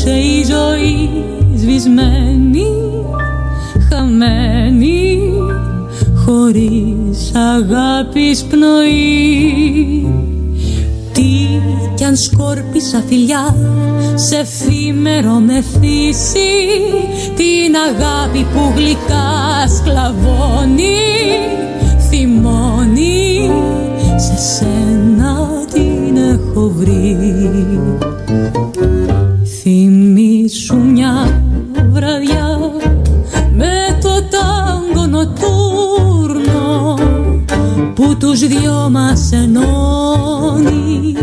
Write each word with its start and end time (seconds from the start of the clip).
κυλούσε 0.00 0.18
η 0.18 0.44
ζωή 0.44 1.24
σβησμένη, 1.54 2.66
χαμένη 3.90 5.18
χωρίς 6.24 7.32
αγάπης 7.34 8.44
πνοή. 8.44 10.06
Τι 11.12 11.48
κι 11.94 12.04
αν 12.04 12.16
σκόρπισα 12.16 13.02
φιλιά 13.08 13.56
σε 14.14 14.36
εφήμερο 14.36 15.32
με 15.32 15.62
φύση 15.80 16.50
την 17.36 17.74
αγάπη 17.88 18.46
που 18.52 18.72
γλυκά 18.76 19.66
σκλαβώνει 19.76 20.96
θυμώνει 22.08 23.50
σε 24.16 24.36
σένα 24.36 25.48
την 25.72 26.16
έχω 26.16 26.72
βρει 26.76 27.16
που 38.39 38.39
τους 38.39 38.39
δυο 38.39 38.89
μας 38.91 39.31
ενώνει 39.31 41.15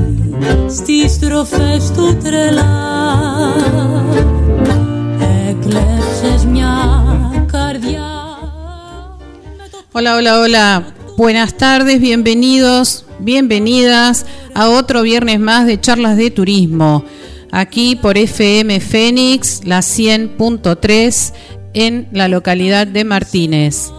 στις 0.69 1.13
στροφές 1.13 1.91
του 1.97 2.17
τρελά 2.23 2.99
έκλεψες 5.49 6.45
μια 6.45 6.75
καρδιά 7.53 8.11
Hola, 9.95 10.13
hola, 10.17 10.33
hola. 10.41 10.69
Buenas 11.19 11.53
tardes, 11.63 11.99
bienvenidos, 12.01 13.05
bienvenidas 13.19 14.25
a 14.55 14.71
otro 14.81 15.03
viernes 15.03 15.39
más 15.39 15.67
de 15.67 15.81
charlas 15.85 16.17
de 16.17 16.31
turismo. 16.31 17.05
Aquí 17.51 17.97
por 18.03 18.17
FM 18.17 18.81
Fénix, 18.81 19.65
la 19.65 19.81
100.3 19.81 21.33
en 21.75 22.09
la 22.13 22.27
localidad 22.29 22.87
de 22.87 23.05
Martínez. 23.05 23.93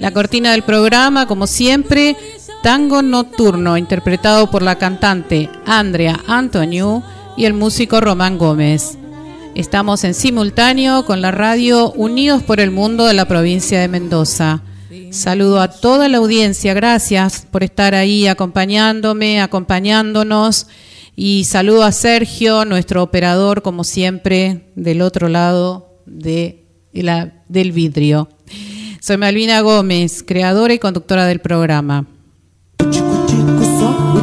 La 0.00 0.12
cortina 0.12 0.52
del 0.52 0.62
programa, 0.62 1.26
como 1.26 1.46
siempre, 1.46 2.16
Tango 2.65 3.03
Nocturno, 3.03 3.77
interpretado 3.77 4.49
por 4.49 4.63
la 4.63 4.79
cantante 4.79 5.51
Andrea 5.67 6.19
Antoniu 6.25 7.03
y 7.37 7.45
el 7.45 7.53
músico 7.53 8.01
Román 8.01 8.39
Gómez. 8.39 8.97
Estamos 9.53 10.03
en 10.03 10.15
simultáneo 10.15 11.05
con 11.05 11.21
la 11.21 11.29
radio 11.29 11.91
Unidos 11.91 12.41
por 12.41 12.59
el 12.59 12.71
Mundo 12.71 13.05
de 13.05 13.13
la 13.13 13.27
provincia 13.27 13.79
de 13.79 13.87
Mendoza. 13.87 14.63
Saludo 15.11 15.61
a 15.61 15.67
toda 15.67 16.09
la 16.09 16.17
audiencia, 16.17 16.73
gracias 16.73 17.45
por 17.51 17.63
estar 17.63 17.93
ahí 17.93 18.25
acompañándome, 18.25 19.41
acompañándonos. 19.41 20.65
Y 21.15 21.43
saludo 21.43 21.83
a 21.83 21.91
Sergio, 21.91 22.65
nuestro 22.65 23.03
operador, 23.03 23.61
como 23.61 23.83
siempre, 23.83 24.71
del 24.75 25.03
otro 25.03 25.29
lado 25.29 25.99
de 26.07 26.65
la, 26.93 27.43
del 27.47 27.73
vidrio. 27.73 28.27
Soy 29.01 29.17
Malvina 29.17 29.61
Gómez, 29.61 30.23
creadora 30.23 30.73
y 30.73 30.79
conductora 30.79 31.27
del 31.27 31.41
programa. 31.41 32.07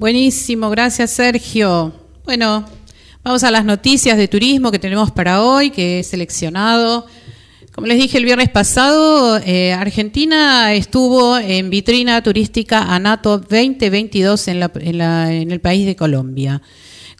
Buenísimo, 0.00 0.70
gracias 0.70 1.10
Sergio. 1.10 1.92
Bueno, 2.24 2.64
vamos 3.22 3.44
a 3.44 3.50
las 3.50 3.66
noticias 3.66 4.16
de 4.16 4.28
turismo 4.28 4.70
que 4.70 4.78
tenemos 4.78 5.10
para 5.10 5.42
hoy, 5.42 5.68
que 5.68 5.98
he 5.98 6.02
seleccionado. 6.02 7.04
Como 7.74 7.86
les 7.86 7.98
dije 7.98 8.16
el 8.16 8.24
viernes 8.24 8.48
pasado, 8.48 9.36
eh, 9.44 9.74
Argentina 9.74 10.72
estuvo 10.72 11.36
en 11.36 11.68
vitrina 11.68 12.22
turística 12.22 12.94
ANATO 12.94 13.40
2022 13.40 14.48
en, 14.48 14.62
en 14.62 15.50
el 15.50 15.60
país 15.60 15.84
de 15.84 15.96
Colombia, 15.96 16.62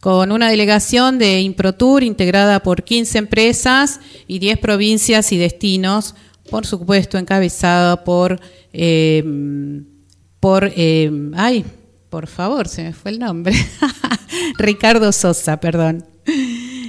con 0.00 0.32
una 0.32 0.48
delegación 0.48 1.18
de 1.18 1.42
ImproTour 1.42 2.02
integrada 2.02 2.62
por 2.62 2.82
15 2.82 3.18
empresas 3.18 4.00
y 4.26 4.38
10 4.38 4.58
provincias 4.58 5.32
y 5.32 5.36
destinos, 5.36 6.14
por 6.48 6.64
supuesto 6.64 7.18
encabezada 7.18 8.04
por, 8.04 8.40
eh, 8.72 9.22
por 10.40 10.72
eh, 10.74 11.10
ay, 11.34 11.66
por 12.10 12.26
favor, 12.26 12.66
se 12.68 12.82
me 12.82 12.92
fue 12.92 13.12
el 13.12 13.20
nombre, 13.20 13.54
Ricardo 14.58 15.12
Sosa, 15.12 15.60
perdón. 15.60 16.04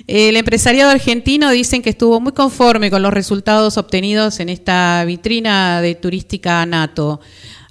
El 0.08 0.36
empresariado 0.36 0.90
argentino 0.90 1.52
dicen 1.52 1.84
que 1.84 1.92
estuvo 1.92 2.20
muy 2.20 2.34
conforme 2.34 2.90
con 2.90 3.04
los 3.04 3.14
resultados 3.14 3.78
obtenidos 3.78 4.40
en 4.40 4.50
esta 4.50 5.06
vitrina 5.06 5.80
de 5.82 5.96
turística 5.96 6.66
NATO. 6.66 7.22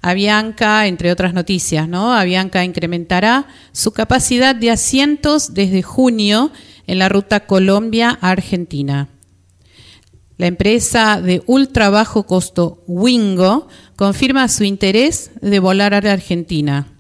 Avianca, 0.01 0.87
entre 0.87 1.13
otras 1.13 1.35
noticias, 1.35 1.89
¿no? 1.89 2.15
Avianca 2.15 2.65
incrementará 2.65 3.47
su 3.73 3.93
capacidad 3.93 4.55
de 4.55 4.71
asientos 4.71 5.53
desde 5.53 5.83
junio 5.83 6.53
en 6.87 6.99
la 6.99 7.09
ruta 7.09 7.41
Colombia-Argentina. 7.41 9.09
La 10.39 10.47
empresa 10.47 11.21
de 11.21 11.43
ultra 11.47 11.91
bajo 11.91 12.23
costo 12.23 12.83
Wingo 12.87 13.69
confirma 13.97 14.49
su 14.49 14.65
interés 14.65 15.33
de 15.43 15.59
volar 15.59 15.93
a 15.93 16.01
la 16.01 16.13
Argentina. 16.13 17.00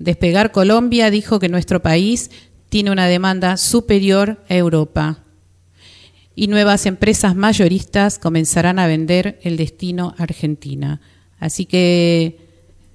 Despegar 0.00 0.50
Colombia 0.50 1.10
dijo 1.10 1.38
que 1.38 1.50
nuestro 1.50 1.82
país 1.82 2.30
tiene 2.70 2.90
una 2.90 3.06
demanda 3.06 3.58
superior 3.58 4.42
a 4.48 4.56
Europa 4.56 5.24
y 6.34 6.46
nuevas 6.46 6.86
empresas 6.86 7.36
mayoristas 7.36 8.18
comenzarán 8.18 8.78
a 8.78 8.86
vender 8.86 9.38
el 9.42 9.58
destino 9.58 10.14
Argentina. 10.16 11.02
Así 11.38 11.66
que 11.66 12.38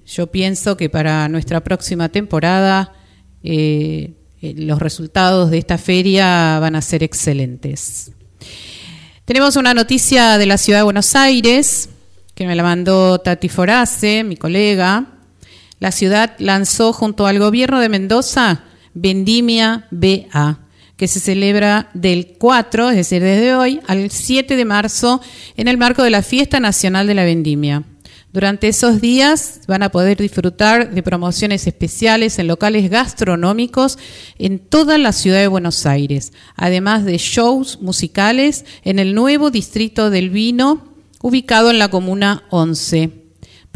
yo 0.04 0.26
pienso 0.32 0.76
que 0.76 0.90
para 0.90 1.28
nuestra 1.28 1.62
próxima 1.62 2.08
temporada 2.08 2.92
eh, 3.44 4.14
los 4.40 4.80
resultados 4.80 5.52
de 5.52 5.58
esta 5.58 5.78
feria 5.78 6.58
van 6.58 6.74
a 6.74 6.82
ser 6.82 7.04
excelentes. 7.04 8.10
Tenemos 9.24 9.54
una 9.54 9.74
noticia 9.74 10.38
de 10.38 10.46
la 10.46 10.58
ciudad 10.58 10.80
de 10.80 10.84
Buenos 10.84 11.14
Aires 11.14 11.88
que 12.34 12.48
me 12.48 12.56
la 12.56 12.64
mandó 12.64 13.20
Tati 13.20 13.48
Forace, 13.48 14.24
mi 14.24 14.36
colega. 14.36 15.15
La 15.78 15.92
ciudad 15.92 16.34
lanzó 16.38 16.92
junto 16.92 17.26
al 17.26 17.38
gobierno 17.38 17.80
de 17.80 17.88
Mendoza 17.88 18.64
Vendimia 18.94 19.86
BA, 19.90 20.60
que 20.96 21.06
se 21.06 21.20
celebra 21.20 21.90
del 21.92 22.36
4, 22.38 22.90
es 22.90 22.96
decir, 22.96 23.22
desde 23.22 23.54
hoy, 23.54 23.80
al 23.86 24.10
7 24.10 24.56
de 24.56 24.64
marzo, 24.64 25.20
en 25.56 25.68
el 25.68 25.76
marco 25.76 26.02
de 26.02 26.10
la 26.10 26.22
Fiesta 26.22 26.60
Nacional 26.60 27.06
de 27.06 27.14
la 27.14 27.24
Vendimia. 27.24 27.84
Durante 28.32 28.68
esos 28.68 29.00
días 29.00 29.60
van 29.66 29.82
a 29.82 29.90
poder 29.90 30.18
disfrutar 30.18 30.94
de 30.94 31.02
promociones 31.02 31.66
especiales 31.66 32.38
en 32.38 32.48
locales 32.48 32.90
gastronómicos 32.90 33.98
en 34.38 34.58
toda 34.58 34.98
la 34.98 35.12
ciudad 35.12 35.40
de 35.40 35.48
Buenos 35.48 35.86
Aires, 35.86 36.32
además 36.54 37.04
de 37.04 37.18
shows 37.18 37.80
musicales 37.82 38.64
en 38.82 38.98
el 38.98 39.14
nuevo 39.14 39.50
distrito 39.50 40.10
del 40.10 40.30
vino, 40.30 40.84
ubicado 41.22 41.70
en 41.70 41.78
la 41.78 41.88
comuna 41.88 42.44
11. 42.50 43.25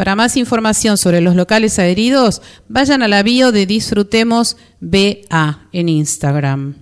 Para 0.01 0.17
más 0.17 0.39
información 0.39 0.97
sobre 0.97 1.21
los 1.21 1.37
locales 1.37 1.79
adheridos, 1.79 2.41
vayan 2.69 3.03
a 3.03 3.09
la 3.09 3.23
bio 3.23 3.53
de 3.53 3.67
Disfrutemos 3.67 4.57
BA 4.81 5.69
en 5.73 5.89
Instagram. 5.91 6.75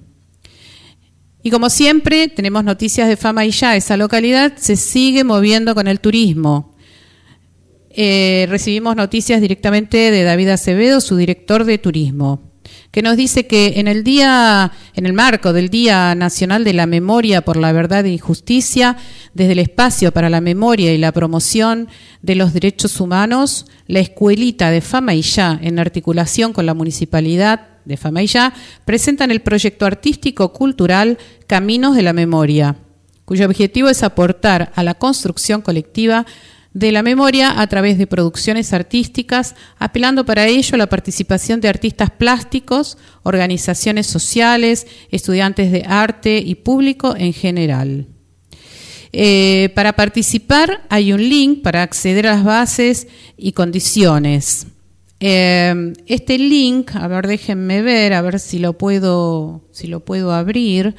Y 1.42 1.50
como 1.50 1.68
siempre, 1.68 2.28
tenemos 2.28 2.62
noticias 2.62 3.08
de 3.08 3.16
fama 3.16 3.44
y 3.44 3.50
ya. 3.50 3.74
Esa 3.74 3.96
localidad 3.96 4.52
se 4.56 4.76
sigue 4.76 5.24
moviendo 5.24 5.74
con 5.74 5.88
el 5.88 5.98
turismo. 5.98 6.76
Eh, 7.90 8.46
recibimos 8.48 8.94
noticias 8.94 9.40
directamente 9.40 10.12
de 10.12 10.22
David 10.22 10.50
Acevedo, 10.50 11.00
su 11.00 11.16
director 11.16 11.64
de 11.64 11.78
turismo, 11.78 12.47
que 12.90 13.02
nos 13.02 13.16
dice 13.16 13.46
que 13.46 13.74
en 13.76 13.88
el 13.88 14.04
día, 14.04 14.72
en 14.94 15.06
el 15.06 15.12
marco 15.12 15.52
del 15.52 15.68
Día 15.68 16.14
Nacional 16.14 16.64
de 16.64 16.72
la 16.72 16.86
Memoria 16.86 17.42
por 17.42 17.56
la 17.56 17.72
Verdad 17.72 18.06
e 18.06 18.10
Injusticia, 18.10 18.96
desde 19.34 19.52
el 19.52 19.58
espacio 19.58 20.12
para 20.12 20.30
la 20.30 20.40
memoria 20.40 20.92
y 20.92 20.98
la 20.98 21.12
promoción 21.12 21.88
de 22.22 22.34
los 22.34 22.52
derechos 22.52 23.00
humanos, 23.00 23.66
la 23.86 24.00
escuelita 24.00 24.70
de 24.70 24.80
Fama 24.80 25.14
y 25.14 25.22
Ya, 25.22 25.58
en 25.62 25.78
articulación 25.78 26.52
con 26.52 26.66
la 26.66 26.74
municipalidad 26.74 27.68
de 27.84 27.96
Famaillá 27.96 28.52
presentan 28.84 29.30
el 29.30 29.40
proyecto 29.40 29.86
artístico 29.86 30.52
cultural 30.52 31.18
Caminos 31.46 31.96
de 31.96 32.02
la 32.02 32.12
Memoria, 32.12 32.76
cuyo 33.24 33.46
objetivo 33.46 33.88
es 33.88 34.02
aportar 34.02 34.72
a 34.74 34.82
la 34.82 34.94
construcción 34.94 35.62
colectiva 35.62 36.26
de 36.74 36.92
la 36.92 37.02
memoria 37.02 37.60
a 37.60 37.66
través 37.66 37.98
de 37.98 38.06
producciones 38.06 38.72
artísticas, 38.72 39.54
apelando 39.78 40.24
para 40.24 40.46
ello 40.46 40.74
a 40.74 40.78
la 40.78 40.88
participación 40.88 41.60
de 41.60 41.68
artistas 41.68 42.10
plásticos, 42.10 42.98
organizaciones 43.22 44.06
sociales, 44.06 44.86
estudiantes 45.10 45.72
de 45.72 45.84
arte 45.86 46.38
y 46.38 46.54
público 46.56 47.14
en 47.16 47.32
general. 47.32 48.06
Eh, 49.12 49.70
para 49.74 49.94
participar 49.94 50.84
hay 50.90 51.12
un 51.12 51.26
link 51.26 51.62
para 51.62 51.82
acceder 51.82 52.26
a 52.26 52.34
las 52.34 52.44
bases 52.44 53.08
y 53.36 53.52
condiciones. 53.52 54.66
Eh, 55.20 55.94
este 56.06 56.38
link, 56.38 56.94
a 56.94 57.08
ver, 57.08 57.26
déjenme 57.26 57.82
ver, 57.82 58.12
a 58.12 58.22
ver 58.22 58.38
si 58.38 58.58
lo 58.58 58.74
puedo, 58.74 59.64
si 59.72 59.86
lo 59.86 60.04
puedo 60.04 60.32
abrir. 60.32 60.94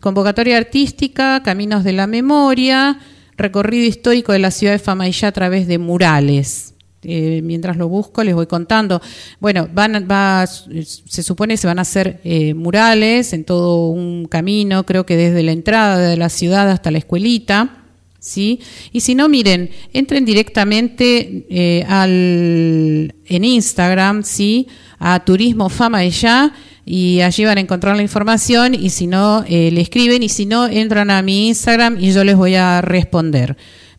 Convocatoria 0.00 0.56
artística, 0.56 1.42
Caminos 1.42 1.84
de 1.84 1.92
la 1.92 2.06
Memoria, 2.06 2.98
recorrido 3.38 3.86
histórico 3.86 4.32
de 4.32 4.40
la 4.40 4.50
ciudad 4.50 4.74
de 4.74 4.78
Famaillá 4.78 5.28
a 5.28 5.32
través 5.32 5.66
de 5.66 5.78
murales. 5.78 6.74
Eh, 7.02 7.42
mientras 7.44 7.76
lo 7.76 7.88
busco 7.88 8.24
les 8.24 8.34
voy 8.34 8.46
contando. 8.46 9.00
Bueno, 9.40 9.68
van, 9.72 10.06
va, 10.10 10.46
se 10.46 11.22
supone 11.22 11.56
se 11.56 11.68
van 11.68 11.78
a 11.78 11.82
hacer 11.82 12.20
eh, 12.24 12.54
murales 12.54 13.32
en 13.32 13.44
todo 13.44 13.88
un 13.88 14.26
camino, 14.26 14.84
creo 14.84 15.06
que 15.06 15.16
desde 15.16 15.44
la 15.44 15.52
entrada 15.52 15.98
de 15.98 16.16
la 16.16 16.28
ciudad 16.28 16.68
hasta 16.68 16.90
la 16.90 16.98
escuelita. 16.98 17.84
¿Sí? 18.20 18.60
Y 18.92 19.00
si 19.00 19.14
no, 19.14 19.28
miren, 19.28 19.70
entren 19.92 20.24
directamente 20.24 21.46
eh, 21.48 21.84
al, 21.88 23.14
en 23.26 23.44
Instagram, 23.44 24.24
¿sí? 24.24 24.66
A 24.98 25.24
Turismo 25.24 25.68
Fama 25.68 26.00
y 26.84 27.20
allí 27.20 27.44
van 27.44 27.58
a 27.58 27.60
encontrar 27.60 27.94
la 27.94 28.02
información 28.02 28.74
y 28.74 28.90
si 28.90 29.06
no, 29.06 29.44
le 29.48 29.80
escriben 29.80 30.22
y 30.22 30.28
si 30.28 30.46
no, 30.46 30.66
entran 30.66 31.10
a 31.10 31.22
mi 31.22 31.48
Instagram 31.48 31.98
y 32.00 32.12
yo 32.12 32.24
les 32.24 32.34
voy 32.34 32.54
a 32.54 32.80
responder 32.80 33.56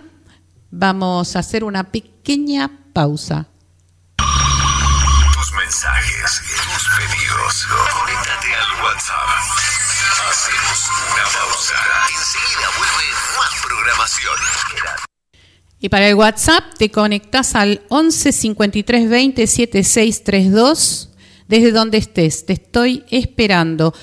Vamos 0.70 1.36
a 1.36 1.38
hacer 1.38 1.64
una 1.64 1.90
pequeña 1.90 2.70
pausa. 2.92 3.48
Enseguida 12.08 12.68
vuelve 12.78 13.04
más 13.38 13.50
programación. 13.64 14.34
Y 15.80 15.88
para 15.88 16.08
el 16.08 16.14
WhatsApp 16.14 16.74
te 16.76 16.90
conectas 16.90 17.54
al 17.54 17.82
11 17.88 18.32
53 18.32 19.08
20 19.08 19.46
7632 19.46 21.10
desde 21.48 21.72
donde 21.72 21.98
estés. 21.98 22.46
Te 22.46 22.52
estoy 22.52 23.04
esperando. 23.10 23.94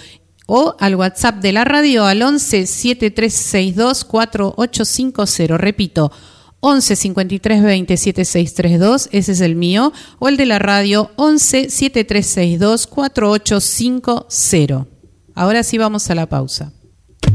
O 0.47 0.75
al 0.79 0.95
WhatsApp 0.95 1.35
de 1.35 1.51
la 1.51 1.65
radio 1.65 2.06
al 2.06 2.21
11 2.21 2.65
7362 2.65 4.06
4850. 4.06 5.57
Repito, 5.57 6.12
11 6.59 6.95
53 6.95 7.63
20 7.63 7.97
7632, 7.97 9.09
ese 9.12 9.33
es 9.33 9.41
el 9.41 9.56
mío, 9.56 9.94
o 10.19 10.27
el 10.27 10.38
de 10.38 10.47
la 10.47 10.59
radio 10.59 11.12
11 11.15 11.69
7362 11.69 12.88
4850. 12.88 14.88
Ahora 15.35 15.63
sí 15.63 15.77
vamos 15.77 16.09
a 16.09 16.15
la 16.15 16.27
pausa. 16.27 16.74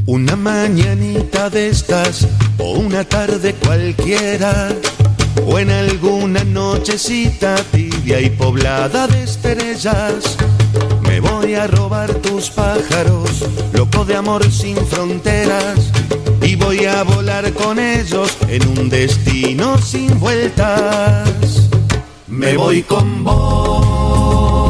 Una 0.07 0.37
mañanita 0.37 1.51
de 1.51 1.69
estas 1.69 2.27
o 2.59 2.73
una 2.73 3.05
tarde 3.05 3.55
cualquiera 3.55 4.69
o 5.47 5.59
en 5.59 5.71
alguna 5.71 6.45
nochecita 6.45 7.57
tibia 7.73 8.21
y 8.21 8.31
poblada 8.31 9.07
de 9.07 9.23
estrellas 9.23 10.37
me 11.13 11.21
voy 11.21 11.55
a 11.55 11.67
robar 11.67 12.15
tus 12.15 12.49
pájaros, 12.51 13.45
loco 13.75 14.05
de 14.05 14.17
amor 14.17 14.51
sin 14.51 14.77
fronteras 14.87 15.93
y 16.41 16.57
voy 16.57 16.87
a 16.87 17.03
volar 17.03 17.53
con 17.53 17.79
ellos 17.79 18.37
en 18.49 18.67
un 18.79 18.89
destino 18.89 19.77
sin 19.79 20.19
vueltas. 20.19 21.69
Me 22.29 22.57
voy 22.57 22.83
con 22.83 23.25
vos 23.25 24.62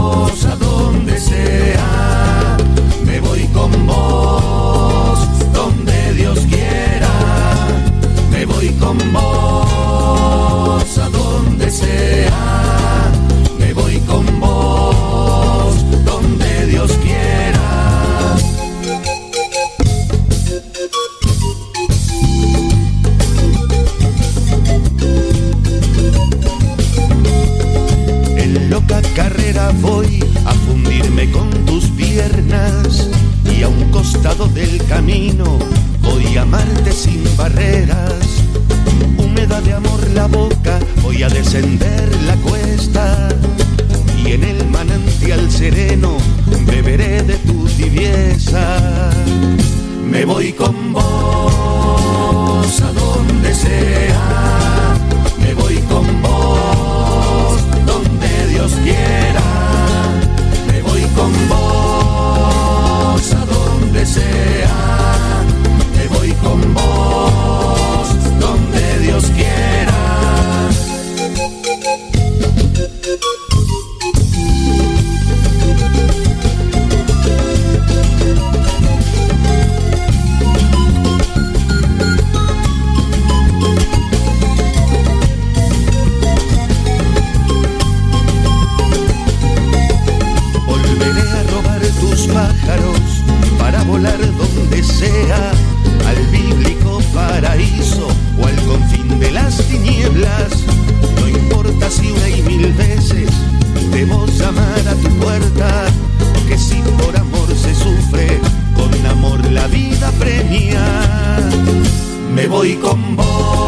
voy 112.52 112.76
con 112.76 113.16
vos 113.16 113.61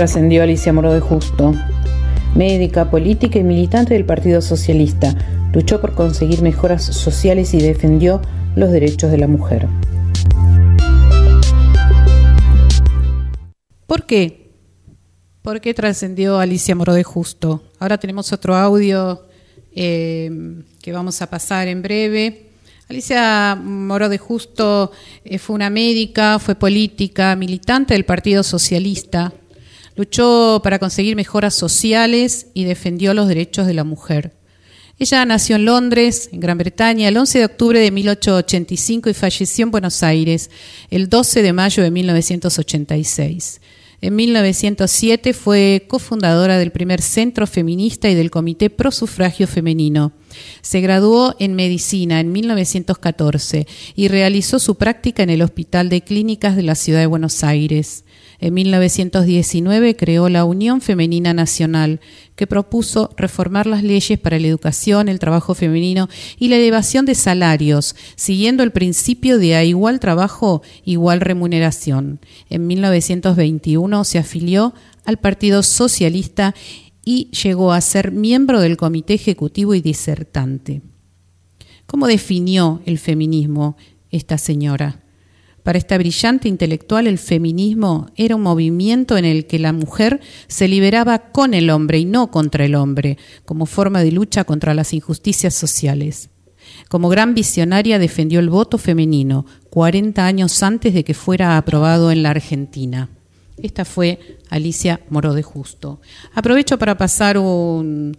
trascendió 0.00 0.42
Alicia 0.42 0.72
Moro 0.72 0.94
de 0.94 1.00
Justo? 1.00 1.54
Médica, 2.34 2.90
política 2.90 3.38
y 3.38 3.44
militante 3.44 3.92
del 3.92 4.06
Partido 4.06 4.40
Socialista, 4.40 5.14
luchó 5.52 5.78
por 5.78 5.94
conseguir 5.94 6.40
mejoras 6.40 6.82
sociales 6.86 7.52
y 7.52 7.60
defendió 7.60 8.22
los 8.56 8.72
derechos 8.72 9.10
de 9.10 9.18
la 9.18 9.28
mujer. 9.28 9.68
¿Por 13.86 14.06
qué? 14.06 14.54
¿Por 15.42 15.60
qué 15.60 15.74
trascendió 15.74 16.38
Alicia 16.38 16.74
Moro 16.74 16.94
de 16.94 17.04
Justo? 17.04 17.64
Ahora 17.78 17.98
tenemos 17.98 18.32
otro 18.32 18.56
audio 18.56 19.26
eh, 19.76 20.62
que 20.80 20.92
vamos 20.92 21.20
a 21.20 21.28
pasar 21.28 21.68
en 21.68 21.82
breve. 21.82 22.46
Alicia 22.88 23.54
Moro 23.54 24.08
de 24.08 24.16
Justo 24.16 24.92
eh, 25.26 25.36
fue 25.36 25.56
una 25.56 25.68
médica, 25.68 26.38
fue 26.38 26.54
política, 26.54 27.36
militante 27.36 27.92
del 27.92 28.06
Partido 28.06 28.42
Socialista, 28.42 29.34
luchó 29.96 30.60
para 30.62 30.78
conseguir 30.78 31.16
mejoras 31.16 31.54
sociales 31.54 32.48
y 32.54 32.64
defendió 32.64 33.14
los 33.14 33.28
derechos 33.28 33.66
de 33.66 33.74
la 33.74 33.84
mujer. 33.84 34.32
Ella 34.98 35.24
nació 35.24 35.56
en 35.56 35.64
Londres, 35.64 36.28
en 36.30 36.40
Gran 36.40 36.58
Bretaña, 36.58 37.08
el 37.08 37.16
11 37.16 37.38
de 37.38 37.44
octubre 37.46 37.80
de 37.80 37.90
1885 37.90 39.08
y 39.08 39.14
falleció 39.14 39.64
en 39.64 39.70
Buenos 39.70 40.02
Aires 40.02 40.50
el 40.90 41.08
12 41.08 41.42
de 41.42 41.52
mayo 41.54 41.82
de 41.82 41.90
1986. 41.90 43.60
En 44.02 44.16
1907 44.16 45.34
fue 45.34 45.84
cofundadora 45.86 46.58
del 46.58 46.70
primer 46.70 47.02
centro 47.02 47.46
feminista 47.46 48.08
y 48.08 48.14
del 48.14 48.30
Comité 48.30 48.70
Pro 48.70 48.90
Sufragio 48.90 49.46
Femenino. 49.46 50.12
Se 50.62 50.80
graduó 50.80 51.34
en 51.38 51.54
medicina 51.54 52.20
en 52.20 52.32
1914 52.32 53.66
y 53.94 54.08
realizó 54.08 54.58
su 54.58 54.76
práctica 54.76 55.22
en 55.22 55.30
el 55.30 55.42
Hospital 55.42 55.90
de 55.90 56.02
Clínicas 56.02 56.56
de 56.56 56.62
la 56.62 56.74
Ciudad 56.74 57.00
de 57.00 57.06
Buenos 57.06 57.44
Aires. 57.44 58.04
En 58.40 58.54
1919 58.54 59.96
creó 59.96 60.30
la 60.30 60.44
Unión 60.44 60.80
Femenina 60.80 61.34
Nacional, 61.34 62.00
que 62.36 62.46
propuso 62.46 63.10
reformar 63.16 63.66
las 63.66 63.82
leyes 63.82 64.18
para 64.18 64.38
la 64.38 64.46
educación, 64.46 65.08
el 65.10 65.18
trabajo 65.18 65.54
femenino 65.54 66.08
y 66.38 66.48
la 66.48 66.56
elevación 66.56 67.04
de 67.04 67.14
salarios, 67.14 67.94
siguiendo 68.16 68.62
el 68.62 68.72
principio 68.72 69.38
de 69.38 69.56
a 69.56 69.64
igual 69.64 70.00
trabajo, 70.00 70.62
igual 70.86 71.20
remuneración. 71.20 72.20
En 72.48 72.66
1921 72.66 74.04
se 74.04 74.18
afilió 74.18 74.72
al 75.04 75.18
Partido 75.18 75.62
Socialista 75.62 76.54
y 77.04 77.30
llegó 77.42 77.72
a 77.72 77.80
ser 77.82 78.10
miembro 78.10 78.60
del 78.60 78.78
Comité 78.78 79.14
Ejecutivo 79.14 79.74
y 79.74 79.82
disertante. 79.82 80.80
¿Cómo 81.86 82.06
definió 82.06 82.80
el 82.86 82.98
feminismo 82.98 83.76
esta 84.10 84.38
señora? 84.38 84.99
Para 85.62 85.78
esta 85.78 85.98
brillante 85.98 86.48
intelectual, 86.48 87.06
el 87.06 87.18
feminismo 87.18 88.06
era 88.16 88.36
un 88.36 88.42
movimiento 88.42 89.18
en 89.18 89.24
el 89.24 89.46
que 89.46 89.58
la 89.58 89.72
mujer 89.72 90.20
se 90.46 90.68
liberaba 90.68 91.18
con 91.18 91.52
el 91.52 91.68
hombre 91.70 91.98
y 91.98 92.04
no 92.04 92.30
contra 92.30 92.64
el 92.64 92.74
hombre, 92.74 93.18
como 93.44 93.66
forma 93.66 94.02
de 94.02 94.12
lucha 94.12 94.44
contra 94.44 94.74
las 94.74 94.94
injusticias 94.94 95.54
sociales. 95.54 96.30
Como 96.88 97.08
gran 97.08 97.34
visionaria 97.34 97.98
defendió 97.98 98.40
el 98.40 98.48
voto 98.48 98.78
femenino 98.78 99.44
40 99.70 100.24
años 100.24 100.62
antes 100.62 100.94
de 100.94 101.04
que 101.04 101.14
fuera 101.14 101.56
aprobado 101.56 102.10
en 102.10 102.22
la 102.22 102.30
Argentina. 102.30 103.10
Esta 103.62 103.84
fue 103.84 104.38
Alicia 104.48 105.00
Moro 105.10 105.34
de 105.34 105.42
Justo. 105.42 106.00
Aprovecho 106.34 106.78
para 106.78 106.96
pasar 106.96 107.36
un, 107.36 108.16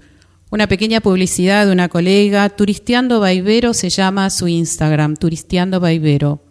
una 0.52 0.68
pequeña 0.68 1.02
publicidad 1.02 1.66
de 1.66 1.72
una 1.72 1.90
colega. 1.90 2.48
Turisteando 2.50 3.20
Baibero 3.20 3.74
se 3.74 3.90
llama 3.90 4.30
su 4.30 4.48
Instagram, 4.48 5.16
Turisteando 5.16 5.80
Baibero. 5.80 6.51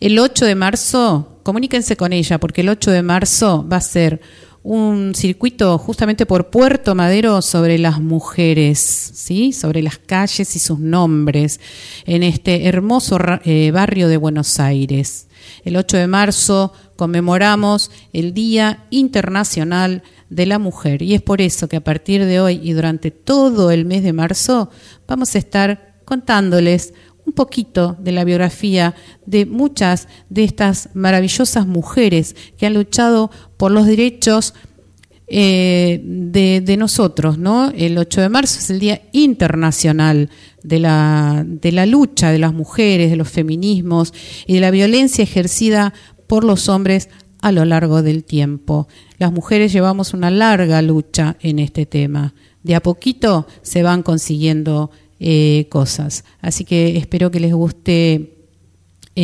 El 0.00 0.16
8 0.20 0.44
de 0.44 0.54
marzo, 0.54 1.40
comuníquense 1.42 1.96
con 1.96 2.12
ella, 2.12 2.38
porque 2.38 2.60
el 2.60 2.68
8 2.68 2.92
de 2.92 3.02
marzo 3.02 3.66
va 3.68 3.78
a 3.78 3.80
ser 3.80 4.20
un 4.62 5.12
circuito 5.16 5.76
justamente 5.76 6.24
por 6.24 6.50
Puerto 6.50 6.94
Madero 6.94 7.42
sobre 7.42 7.78
las 7.78 8.00
mujeres, 8.00 8.78
¿sí? 8.78 9.52
sobre 9.52 9.82
las 9.82 9.98
calles 9.98 10.54
y 10.54 10.60
sus 10.60 10.78
nombres 10.78 11.58
en 12.06 12.22
este 12.22 12.66
hermoso 12.66 13.18
eh, 13.44 13.72
barrio 13.72 14.06
de 14.06 14.18
Buenos 14.18 14.60
Aires. 14.60 15.26
El 15.64 15.76
8 15.76 15.96
de 15.96 16.06
marzo 16.06 16.72
conmemoramos 16.94 17.90
el 18.12 18.34
Día 18.34 18.84
Internacional 18.90 20.04
de 20.30 20.46
la 20.46 20.60
Mujer 20.60 21.02
y 21.02 21.14
es 21.14 21.22
por 21.22 21.40
eso 21.40 21.68
que 21.68 21.76
a 21.78 21.84
partir 21.84 22.24
de 22.24 22.38
hoy 22.38 22.60
y 22.62 22.72
durante 22.72 23.10
todo 23.10 23.72
el 23.72 23.84
mes 23.84 24.04
de 24.04 24.12
marzo 24.12 24.70
vamos 25.08 25.34
a 25.34 25.38
estar 25.38 25.88
contándoles 26.04 26.94
un 27.28 27.32
poquito 27.32 27.94
de 28.00 28.12
la 28.12 28.24
biografía 28.24 28.94
de 29.26 29.44
muchas 29.44 30.08
de 30.30 30.44
estas 30.44 30.88
maravillosas 30.94 31.66
mujeres 31.66 32.34
que 32.56 32.64
han 32.64 32.72
luchado 32.72 33.30
por 33.58 33.70
los 33.70 33.86
derechos 33.86 34.54
eh, 35.26 36.00
de, 36.02 36.62
de, 36.62 36.76
nosotros, 36.78 37.36
¿no? 37.36 37.70
El 37.76 37.98
8 37.98 38.22
de 38.22 38.28
marzo 38.30 38.60
es 38.60 38.70
el 38.70 38.78
Día 38.78 39.02
Internacional 39.12 40.30
de 40.62 40.78
la, 40.78 41.44
de 41.46 41.70
la 41.70 41.84
lucha 41.84 42.32
de 42.32 42.38
las 42.38 42.54
mujeres, 42.54 43.10
de 43.10 43.16
los 43.16 43.28
feminismos 43.28 44.14
y 44.46 44.54
de 44.54 44.60
la 44.60 44.70
violencia 44.70 45.22
ejercida 45.22 45.92
por 46.26 46.44
los 46.44 46.70
hombres 46.70 47.10
a 47.42 47.52
lo 47.52 47.66
largo 47.66 48.02
del 48.02 48.24
tiempo. 48.24 48.88
Las 49.18 49.30
mujeres 49.32 49.70
llevamos 49.70 50.14
una 50.14 50.30
larga 50.30 50.80
lucha 50.80 51.36
en 51.40 51.58
este 51.58 51.84
tema. 51.84 52.32
De 52.62 52.74
a 52.74 52.82
poquito 52.82 53.46
se 53.60 53.82
van 53.82 54.02
consiguiendo 54.02 54.90
eh, 55.20 55.66
cosas. 55.70 56.24
Así 56.40 56.64
que 56.64 56.96
espero 56.96 57.30
que 57.30 57.40
les 57.40 57.52
guste 57.52 58.34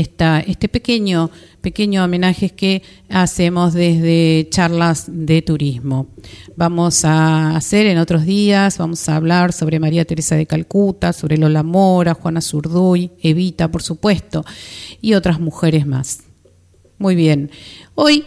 esta, 0.00 0.40
este 0.40 0.68
pequeño, 0.68 1.30
pequeño 1.60 2.04
homenaje 2.04 2.50
que 2.50 2.82
hacemos 3.08 3.74
desde 3.74 4.48
charlas 4.50 5.04
de 5.08 5.40
turismo. 5.42 6.08
Vamos 6.56 7.04
a 7.04 7.54
hacer 7.56 7.86
en 7.86 7.98
otros 7.98 8.24
días, 8.24 8.78
vamos 8.78 9.08
a 9.08 9.14
hablar 9.14 9.52
sobre 9.52 9.78
María 9.78 10.04
Teresa 10.04 10.34
de 10.34 10.46
Calcuta, 10.46 11.12
sobre 11.12 11.38
Lola 11.38 11.62
Mora, 11.62 12.14
Juana 12.14 12.40
Zurduy, 12.40 13.12
Evita, 13.22 13.70
por 13.70 13.82
supuesto, 13.82 14.44
y 15.00 15.14
otras 15.14 15.38
mujeres 15.38 15.86
más. 15.86 16.24
Muy 16.98 17.14
bien. 17.14 17.50
Hoy 17.94 18.24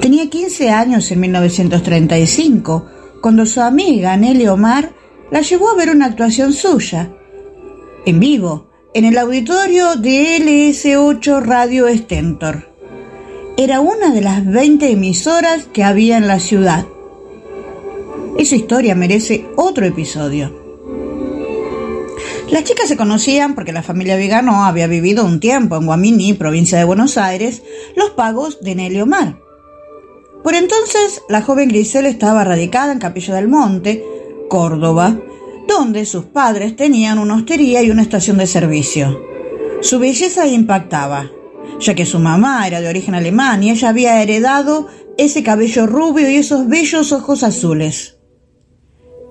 Tenía 0.00 0.28
15 0.28 0.70
años 0.70 1.08
en 1.12 1.20
1935, 1.20 2.86
cuando 3.22 3.46
su 3.46 3.60
amiga 3.60 4.16
Nelly 4.16 4.48
Omar 4.48 4.90
la 5.30 5.42
llevó 5.42 5.70
a 5.70 5.76
ver 5.76 5.90
una 5.90 6.06
actuación 6.06 6.52
suya, 6.52 7.12
en 8.04 8.18
vivo, 8.18 8.72
en 8.94 9.04
el 9.04 9.16
auditorio 9.16 9.94
de 9.94 10.38
LS8 10.40 11.40
Radio 11.42 11.86
Stentor. 11.86 12.75
Era 13.58 13.80
una 13.80 14.12
de 14.12 14.20
las 14.20 14.44
20 14.44 14.90
emisoras 14.90 15.64
que 15.72 15.82
había 15.82 16.18
en 16.18 16.28
la 16.28 16.40
ciudad. 16.40 16.84
Esa 18.38 18.54
historia 18.54 18.94
merece 18.94 19.46
otro 19.56 19.86
episodio. 19.86 20.52
Las 22.50 22.64
chicas 22.64 22.86
se 22.86 22.98
conocían 22.98 23.54
porque 23.54 23.72
la 23.72 23.82
familia 23.82 24.16
Vigano 24.16 24.66
había 24.66 24.86
vivido 24.86 25.24
un 25.24 25.40
tiempo 25.40 25.76
en 25.76 25.86
Guamini, 25.86 26.34
provincia 26.34 26.76
de 26.76 26.84
Buenos 26.84 27.16
Aires, 27.16 27.62
los 27.96 28.10
pagos 28.10 28.60
de 28.60 28.74
Nelly 28.74 29.00
Omar. 29.00 29.38
Por 30.44 30.54
entonces, 30.54 31.22
la 31.30 31.40
joven 31.40 31.70
Grisel 31.70 32.04
estaba 32.04 32.44
radicada 32.44 32.92
en 32.92 32.98
Capilla 32.98 33.36
del 33.36 33.48
Monte, 33.48 34.04
Córdoba, 34.50 35.18
donde 35.66 36.04
sus 36.04 36.26
padres 36.26 36.76
tenían 36.76 37.18
una 37.18 37.36
hostería 37.36 37.82
y 37.82 37.90
una 37.90 38.02
estación 38.02 38.36
de 38.36 38.46
servicio. 38.46 39.18
Su 39.80 39.98
belleza 39.98 40.46
impactaba, 40.46 41.30
ya 41.80 41.94
que 41.94 42.06
su 42.06 42.18
mamá 42.18 42.66
era 42.66 42.80
de 42.80 42.88
origen 42.88 43.14
alemán 43.14 43.62
y 43.62 43.70
ella 43.70 43.88
había 43.88 44.22
heredado 44.22 44.88
ese 45.18 45.42
cabello 45.42 45.86
rubio 45.86 46.30
y 46.30 46.36
esos 46.36 46.68
bellos 46.68 47.12
ojos 47.12 47.42
azules. 47.42 48.18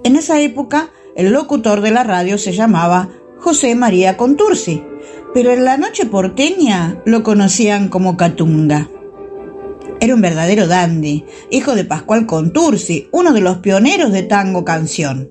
En 0.03 0.15
esa 0.15 0.39
época, 0.39 0.91
el 1.15 1.31
locutor 1.31 1.81
de 1.81 1.91
la 1.91 2.03
radio 2.03 2.37
se 2.37 2.51
llamaba 2.51 3.09
José 3.39 3.75
María 3.75 4.17
Contursi, 4.17 4.83
pero 5.33 5.51
en 5.51 5.65
la 5.65 5.77
noche 5.77 6.05
porteña 6.05 7.01
lo 7.05 7.23
conocían 7.23 7.89
como 7.89 8.17
Catunga. 8.17 8.89
Era 9.99 10.13
un 10.13 10.21
verdadero 10.21 10.67
dandy, 10.67 11.25
hijo 11.49 11.73
de 11.73 11.85
Pascual 11.85 12.25
Contursi, 12.25 13.07
uno 13.11 13.33
de 13.33 13.41
los 13.41 13.57
pioneros 13.57 14.11
de 14.11 14.23
tango 14.23 14.65
canción. 14.65 15.29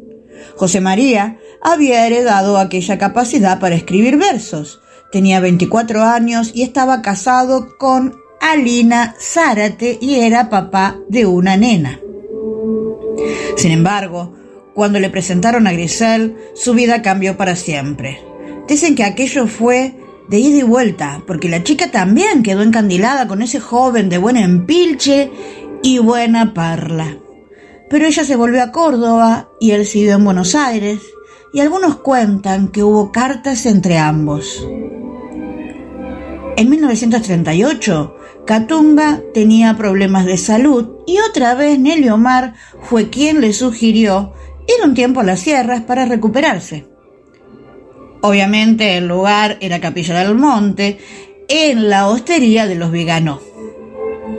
José 0.57 0.81
María 0.81 1.39
había 1.61 2.07
heredado 2.07 2.59
aquella 2.59 2.99
capacidad 2.99 3.61
para 3.61 3.75
escribir 3.75 4.17
versos. 4.17 4.81
Tenía 5.15 5.39
24 5.39 6.03
años 6.03 6.51
y 6.57 6.63
estaba 6.63 7.01
casado 7.01 7.79
con 7.79 8.17
Alina 8.41 9.15
Zárate 9.21 9.97
y 10.01 10.17
era 10.17 10.51
papá 10.51 10.99
de 11.09 11.25
una 11.25 11.57
nena. 11.57 12.01
Sin 13.57 13.71
embargo, 13.71 14.35
cuando 14.75 14.99
le 14.99 15.11
presentaron 15.11 15.69
a 15.69 15.73
Grisel, 15.73 16.37
su 16.57 16.75
vida 16.75 17.01
cambió 17.01 17.37
para 17.37 17.55
siempre. 17.55 18.21
Dicen 18.67 18.97
que 18.97 19.05
aquello 19.05 19.47
fue 19.47 19.95
de 20.29 20.41
ida 20.41 20.59
y 20.59 20.63
vuelta, 20.65 21.23
porque 21.29 21.49
la 21.49 21.63
chica 21.63 21.93
también 21.93 22.43
quedó 22.43 22.63
encandilada 22.63 23.29
con 23.29 23.41
ese 23.41 23.61
joven 23.61 24.09
de 24.09 24.19
buen 24.19 24.37
empilche 24.37 25.31
y 25.85 25.99
buena 25.99 26.55
parla. 26.55 27.19
Pero 27.89 28.05
ella 28.05 28.25
se 28.25 28.35
volvió 28.35 28.65
a 28.65 28.73
Córdoba 28.73 29.49
y 29.61 29.71
él 29.71 29.87
siguió 29.87 30.15
en 30.15 30.25
Buenos 30.25 30.57
Aires, 30.57 30.99
y 31.53 31.61
algunos 31.61 31.99
cuentan 31.99 32.67
que 32.67 32.83
hubo 32.83 33.13
cartas 33.13 33.65
entre 33.65 33.97
ambos. 33.97 34.67
En 36.57 36.71
1938, 36.71 38.17
Catunga 38.47 39.21
tenía 39.33 39.77
problemas 39.77 40.25
de 40.25 40.37
salud 40.37 41.01
y 41.05 41.19
otra 41.19 41.55
vez 41.55 41.81
Nelly 41.81 42.11
Omar 42.11 42.55
fue 42.83 43.11
quien 43.11 43.41
le 43.41 43.53
sugirió 43.53 44.33
ir 44.69 44.87
un 44.87 44.95
tiempo 44.95 45.21
a 45.21 45.25
las 45.25 45.41
sierras 45.41 45.83
para 45.83 46.05
recuperarse. 46.05 46.87
Obviamente 48.23 48.97
el 48.97 49.09
lugar 49.09 49.59
era 49.61 49.81
Capilla 49.81 50.21
del 50.21 50.37
Monte, 50.37 50.99
en 51.49 51.91
la 51.91 52.09
hostería 52.09 52.67
de 52.67 52.77
los 52.77 52.91
veganos. 52.91 53.41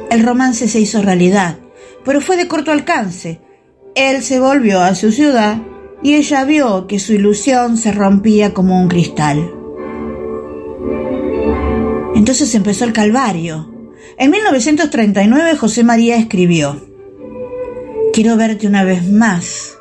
El 0.10 0.24
romance 0.24 0.70
se 0.70 0.80
hizo 0.80 1.02
realidad, 1.02 1.58
pero 2.06 2.22
fue 2.22 2.38
de 2.38 2.48
corto 2.48 2.72
alcance. 2.72 3.42
Él 3.94 4.24
se 4.24 4.40
volvió 4.40 4.82
a 4.82 4.96
su 4.96 5.12
ciudad 5.12 5.58
y 6.02 6.16
ella 6.16 6.46
vio 6.46 6.88
que 6.88 7.00
su 7.00 7.14
ilusión 7.14 7.78
se 7.78 7.92
rompía 7.92 8.54
como 8.54 8.80
un 8.80 8.88
cristal. 8.88 9.55
Entonces 12.26 12.56
empezó 12.56 12.86
el 12.86 12.92
calvario. 12.92 13.72
En 14.18 14.32
1939 14.32 15.58
José 15.58 15.84
María 15.84 16.18
escribió, 16.18 16.84
Quiero 18.14 18.36
verte 18.36 18.66
una 18.66 18.84
vez 18.84 19.08
más 19.08 19.78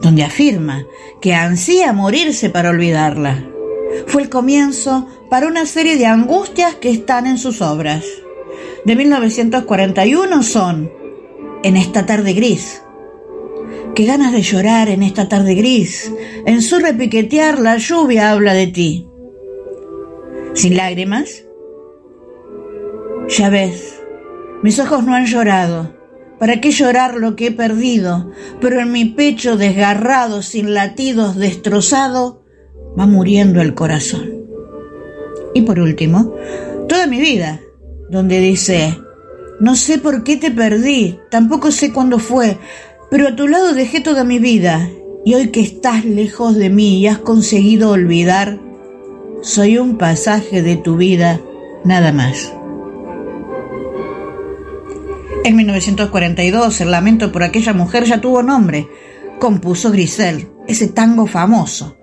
donde 0.00 0.22
afirma 0.22 0.86
que 1.20 1.34
ansía 1.34 1.92
morirse 1.92 2.48
para 2.48 2.70
olvidarla. 2.70 3.44
Fue 4.06 4.22
el 4.22 4.28
comienzo 4.28 5.08
para 5.28 5.48
una 5.48 5.66
serie 5.66 5.96
de 5.96 6.06
angustias 6.06 6.76
que 6.76 6.90
están 6.90 7.26
en 7.26 7.38
sus 7.38 7.60
obras. 7.60 8.04
De 8.84 8.94
1941 8.94 10.44
son 10.44 10.92
En 11.64 11.76
esta 11.76 12.06
tarde 12.06 12.34
gris. 12.34 12.82
Qué 13.96 14.04
ganas 14.04 14.32
de 14.32 14.42
llorar 14.42 14.90
en 14.90 15.02
esta 15.02 15.28
tarde 15.28 15.56
gris. 15.56 16.12
En 16.46 16.62
su 16.62 16.78
repiquetear 16.78 17.58
la 17.58 17.78
lluvia 17.78 18.30
habla 18.30 18.54
de 18.54 18.68
ti. 18.68 19.08
Sin 20.54 20.76
lágrimas. 20.76 21.44
Ya 23.28 23.50
ves, 23.50 24.00
mis 24.62 24.78
ojos 24.78 25.04
no 25.04 25.14
han 25.14 25.26
llorado 25.26 25.94
¿Para 26.38 26.60
qué 26.60 26.72
llorar 26.72 27.14
lo 27.14 27.36
que 27.36 27.46
he 27.46 27.52
perdido? 27.52 28.30
Pero 28.60 28.80
en 28.80 28.92
mi 28.92 29.04
pecho 29.04 29.56
desgarrado, 29.56 30.42
sin 30.42 30.74
latidos, 30.74 31.36
destrozado, 31.36 32.42
va 32.98 33.06
muriendo 33.06 33.60
el 33.60 33.74
corazón. 33.74 34.44
Y 35.54 35.62
por 35.62 35.78
último, 35.78 36.34
toda 36.88 37.06
mi 37.06 37.20
vida, 37.20 37.60
donde 38.10 38.40
dice, 38.40 38.98
no 39.60 39.76
sé 39.76 39.98
por 39.98 40.24
qué 40.24 40.36
te 40.36 40.50
perdí, 40.50 41.18
tampoco 41.30 41.70
sé 41.70 41.92
cuándo 41.92 42.18
fue, 42.18 42.58
pero 43.10 43.28
a 43.28 43.36
tu 43.36 43.46
lado 43.46 43.72
dejé 43.72 44.00
toda 44.00 44.24
mi 44.24 44.40
vida, 44.40 44.90
y 45.24 45.34
hoy 45.34 45.48
que 45.48 45.60
estás 45.60 46.04
lejos 46.04 46.56
de 46.56 46.68
mí 46.68 46.98
y 46.98 47.06
has 47.06 47.18
conseguido 47.18 47.90
olvidar, 47.90 48.60
soy 49.40 49.78
un 49.78 49.96
pasaje 49.96 50.62
de 50.62 50.76
tu 50.76 50.96
vida, 50.96 51.40
nada 51.84 52.12
más. 52.12 52.52
En 55.44 55.56
1942, 55.56 56.80
el 56.80 56.90
lamento 56.90 57.30
por 57.30 57.42
aquella 57.42 57.74
mujer 57.74 58.04
ya 58.04 58.18
tuvo 58.18 58.42
nombre. 58.42 58.88
Compuso 59.38 59.90
Grisel, 59.90 60.48
ese 60.66 60.88
tango 60.88 61.26
famoso. 61.26 61.98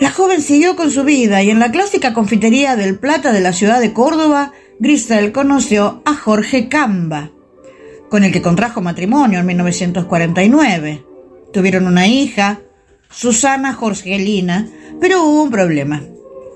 La 0.00 0.10
joven 0.10 0.40
siguió 0.40 0.76
con 0.76 0.90
su 0.90 1.04
vida 1.04 1.42
y 1.42 1.50
en 1.50 1.58
la 1.58 1.70
clásica 1.70 2.14
confitería 2.14 2.74
del 2.74 2.98
Plata 2.98 3.32
de 3.32 3.42
la 3.42 3.52
ciudad 3.52 3.80
de 3.80 3.92
Córdoba, 3.92 4.52
Grisel 4.78 5.30
conoció 5.30 6.00
a 6.06 6.14
Jorge 6.14 6.70
Camba, 6.70 7.32
con 8.08 8.24
el 8.24 8.32
que 8.32 8.40
contrajo 8.40 8.80
matrimonio 8.80 9.40
en 9.40 9.44
1949. 9.44 11.04
Tuvieron 11.52 11.86
una 11.86 12.06
hija, 12.06 12.60
Susana 13.10 13.74
Jorgelina, 13.74 14.70
pero 15.02 15.22
hubo 15.22 15.42
un 15.42 15.50
problema. 15.50 16.02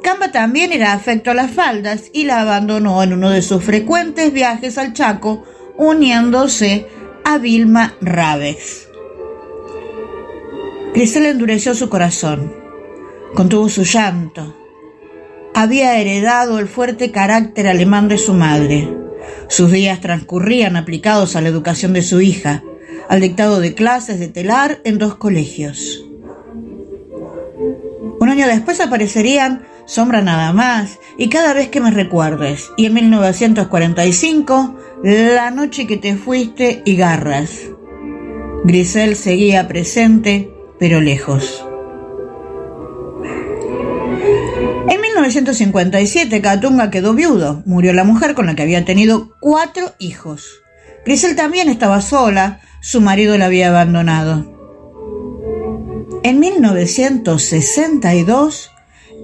Camba 0.04 0.30
también 0.30 0.70
era 0.70 0.92
afecto 0.92 1.30
a 1.30 1.34
las 1.34 1.50
faldas 1.50 2.10
y 2.12 2.24
la 2.24 2.42
abandonó 2.42 3.02
en 3.02 3.14
uno 3.14 3.30
de 3.30 3.40
sus 3.40 3.64
frecuentes 3.64 4.34
viajes 4.34 4.76
al 4.76 4.92
Chaco, 4.92 5.44
uniéndose 5.78 6.86
a 7.24 7.38
Vilma 7.38 7.94
Raves. 8.02 8.86
Grisel 10.92 11.24
endureció 11.24 11.74
su 11.74 11.88
corazón, 11.88 12.52
contuvo 13.34 13.70
su 13.70 13.84
llanto. 13.84 14.54
Había 15.54 15.98
heredado 15.98 16.58
el 16.58 16.68
fuerte 16.68 17.10
carácter 17.10 17.66
alemán 17.66 18.08
de 18.08 18.18
su 18.18 18.34
madre. 18.34 18.86
Sus 19.48 19.72
días 19.72 20.02
transcurrían 20.02 20.76
aplicados 20.76 21.34
a 21.34 21.40
la 21.40 21.48
educación 21.48 21.94
de 21.94 22.02
su 22.02 22.20
hija, 22.20 22.62
al 23.08 23.22
dictado 23.22 23.58
de 23.58 23.74
clases 23.74 24.20
de 24.20 24.28
telar 24.28 24.82
en 24.84 24.98
dos 24.98 25.14
colegios. 25.14 26.04
Un 28.20 28.28
año 28.28 28.46
después 28.46 28.80
aparecerían 28.80 29.66
Sombra 29.86 30.22
nada 30.22 30.52
más 30.52 30.98
y 31.18 31.28
cada 31.28 31.52
vez 31.52 31.68
que 31.68 31.80
me 31.80 31.90
recuerdes. 31.90 32.70
Y 32.76 32.86
en 32.86 32.94
1945 32.94 34.76
La 35.02 35.50
noche 35.50 35.86
que 35.86 35.96
te 35.96 36.16
fuiste 36.16 36.82
y 36.84 36.96
garras. 36.96 37.50
Grisel 38.64 39.16
seguía 39.16 39.68
presente, 39.68 40.50
pero 40.78 41.02
lejos. 41.02 41.66
En 44.88 45.00
1957, 45.00 46.40
Catunga 46.40 46.90
quedó 46.90 47.12
viudo. 47.12 47.62
Murió 47.66 47.92
la 47.92 48.04
mujer 48.04 48.34
con 48.34 48.46
la 48.46 48.54
que 48.54 48.62
había 48.62 48.86
tenido 48.86 49.36
cuatro 49.40 49.92
hijos. 49.98 50.62
Grisel 51.04 51.36
también 51.36 51.68
estaba 51.68 52.00
sola, 52.00 52.62
su 52.80 53.02
marido 53.02 53.36
la 53.36 53.44
había 53.46 53.68
abandonado. 53.68 54.52
En 56.22 56.38
1962, 56.40 58.70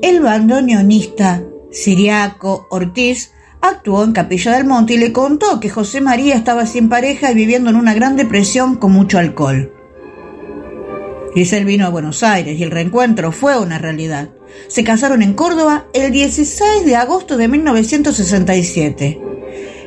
el 0.03 0.21
bandoneonista 0.21 1.43
Siriaco 1.71 2.67
Ortiz 2.71 3.33
actuó 3.61 4.03
en 4.05 4.13
Capilla 4.13 4.53
del 4.53 4.65
Monte 4.67 4.95
y 4.95 4.99
le 4.99 5.13
contó 5.13 5.61
que 5.61 5.69
José 5.69 6.01
María 6.01 6.35
estaba 6.35 6.67
sin 6.67 6.89
pareja 6.89 7.31
y 7.31 7.35
viviendo 7.35 7.71
en 7.71 7.77
una 7.77 7.95
gran 7.95 8.17
depresión 8.17 8.77
con 8.77 8.93
mucho 8.93 9.19
alcohol. 9.19 9.75
Grisel 11.35 11.65
vino 11.65 11.87
a 11.87 11.91
Buenos 11.91 12.23
Aires 12.23 12.59
y 12.59 12.63
el 12.63 12.71
reencuentro 12.71 13.31
fue 13.31 13.59
una 13.59 13.79
realidad. 13.79 14.31
Se 14.69 14.83
casaron 14.83 15.23
en 15.23 15.35
Córdoba 15.35 15.87
el 15.93 16.11
16 16.11 16.85
de 16.85 16.97
agosto 16.97 17.37
de 17.37 17.47
1967. 17.47 19.21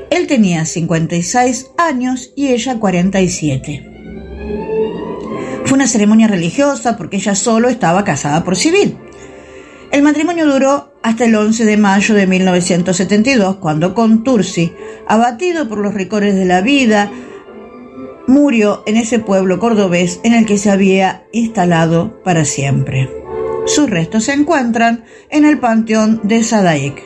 Él 0.10 0.28
tenía 0.28 0.63
56 0.63 1.71
años 1.78 2.32
y 2.36 2.49
ella 2.49 2.80
47. 2.80 3.89
Fue 5.65 5.76
una 5.76 5.88
ceremonia 5.88 6.28
religiosa 6.28 6.95
porque 6.95 7.17
ella 7.17 7.36
solo 7.36 7.67
estaba 7.67 8.04
casada 8.04 8.43
por 8.43 8.56
civil. 8.56 8.97
El 9.93 10.01
matrimonio 10.01 10.47
duró 10.47 10.91
hasta 11.03 11.25
el 11.25 11.36
11 11.36 11.65
de 11.65 11.77
mayo 11.77 12.15
de 12.15 12.25
1972, 12.25 13.58
cuando 13.58 13.93
Contursi, 13.93 14.73
abatido 15.08 15.69
por 15.69 15.77
los 15.77 15.93
ricores 15.93 16.34
de 16.34 16.45
la 16.45 16.62
vida, 16.62 17.12
murió 18.25 18.82
en 18.88 18.97
ese 18.97 19.19
pueblo 19.19 19.60
cordobés 19.60 20.19
en 20.23 20.34
el 20.34 20.47
que 20.47 20.58
se 20.58 20.71
había 20.71 21.27
instalado 21.32 22.23
para 22.23 22.43
siempre. 22.43 23.08
Sus 23.67 23.88
restos 23.88 24.23
se 24.23 24.34
encuentran 24.34 25.06
en 25.29 25.45
el 25.45 25.60
Panteón 25.60 26.21
de 26.23 26.43
Sadaic. 26.43 27.03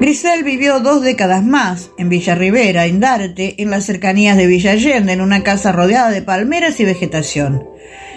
Grisel 0.00 0.44
vivió 0.44 0.78
dos 0.78 1.02
décadas 1.02 1.44
más 1.44 1.90
en 1.98 2.08
Villa 2.08 2.36
Rivera, 2.36 2.86
Indarte, 2.86 3.60
en 3.60 3.70
las 3.70 3.86
cercanías 3.86 4.36
de 4.36 4.46
Villa 4.46 4.70
Allende, 4.70 5.14
en 5.14 5.20
una 5.20 5.42
casa 5.42 5.72
rodeada 5.72 6.10
de 6.10 6.22
palmeras 6.22 6.78
y 6.78 6.84
vegetación. 6.84 7.66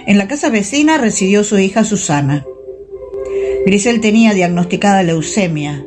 En 0.05 0.19
la 0.19 0.27
casa 0.27 0.51
vecina 0.51 0.99
residió 0.99 1.43
su 1.43 1.57
hija 1.57 1.83
Susana. 1.83 2.45
Grisel 3.65 4.01
tenía 4.01 4.33
diagnosticada 4.33 5.03
leucemia. 5.03 5.85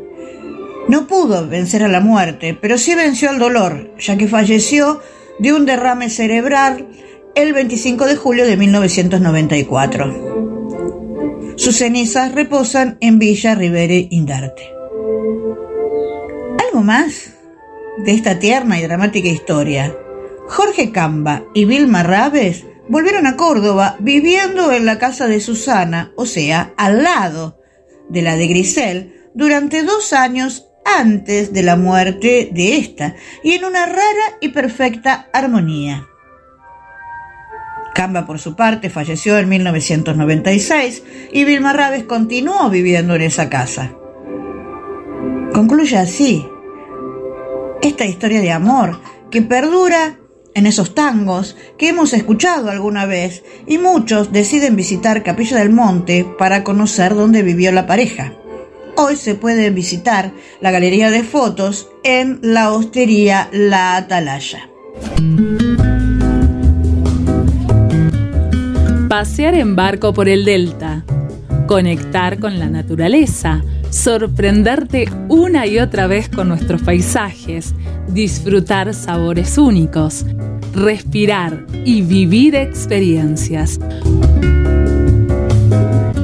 No 0.89 1.07
pudo 1.07 1.47
vencer 1.47 1.85
a 1.85 1.89
la 1.89 2.01
muerte, 2.01 2.57
pero 2.61 2.79
sí 2.79 2.95
venció 2.95 3.31
al 3.31 3.39
dolor, 3.39 3.93
ya 3.99 4.17
que 4.17 4.27
falleció 4.27 5.01
de 5.39 5.53
un 5.53 5.67
derrame 5.67 6.11
cerebral 6.11 6.89
el 7.35 7.53
25 7.53 8.07
de 8.07 8.17
julio 8.17 8.47
de 8.47 8.57
1994. 8.57 11.55
Sus 11.57 11.77
cenizas 11.77 12.35
reposan 12.35 12.97
en 13.01 13.19
Villa 13.19 13.55
Rivere 13.55 14.09
Indarte. 14.11 14.71
Algo 16.67 16.83
más 16.83 17.35
de 18.05 18.13
esta 18.13 18.39
tierna 18.39 18.79
y 18.79 18.83
dramática 18.83 19.29
historia. 19.29 19.97
Jorge 20.47 20.93
Camba 20.93 21.45
y 21.55 21.65
Vilma 21.65 22.03
Raves 22.03 22.65
volvieron 22.88 23.27
a 23.27 23.37
Córdoba 23.37 23.96
viviendo 24.01 24.72
en 24.72 24.87
la 24.87 24.98
casa 24.98 25.27
de 25.27 25.40
Susana, 25.40 26.12
o 26.16 26.27
sea, 26.27 26.72
al 26.77 27.03
lado 27.03 27.59
de 28.09 28.22
la 28.22 28.37
de 28.37 28.46
Grisel, 28.46 29.31
durante 29.35 29.83
dos 29.83 30.12
años 30.12 30.66
antes 30.85 31.53
de 31.53 31.62
la 31.62 31.77
muerte 31.77 32.48
de 32.53 32.79
esta, 32.79 33.14
y 33.42 33.53
en 33.53 33.64
una 33.64 33.87
rara 33.87 34.38
y 34.40 34.48
perfecta 34.48 35.29
armonía. 35.33 36.07
Camba, 37.94 38.27
por 38.27 38.38
su 38.38 38.55
parte, 38.55 38.90
falleció 38.90 39.38
en 39.38 39.48
1996 39.48 41.03
y 41.33 41.44
Vilma 41.44 41.72
Raves 41.72 42.05
continuó 42.05 42.70
viviendo 42.70 43.16
en 43.16 43.22
esa 43.22 43.51
casa. 43.51 43.92
Concluye 45.53 45.96
así 45.96 46.46
esta 47.83 48.05
historia 48.05 48.40
de 48.40 48.53
amor 48.53 49.01
que 49.31 49.42
perdura 49.42 50.18
en 50.59 50.66
esos 50.66 50.94
tangos 50.94 51.57
que 51.79 51.88
hemos 51.88 52.12
escuchado 52.12 52.71
alguna 52.71 53.07
vez 53.07 53.44
y 53.66 53.79
muchos 53.79 54.33
deciden 54.33 54.77
visitar 54.77 55.23
Capilla 55.23 55.59
del 55.59 55.71
Monte 55.71 56.27
para 56.38 56.64
conocer 56.64 57.14
dónde 57.14 57.42
vivió 57.42 57.73
la 57.73 57.87
pareja. 57.87 58.35
Hoy 58.97 59.14
se 59.16 59.37
puede 59.37 59.71
visitar 59.71 60.33
la 60.61 60.73
galería 60.73 61.11
de 61.11 61.23
fotos 61.23 61.88
en 62.03 62.40
la 62.42 62.73
hostería 62.73 63.49
La 63.53 63.97
Atalaya. 63.97 64.68
Pasear 69.09 69.55
en 69.55 69.77
barco 69.77 70.12
por 70.12 70.29
el 70.29 70.44
delta, 70.44 71.05
conectar 71.68 72.40
con 72.40 72.59
la 72.59 72.68
naturaleza, 72.68 73.62
sorprenderte 73.90 75.09
una 75.29 75.66
y 75.66 75.79
otra 75.79 76.07
vez 76.07 76.29
con 76.29 76.48
nuestros 76.48 76.83
paisajes, 76.83 77.74
disfrutar 78.09 78.94
sabores 78.94 79.59
únicos, 79.59 80.24
respirar 80.74 81.66
y 81.85 82.03
vivir 82.03 82.55
experiencias. 82.55 83.81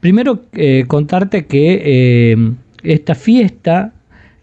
Primero 0.00 0.42
contarte 0.86 1.46
que 1.46 2.56
esta 2.84 3.14
fiesta 3.16 3.92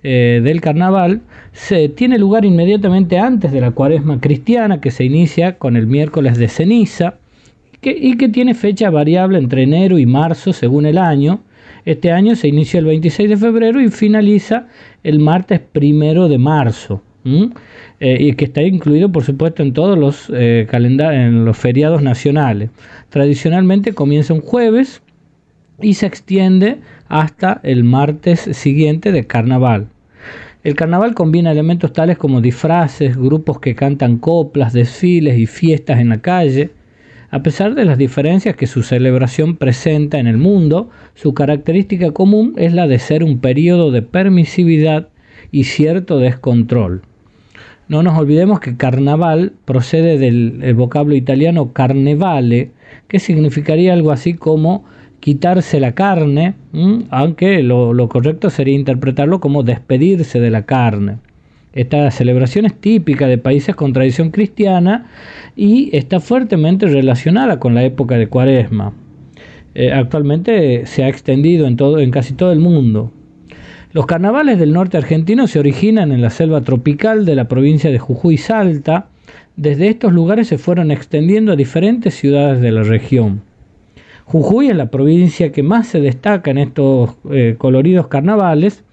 eh, 0.07 0.39
del 0.43 0.61
carnaval 0.61 1.21
se 1.51 1.89
tiene 1.89 2.19
lugar 2.19 2.45
inmediatamente 2.45 3.17
antes 3.17 3.51
de 3.51 3.59
la 3.59 3.71
cuaresma 3.71 4.21
cristiana 4.21 4.79
que 4.79 4.91
se 4.91 5.03
inicia 5.03 5.57
con 5.57 5.75
el 5.75 5.87
miércoles 5.87 6.37
de 6.37 6.47
ceniza 6.47 7.15
y 7.81 8.15
que 8.15 8.29
tiene 8.29 8.53
fecha 8.53 8.91
variable 8.91 9.39
entre 9.39 9.63
enero 9.63 9.97
y 9.97 10.05
marzo 10.05 10.53
según 10.53 10.85
el 10.85 10.99
año 10.99 11.41
Este 11.85 12.11
año 12.11 12.35
se 12.35 12.47
inició 12.47 12.81
el 12.81 12.85
26 12.85 13.31
de 13.31 13.37
febrero 13.37 13.81
y 13.81 13.89
finaliza 13.89 14.67
el 15.03 15.17
martes 15.17 15.59
primero 15.59 16.27
de 16.27 16.37
marzo. 16.37 17.01
Eh, 17.99 18.17
y 18.19 18.33
que 18.33 18.45
está 18.45 18.61
incluido 18.61 19.11
por 19.11 19.23
supuesto 19.23 19.63
en 19.63 19.73
todos 19.73 19.97
los 19.97 20.31
eh, 20.31 20.67
los 21.31 21.57
feriados 21.57 22.03
nacionales. 22.03 22.69
Tradicionalmente 23.09 23.93
comienza 23.93 24.35
un 24.35 24.41
jueves 24.41 25.01
y 25.81 25.95
se 25.95 26.05
extiende 26.05 26.77
hasta 27.07 27.59
el 27.63 27.83
martes 27.83 28.41
siguiente 28.51 29.11
de 29.11 29.25
carnaval. 29.25 29.87
El 30.65 30.73
carnaval 30.73 31.13
combina 31.13 31.51
elementos 31.51 31.93
tales 31.93 32.17
como 32.17 32.41
disfraces, 32.41 33.15
grupos 33.15 33.60
que 33.60 33.75
cantan 33.75 34.17
coplas, 34.17 34.73
desfiles 34.73 35.38
y 35.38 35.45
fiestas 35.45 35.99
en 35.99 36.10
la 36.10 36.21
calle. 36.21 36.71
A 37.30 37.43
pesar 37.43 37.75
de 37.75 37.86
las 37.86 37.99
diferencias 37.99 38.56
que 38.56 38.65
su 38.65 38.82
celebración 38.82 39.58
presenta 39.58 40.17
en 40.17 40.25
el 40.25 40.38
mundo, 40.38 40.89
su 41.13 41.36
característica 41.36 42.10
común 42.13 42.56
es 42.58 42.73
la 42.73 42.88
de 42.88 42.97
ser 42.97 43.23
un 43.23 43.38
periodo 43.38 43.91
de 43.91 44.01
permisividad 44.01 45.10
y 45.51 45.65
cierto 45.65 46.17
descontrol. 46.17 47.04
No 47.88 48.01
nos 48.01 48.17
olvidemos 48.17 48.60
que 48.60 48.75
carnaval 48.75 49.54
procede 49.65 50.17
del 50.17 50.73
vocablo 50.73 51.13
italiano 51.13 51.73
carnevale, 51.73 52.71
que 53.08 53.19
significaría 53.19 53.93
algo 53.93 54.12
así 54.12 54.34
como 54.34 54.84
quitarse 55.25 55.79
la 55.79 55.93
carne, 55.93 56.53
aunque 57.09 57.63
lo, 57.63 58.07
correcto 58.09 58.51
sería 58.51 58.75
interpretarlo 58.75 59.39
como 59.39 59.63
despedirse 59.63 60.39
de 60.39 60.51
la 60.51 60.67
carne. 60.67 61.17
Esta 61.73 62.11
celebración 62.11 62.67
es 62.67 62.75
típica 62.75 63.25
de 63.25 63.39
países 63.39 63.75
con 63.75 63.91
tradición 63.91 64.29
cristiana 64.29 65.07
y 65.55 65.89
está 65.97 66.19
fuertemente 66.19 66.85
relacionada 66.85 67.59
con 67.59 67.73
la 67.73 67.83
época 67.83 68.19
de 68.19 68.27
Cuaresma. 68.27 68.93
Eh, 69.73 69.91
actualmente 69.91 70.85
se 70.85 71.03
ha 71.03 71.09
extendido 71.09 71.65
en, 71.65 71.75
todo, 71.75 71.97
en 71.97 72.11
casi 72.11 72.35
todo 72.35 72.51
el 72.51 72.59
mundo. 72.59 73.11
Los 73.93 74.05
carnavales 74.05 74.59
del 74.59 74.73
norte 74.73 74.97
argentino 74.97 75.47
se 75.47 75.57
originan 75.57 76.11
en 76.11 76.21
la 76.21 76.29
selva 76.29 76.61
tropical 76.61 77.25
de 77.25 77.35
la 77.35 77.47
provincia 77.47 77.89
de 77.89 77.97
Jujuy 77.97 78.38
Salta. 78.38 79.07
Desde 79.57 79.88
estos 79.88 80.13
lugares 80.13 80.49
se 80.49 80.59
fueron 80.59 80.91
extendiendo 80.91 81.51
a 81.51 81.55
diferentes 81.55 82.13
ciudades 82.13 82.61
de 82.61 82.71
la 82.71 82.83
región. 82.83 83.41
Jujuy 84.25 84.69
es 84.69 84.75
la 84.75 84.89
provincia 84.89 85.51
que 85.51 85.63
más 85.63 85.88
se 85.88 85.99
destaca 85.99 86.51
en 86.51 86.57
estos 86.57 87.11
eh, 87.29 87.55
coloridos 87.57 88.07
carnavales. 88.07 88.83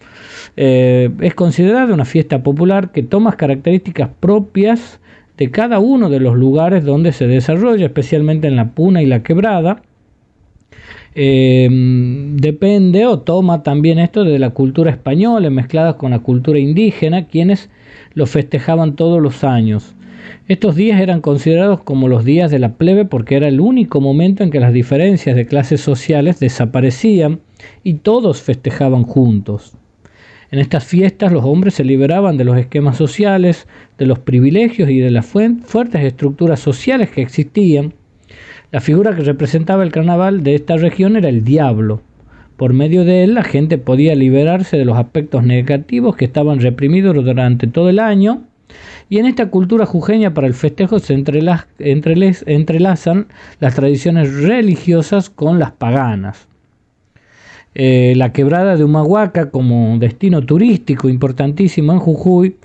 Eh, 0.56 1.10
es 1.20 1.34
considerada 1.34 1.94
una 1.94 2.04
fiesta 2.04 2.42
popular 2.42 2.92
que 2.92 3.02
toma 3.02 3.36
características 3.36 4.10
propias 4.20 5.00
de 5.38 5.50
cada 5.50 5.78
uno 5.78 6.10
de 6.10 6.20
los 6.20 6.36
lugares 6.36 6.84
donde 6.84 7.12
se 7.12 7.26
desarrolla, 7.26 7.86
especialmente 7.86 8.46
en 8.46 8.56
la 8.56 8.70
Puna 8.70 9.02
y 9.02 9.06
la 9.06 9.22
Quebrada. 9.22 9.82
Em, 11.14 12.36
depende 12.36 13.06
o 13.06 13.18
toma 13.18 13.62
también 13.62 13.98
esto 13.98 14.24
de 14.24 14.38
la 14.38 14.50
cultura 14.50 14.90
española 14.90 15.50
mezclada 15.50 15.98
con 15.98 16.10
la 16.10 16.20
cultura 16.20 16.58
indígena, 16.58 17.26
quienes 17.26 17.70
lo 18.14 18.26
festejaban 18.26 18.96
todos 18.96 19.20
los 19.20 19.44
años. 19.44 19.94
Estos 20.48 20.76
días 20.76 21.00
eran 21.00 21.20
considerados 21.20 21.80
como 21.82 22.08
los 22.08 22.24
días 22.24 22.50
de 22.50 22.58
la 22.58 22.74
plebe 22.74 23.04
porque 23.04 23.36
era 23.36 23.48
el 23.48 23.60
único 23.60 24.00
momento 24.00 24.42
en 24.42 24.50
que 24.50 24.60
las 24.60 24.72
diferencias 24.72 25.36
de 25.36 25.46
clases 25.46 25.80
sociales 25.80 26.40
desaparecían 26.40 27.40
y 27.82 27.94
todos 27.94 28.42
festejaban 28.42 29.04
juntos. 29.04 29.76
En 30.50 30.58
estas 30.58 30.84
fiestas 30.84 31.32
los 31.32 31.44
hombres 31.44 31.74
se 31.74 31.84
liberaban 31.84 32.36
de 32.36 32.44
los 32.44 32.58
esquemas 32.58 32.96
sociales, 32.96 33.66
de 33.98 34.06
los 34.06 34.18
privilegios 34.18 34.90
y 34.90 34.98
de 34.98 35.10
las 35.10 35.26
fuertes 35.26 36.04
estructuras 36.04 36.60
sociales 36.60 37.10
que 37.10 37.22
existían 37.22 37.94
la 38.72 38.80
figura 38.80 39.14
que 39.14 39.20
representaba 39.20 39.82
el 39.82 39.92
carnaval 39.92 40.42
de 40.42 40.54
esta 40.54 40.78
región 40.78 41.16
era 41.16 41.28
el 41.28 41.44
diablo. 41.44 42.00
Por 42.56 42.72
medio 42.72 43.04
de 43.04 43.22
él 43.22 43.34
la 43.34 43.44
gente 43.44 43.76
podía 43.76 44.14
liberarse 44.14 44.78
de 44.78 44.86
los 44.86 44.96
aspectos 44.96 45.44
negativos 45.44 46.16
que 46.16 46.24
estaban 46.24 46.58
reprimidos 46.58 47.14
durante 47.14 47.66
todo 47.66 47.90
el 47.90 47.98
año 47.98 48.44
y 49.08 49.18
en 49.18 49.26
esta 49.26 49.50
cultura 49.50 49.86
jujeña 49.86 50.34
para 50.34 50.46
el 50.46 50.54
festejo 50.54 50.98
se 50.98 51.14
entrelazan 51.14 53.26
las 53.60 53.74
tradiciones 53.74 54.42
religiosas 54.42 55.28
con 55.28 55.58
las 55.58 55.72
paganas. 55.72 56.48
Eh, 57.74 58.12
la 58.16 58.34
quebrada 58.34 58.76
de 58.76 58.84
Humahuaca 58.84 59.50
como 59.50 59.98
destino 59.98 60.42
turístico 60.42 61.08
importantísimo 61.08 61.92
en 61.92 62.00
Jujuy. 62.00 62.56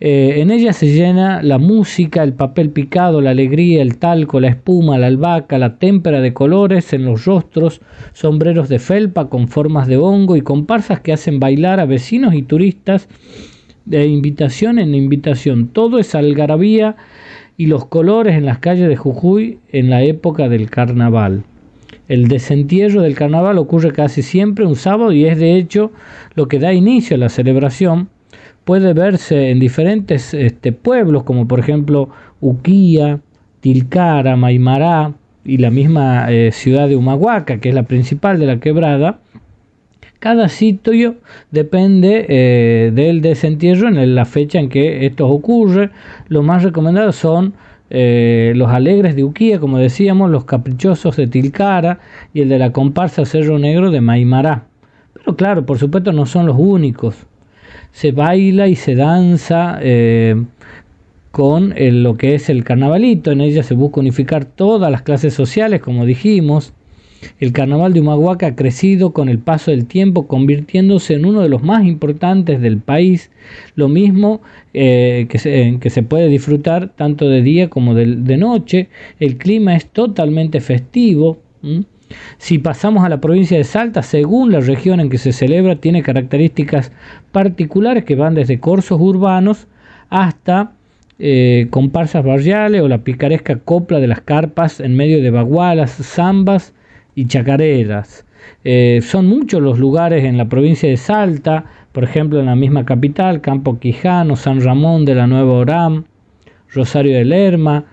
Eh, 0.00 0.36
en 0.38 0.50
ella 0.50 0.72
se 0.72 0.86
llena 0.86 1.42
la 1.42 1.58
música, 1.58 2.22
el 2.22 2.32
papel 2.32 2.70
picado, 2.70 3.20
la 3.20 3.30
alegría, 3.30 3.82
el 3.82 3.98
talco, 3.98 4.40
la 4.40 4.48
espuma, 4.48 4.96
la 4.96 5.08
albahaca, 5.08 5.58
la 5.58 5.78
témpera 5.78 6.22
de 6.22 6.32
colores 6.32 6.94
en 6.94 7.04
los 7.04 7.26
rostros, 7.26 7.82
sombreros 8.14 8.70
de 8.70 8.78
felpa 8.78 9.28
con 9.28 9.48
formas 9.48 9.86
de 9.86 9.98
hongo 9.98 10.34
y 10.34 10.40
comparsas 10.40 11.00
que 11.00 11.12
hacen 11.12 11.40
bailar 11.40 11.78
a 11.78 11.84
vecinos 11.84 12.34
y 12.34 12.42
turistas 12.42 13.08
de 13.84 14.06
invitación 14.06 14.78
en 14.78 14.94
invitación. 14.94 15.68
Todo 15.68 15.98
es 15.98 16.14
algarabía 16.14 16.96
y 17.56 17.66
los 17.66 17.86
colores 17.86 18.36
en 18.36 18.46
las 18.46 18.58
calles 18.58 18.88
de 18.88 18.96
Jujuy 18.96 19.58
en 19.72 19.90
la 19.90 20.02
época 20.02 20.48
del 20.48 20.70
carnaval. 20.70 21.44
El 22.08 22.28
desentierro 22.28 23.02
del 23.02 23.14
carnaval 23.14 23.58
ocurre 23.58 23.92
casi 23.92 24.22
siempre 24.22 24.66
un 24.66 24.76
sábado 24.76 25.12
y 25.12 25.24
es 25.24 25.38
de 25.38 25.56
hecho 25.56 25.90
lo 26.34 26.48
que 26.48 26.58
da 26.58 26.72
inicio 26.72 27.16
a 27.16 27.18
la 27.18 27.28
celebración. 27.28 28.08
Puede 28.64 28.92
verse 28.92 29.50
en 29.50 29.60
diferentes 29.60 30.34
este, 30.34 30.72
pueblos 30.72 31.22
como 31.22 31.46
por 31.46 31.60
ejemplo 31.60 32.08
Uquía, 32.40 33.20
Tilcara, 33.60 34.36
Maimará 34.36 35.12
y 35.44 35.58
la 35.58 35.70
misma 35.70 36.30
eh, 36.30 36.50
ciudad 36.52 36.88
de 36.88 36.96
Humahuaca, 36.96 37.58
que 37.58 37.68
es 37.70 37.74
la 37.74 37.84
principal 37.84 38.38
de 38.38 38.46
la 38.46 38.60
quebrada. 38.60 39.20
Cada 40.24 40.48
sitio 40.48 41.16
depende 41.50 42.24
eh, 42.30 42.92
del 42.94 43.20
desentierro 43.20 43.88
en 43.88 44.14
la 44.14 44.24
fecha 44.24 44.58
en 44.58 44.70
que 44.70 45.04
esto 45.04 45.28
ocurre. 45.28 45.90
Lo 46.28 46.42
más 46.42 46.62
recomendado 46.62 47.12
son 47.12 47.52
eh, 47.90 48.54
los 48.56 48.70
alegres 48.70 49.16
de 49.16 49.22
Uquía, 49.22 49.60
como 49.60 49.76
decíamos, 49.76 50.30
los 50.30 50.46
caprichosos 50.46 51.18
de 51.18 51.26
Tilcara 51.26 51.98
y 52.32 52.40
el 52.40 52.48
de 52.48 52.58
la 52.58 52.72
comparsa 52.72 53.26
Cerro 53.26 53.58
Negro 53.58 53.90
de 53.90 54.00
Maimará. 54.00 54.64
Pero 55.12 55.36
claro, 55.36 55.66
por 55.66 55.76
supuesto 55.76 56.10
no 56.10 56.24
son 56.24 56.46
los 56.46 56.56
únicos. 56.58 57.26
Se 57.92 58.12
baila 58.12 58.66
y 58.66 58.76
se 58.76 58.94
danza 58.94 59.78
eh, 59.82 60.42
con 61.32 61.74
lo 61.76 62.16
que 62.16 62.34
es 62.34 62.48
el 62.48 62.64
carnavalito. 62.64 63.30
En 63.30 63.42
ella 63.42 63.62
se 63.62 63.74
busca 63.74 64.00
unificar 64.00 64.46
todas 64.46 64.90
las 64.90 65.02
clases 65.02 65.34
sociales, 65.34 65.82
como 65.82 66.06
dijimos. 66.06 66.72
El 67.40 67.52
carnaval 67.52 67.92
de 67.92 68.00
Humahuaca 68.00 68.48
ha 68.48 68.56
crecido 68.56 69.12
con 69.12 69.28
el 69.28 69.38
paso 69.38 69.70
del 69.70 69.86
tiempo, 69.86 70.26
convirtiéndose 70.26 71.14
en 71.14 71.26
uno 71.26 71.40
de 71.40 71.48
los 71.48 71.62
más 71.62 71.84
importantes 71.84 72.60
del 72.60 72.78
país. 72.78 73.30
Lo 73.74 73.88
mismo 73.88 74.40
eh, 74.72 75.26
que, 75.28 75.38
se, 75.38 75.78
que, 75.80 75.90
se, 75.90 76.02
puede 76.02 76.28
disfrutar 76.28 76.88
tanto 76.88 77.28
de 77.28 77.42
día 77.42 77.70
como 77.70 77.94
de, 77.94 78.36
noche. 78.36 78.88
El 79.20 79.36
clima 79.36 79.76
es 79.76 79.86
totalmente 79.86 80.60
festivo. 80.60 81.38
Si 82.38 82.58
pasamos 82.58 83.04
a 83.04 83.08
la 83.08 83.20
provincia 83.20 83.56
de 83.56 83.64
Salta, 83.64 84.02
según 84.02 84.52
la 84.52 84.60
región 84.60 85.00
en 85.00 85.08
que 85.08 85.18
se 85.18 85.32
celebra, 85.32 85.76
tiene 85.76 86.02
características 86.02 86.92
particulares 87.32 88.04
que 88.04 88.14
van 88.14 88.34
desde 88.34 88.60
corsos 88.60 89.00
urbanos 89.00 89.66
hasta 90.10 90.72
eh, 91.18 91.68
comparsas 91.70 92.24
barriales 92.24 92.82
o 92.82 92.88
la 92.88 92.98
picaresca 92.98 93.56
copla 93.58 94.00
de 94.00 94.08
las 94.08 94.20
carpas 94.20 94.80
en 94.80 94.96
medio 94.96 95.22
de 95.22 95.30
bagualas, 95.30 95.92
zambas 95.92 96.73
y 97.14 97.26
chacareras. 97.26 98.24
Eh, 98.64 99.00
son 99.02 99.26
muchos 99.26 99.60
los 99.62 99.78
lugares 99.78 100.24
en 100.24 100.36
la 100.36 100.48
provincia 100.48 100.88
de 100.88 100.96
Salta, 100.96 101.64
por 101.92 102.04
ejemplo 102.04 102.40
en 102.40 102.46
la 102.46 102.56
misma 102.56 102.84
capital, 102.84 103.40
Campo 103.40 103.78
Quijano, 103.78 104.36
San 104.36 104.60
Ramón 104.60 105.04
de 105.04 105.14
la 105.14 105.26
Nueva 105.26 105.52
Oram, 105.52 106.04
Rosario 106.70 107.16
de 107.16 107.24
Lerma, 107.24 107.84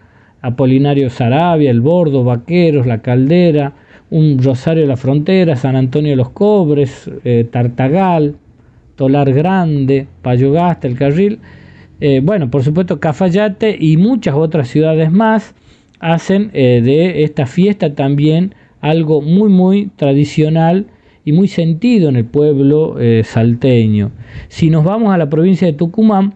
Apolinario 0.41 1.09
Sarabia, 1.09 1.69
El 1.69 1.81
Bordo, 1.81 2.23
Vaqueros, 2.23 2.87
La 2.87 3.01
Caldera, 3.01 3.73
un 4.09 4.41
Rosario 4.41 4.83
de 4.83 4.87
la 4.87 4.97
Frontera, 4.97 5.55
San 5.55 5.75
Antonio 5.75 6.11
de 6.11 6.17
los 6.17 6.29
Cobres, 6.29 7.09
eh, 7.23 7.47
Tartagal, 7.49 8.35
Tolar 8.95 9.31
Grande, 9.31 10.07
Payogasta, 10.21 10.87
El 10.87 10.97
Carril, 10.97 11.39
eh, 11.99 12.19
bueno, 12.23 12.49
por 12.49 12.63
supuesto 12.63 12.99
Cafayate 12.99 13.77
y 13.79 13.97
muchas 13.97 14.33
otras 14.35 14.67
ciudades 14.67 15.11
más 15.11 15.53
hacen 15.99 16.51
de 16.51 17.23
esta 17.23 17.45
fiesta 17.45 17.93
también 17.93 18.55
algo 18.81 19.21
muy 19.21 19.49
muy 19.49 19.91
tradicional 19.95 20.87
y 21.23 21.31
muy 21.31 21.47
sentido 21.47 22.09
en 22.09 22.15
el 22.15 22.25
pueblo 22.25 22.99
eh, 22.99 23.23
salteño. 23.23 24.11
Si 24.47 24.69
nos 24.69 24.83
vamos 24.83 25.13
a 25.13 25.17
la 25.17 25.29
provincia 25.29 25.67
de 25.67 25.73
Tucumán, 25.73 26.33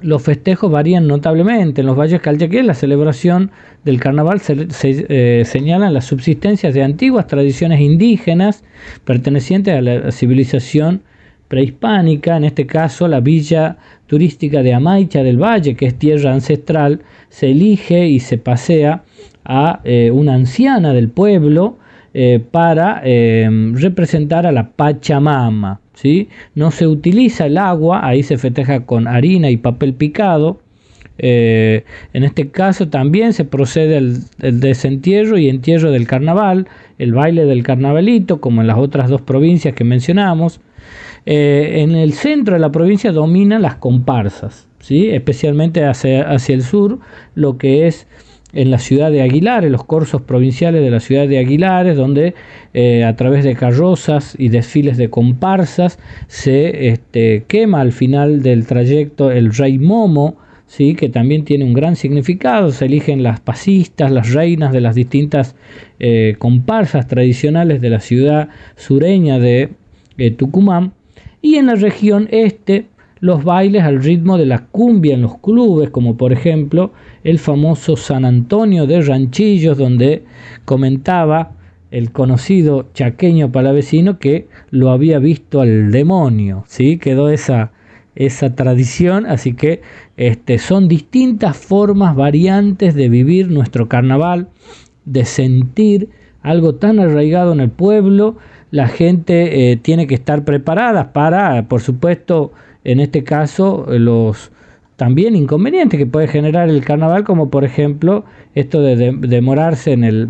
los 0.00 0.22
festejos 0.22 0.70
varían 0.70 1.06
notablemente. 1.06 1.80
En 1.80 1.86
los 1.86 1.98
valles 1.98 2.20
calchaquíes 2.20 2.64
la 2.64 2.74
celebración 2.74 3.50
del 3.84 3.98
carnaval 3.98 4.40
se, 4.40 4.68
eh, 4.80 5.44
señalan 5.44 5.94
las 5.94 6.04
subsistencias 6.04 6.74
de 6.74 6.82
antiguas 6.82 7.26
tradiciones 7.26 7.80
indígenas 7.80 8.62
pertenecientes 9.04 9.74
a 9.74 9.80
la 9.80 10.12
civilización 10.12 11.02
prehispánica, 11.48 12.36
en 12.36 12.44
este 12.44 12.66
caso 12.66 13.08
la 13.08 13.20
villa 13.20 13.78
turística 14.06 14.62
de 14.62 14.74
Amaicha 14.74 15.22
del 15.22 15.40
Valle, 15.40 15.76
que 15.76 15.86
es 15.86 15.98
tierra 15.98 16.32
ancestral, 16.32 17.02
se 17.28 17.50
elige 17.50 18.08
y 18.08 18.20
se 18.20 18.38
pasea 18.38 19.04
a 19.46 19.80
eh, 19.84 20.10
una 20.10 20.34
anciana 20.34 20.92
del 20.92 21.08
pueblo 21.08 21.78
eh, 22.14 22.42
para 22.50 23.00
eh, 23.04 23.48
representar 23.74 24.46
a 24.46 24.52
la 24.52 24.70
Pachamama. 24.70 25.80
¿sí? 25.94 26.28
No 26.54 26.70
se 26.70 26.86
utiliza 26.86 27.46
el 27.46 27.58
agua, 27.58 28.06
ahí 28.06 28.22
se 28.22 28.38
festeja 28.38 28.84
con 28.84 29.06
harina 29.06 29.50
y 29.50 29.56
papel 29.56 29.94
picado. 29.94 30.60
En 31.18 31.84
este 32.12 32.50
caso 32.50 32.88
también 32.88 33.32
se 33.32 33.46
procede 33.46 33.96
al, 33.96 34.20
desentierro 34.60 35.38
y 35.38 35.48
entierro 35.48 35.90
del 35.90 36.06
carnaval, 36.06 36.68
el 36.98 37.14
baile 37.14 37.46
del 37.46 37.62
carnavalito, 37.62 38.38
como 38.38 38.60
en 38.60 38.66
las 38.66 38.76
otras 38.76 39.08
dos 39.08 39.22
provincias 39.22 39.74
que 39.74 39.84
mencionamos. 39.84 40.60
en 41.24 41.92
el 41.92 42.12
centro 42.12 42.54
de 42.54 42.60
la 42.60 42.70
provincia 42.70 43.12
dominan 43.12 43.62
las 43.62 43.76
comparsas, 43.76 44.68
¿sí? 44.78 45.08
especialmente 45.08 45.86
hacia, 45.86 46.30
hacia 46.30 46.54
el 46.54 46.62
sur, 46.62 46.98
lo 47.34 47.56
que 47.56 47.86
es 47.86 48.06
en 48.56 48.70
la 48.70 48.78
ciudad 48.78 49.10
de 49.10 49.20
Aguilares, 49.20 49.70
los 49.70 49.84
corsos 49.84 50.22
provinciales 50.22 50.82
de 50.82 50.90
la 50.90 51.00
ciudad 51.00 51.28
de 51.28 51.38
Aguilares, 51.38 51.96
donde 51.96 52.34
eh, 52.72 53.04
a 53.04 53.14
través 53.14 53.44
de 53.44 53.54
carrozas 53.54 54.34
y 54.38 54.48
desfiles 54.48 54.96
de 54.96 55.10
comparsas 55.10 55.98
se 56.26 56.88
este, 56.88 57.44
quema 57.46 57.82
al 57.82 57.92
final 57.92 58.42
del 58.42 58.66
trayecto 58.66 59.30
el 59.30 59.52
rey 59.54 59.78
Momo, 59.78 60.38
¿sí? 60.66 60.94
que 60.94 61.10
también 61.10 61.44
tiene 61.44 61.64
un 61.64 61.74
gran 61.74 61.96
significado, 61.96 62.72
se 62.72 62.86
eligen 62.86 63.22
las 63.22 63.40
pasistas, 63.40 64.10
las 64.10 64.32
reinas 64.32 64.72
de 64.72 64.80
las 64.80 64.94
distintas 64.94 65.54
eh, 65.98 66.36
comparsas 66.38 67.06
tradicionales 67.06 67.82
de 67.82 67.90
la 67.90 68.00
ciudad 68.00 68.48
sureña 68.74 69.38
de 69.38 69.68
eh, 70.16 70.30
Tucumán, 70.30 70.94
y 71.42 71.56
en 71.56 71.66
la 71.66 71.74
región 71.74 72.26
este 72.32 72.86
los 73.20 73.44
bailes 73.44 73.82
al 73.82 74.02
ritmo 74.02 74.36
de 74.36 74.46
la 74.46 74.66
cumbia 74.66 75.14
en 75.14 75.22
los 75.22 75.38
clubes, 75.38 75.90
como 75.90 76.16
por 76.16 76.32
ejemplo 76.32 76.92
el 77.24 77.38
famoso 77.38 77.96
San 77.96 78.24
Antonio 78.24 78.86
de 78.86 79.00
Ranchillos, 79.00 79.78
donde 79.78 80.24
comentaba 80.64 81.52
el 81.90 82.12
conocido 82.12 82.88
chaqueño 82.92 83.52
palavecino 83.52 84.18
que 84.18 84.48
lo 84.70 84.90
había 84.90 85.18
visto 85.18 85.60
al 85.60 85.90
demonio, 85.92 86.64
¿sí? 86.66 86.98
Quedó 86.98 87.30
esa, 87.30 87.72
esa 88.14 88.54
tradición, 88.54 89.24
así 89.24 89.54
que 89.54 89.80
este, 90.16 90.58
son 90.58 90.88
distintas 90.88 91.56
formas, 91.56 92.16
variantes 92.16 92.94
de 92.94 93.08
vivir 93.08 93.50
nuestro 93.50 93.88
carnaval, 93.88 94.48
de 95.04 95.24
sentir 95.24 96.10
algo 96.42 96.74
tan 96.74 97.00
arraigado 97.00 97.52
en 97.52 97.60
el 97.60 97.70
pueblo, 97.70 98.36
la 98.70 98.88
gente 98.88 99.70
eh, 99.70 99.76
tiene 99.76 100.06
que 100.06 100.14
estar 100.14 100.44
preparada 100.44 101.12
para, 101.12 101.66
por 101.68 101.80
supuesto, 101.80 102.52
en 102.86 103.00
este 103.00 103.24
caso 103.24 103.84
los 103.88 104.52
también 104.94 105.34
inconvenientes 105.34 105.98
que 105.98 106.06
puede 106.06 106.28
generar 106.28 106.68
el 106.68 106.84
carnaval, 106.84 107.24
como 107.24 107.50
por 107.50 107.64
ejemplo 107.64 108.24
esto 108.54 108.80
de, 108.80 109.12
demorarse 109.12 109.92
en 109.92 110.04
el 110.04 110.28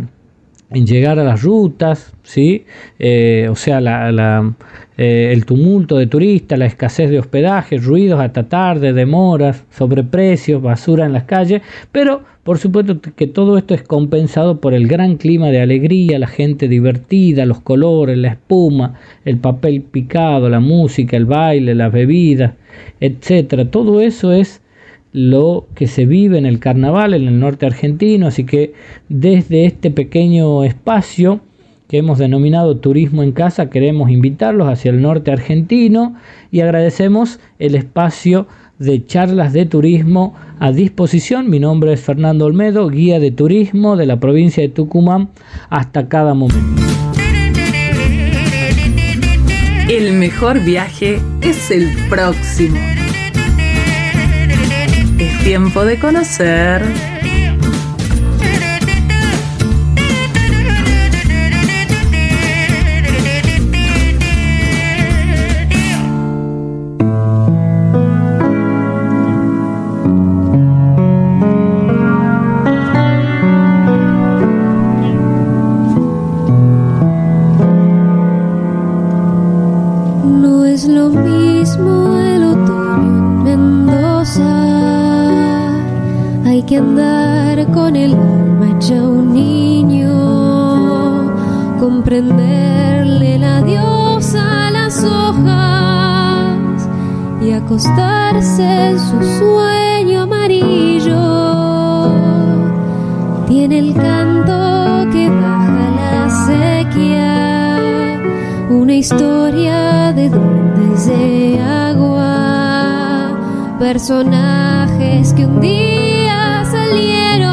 en 0.70 0.86
llegar 0.86 1.18
a 1.18 1.24
las 1.24 1.42
rutas, 1.42 2.12
¿sí? 2.22 2.64
Eh, 2.98 3.46
o 3.50 3.54
sea, 3.54 3.80
la, 3.80 4.54
eh, 4.98 5.30
el 5.32 5.46
tumulto 5.46 5.96
de 5.96 6.06
turistas, 6.06 6.58
la 6.58 6.66
escasez 6.66 7.10
de 7.10 7.18
hospedaje, 7.18 7.78
ruidos 7.78 8.20
hasta 8.20 8.48
tarde, 8.48 8.92
demoras, 8.92 9.64
sobreprecios, 9.70 10.60
basura 10.60 11.06
en 11.06 11.12
las 11.12 11.24
calles, 11.24 11.62
pero 11.92 12.22
por 12.42 12.58
supuesto 12.58 13.00
que 13.00 13.26
todo 13.26 13.58
esto 13.58 13.74
es 13.74 13.82
compensado 13.82 14.60
por 14.60 14.74
el 14.74 14.86
gran 14.86 15.16
clima 15.16 15.48
de 15.50 15.60
alegría, 15.60 16.18
la 16.18 16.28
gente 16.28 16.68
divertida, 16.68 17.44
los 17.44 17.60
colores, 17.60 18.16
la 18.16 18.28
espuma, 18.28 18.94
el 19.24 19.38
papel 19.38 19.82
picado, 19.82 20.48
la 20.48 20.60
música, 20.60 21.16
el 21.16 21.26
baile, 21.26 21.74
las 21.74 21.92
bebidas, 21.92 22.54
etcétera. 23.00 23.70
Todo 23.70 24.00
eso 24.00 24.32
es 24.32 24.62
lo 25.16 25.66
que 25.74 25.86
se 25.86 26.04
vive 26.04 26.36
en 26.36 26.44
el 26.44 26.58
carnaval 26.58 27.14
en 27.14 27.26
el 27.26 27.40
norte 27.40 27.64
argentino, 27.64 28.26
así 28.26 28.44
que 28.44 28.74
desde 29.08 29.64
este 29.64 29.90
pequeño 29.90 30.62
espacio 30.62 31.40
que 31.88 31.96
hemos 31.96 32.18
denominado 32.18 32.76
Turismo 32.76 33.22
en 33.22 33.32
Casa, 33.32 33.70
queremos 33.70 34.10
invitarlos 34.10 34.68
hacia 34.68 34.90
el 34.90 35.00
norte 35.00 35.30
argentino 35.32 36.16
y 36.50 36.60
agradecemos 36.60 37.40
el 37.58 37.76
espacio 37.76 38.46
de 38.78 39.06
charlas 39.06 39.54
de 39.54 39.64
turismo 39.64 40.34
a 40.58 40.70
disposición. 40.70 41.48
Mi 41.48 41.60
nombre 41.60 41.94
es 41.94 42.02
Fernando 42.02 42.44
Olmedo, 42.44 42.86
guía 42.90 43.18
de 43.18 43.30
turismo 43.30 43.96
de 43.96 44.04
la 44.04 44.20
provincia 44.20 44.62
de 44.62 44.68
Tucumán 44.68 45.30
hasta 45.70 46.08
cada 46.08 46.34
momento. 46.34 46.60
El 49.88 50.12
mejor 50.18 50.62
viaje 50.62 51.20
es 51.40 51.70
el 51.70 51.88
próximo. 52.10 52.95
Es 55.18 55.42
tiempo 55.44 55.86
de 55.86 55.98
conocer 55.98 56.82
prenderle 92.06 93.36
la 93.36 93.62
diosa 93.62 94.68
a 94.68 94.70
las 94.70 95.02
hojas 95.02 96.88
y 97.42 97.50
acostarse 97.50 98.62
en 98.62 98.98
su 98.98 99.20
sueño 99.38 100.22
amarillo. 100.22 102.12
Tiene 103.48 103.80
el 103.80 103.92
canto 103.92 105.10
que 105.12 105.28
baja 105.28 105.90
la 106.00 106.30
sequía, 106.46 108.22
una 108.70 108.94
historia 108.94 110.12
de 110.12 110.28
duendes 110.30 111.06
de 111.06 111.60
agua, 111.60 113.32
personajes 113.80 115.32
que 115.32 115.44
un 115.44 115.60
día 115.60 116.05
salieron 116.88 117.52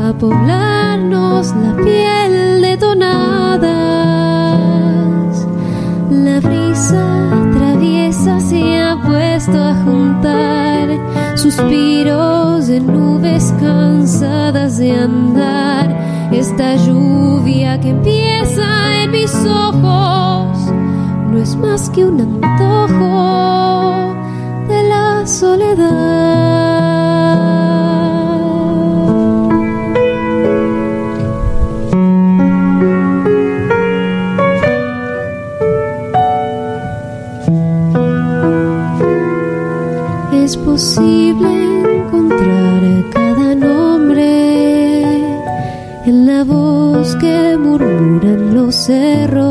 a 0.00 0.12
poblarnos 0.18 1.54
la 1.54 1.76
piel 1.82 2.56
la 6.10 6.40
brisa 6.40 7.30
traviesa 7.56 8.40
se 8.40 8.78
ha 8.78 8.96
puesto 9.02 9.58
a 9.58 9.74
juntar 9.84 10.88
suspiros 11.36 12.66
de 12.66 12.80
nubes 12.80 13.54
cansadas 13.58 14.78
de 14.78 14.92
andar. 14.92 16.28
Esta 16.32 16.76
lluvia 16.76 17.80
que 17.80 17.90
empieza 17.90 19.02
en 19.02 19.10
mis 19.12 19.34
ojos 19.46 20.72
no 21.30 21.38
es 21.38 21.56
más 21.56 21.88
que 21.90 22.04
un 22.04 22.20
antojo 22.20 24.14
de 24.68 24.82
la 24.88 25.26
soledad. 25.26 26.65
Los 48.66 48.74
cerros. 48.74 49.46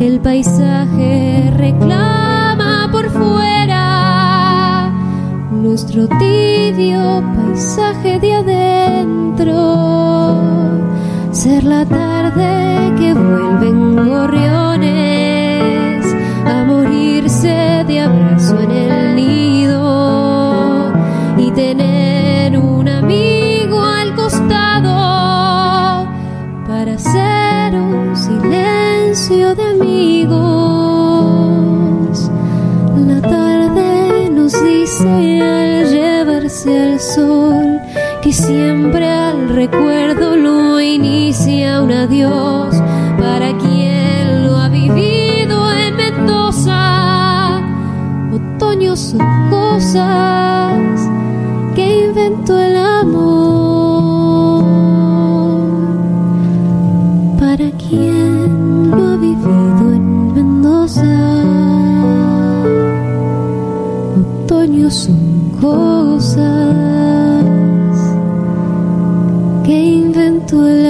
El 0.00 0.20
paisaje 0.20 1.52
reclama 1.56 2.88
por 2.90 3.08
fuera 3.08 4.90
nuestro 5.52 6.08
tibio 6.08 7.22
paisaje 7.36 8.18
de 8.18 8.34
adentro. 8.34 9.54
Ser 11.30 11.62
la 11.62 11.84
tarde 11.86 12.92
que 12.98 13.14
vuelven 13.14 13.96
gorriones 14.08 14.63
cosas 65.64 66.76
que 69.64 69.72
inventó 69.72 70.66
el 70.68 70.84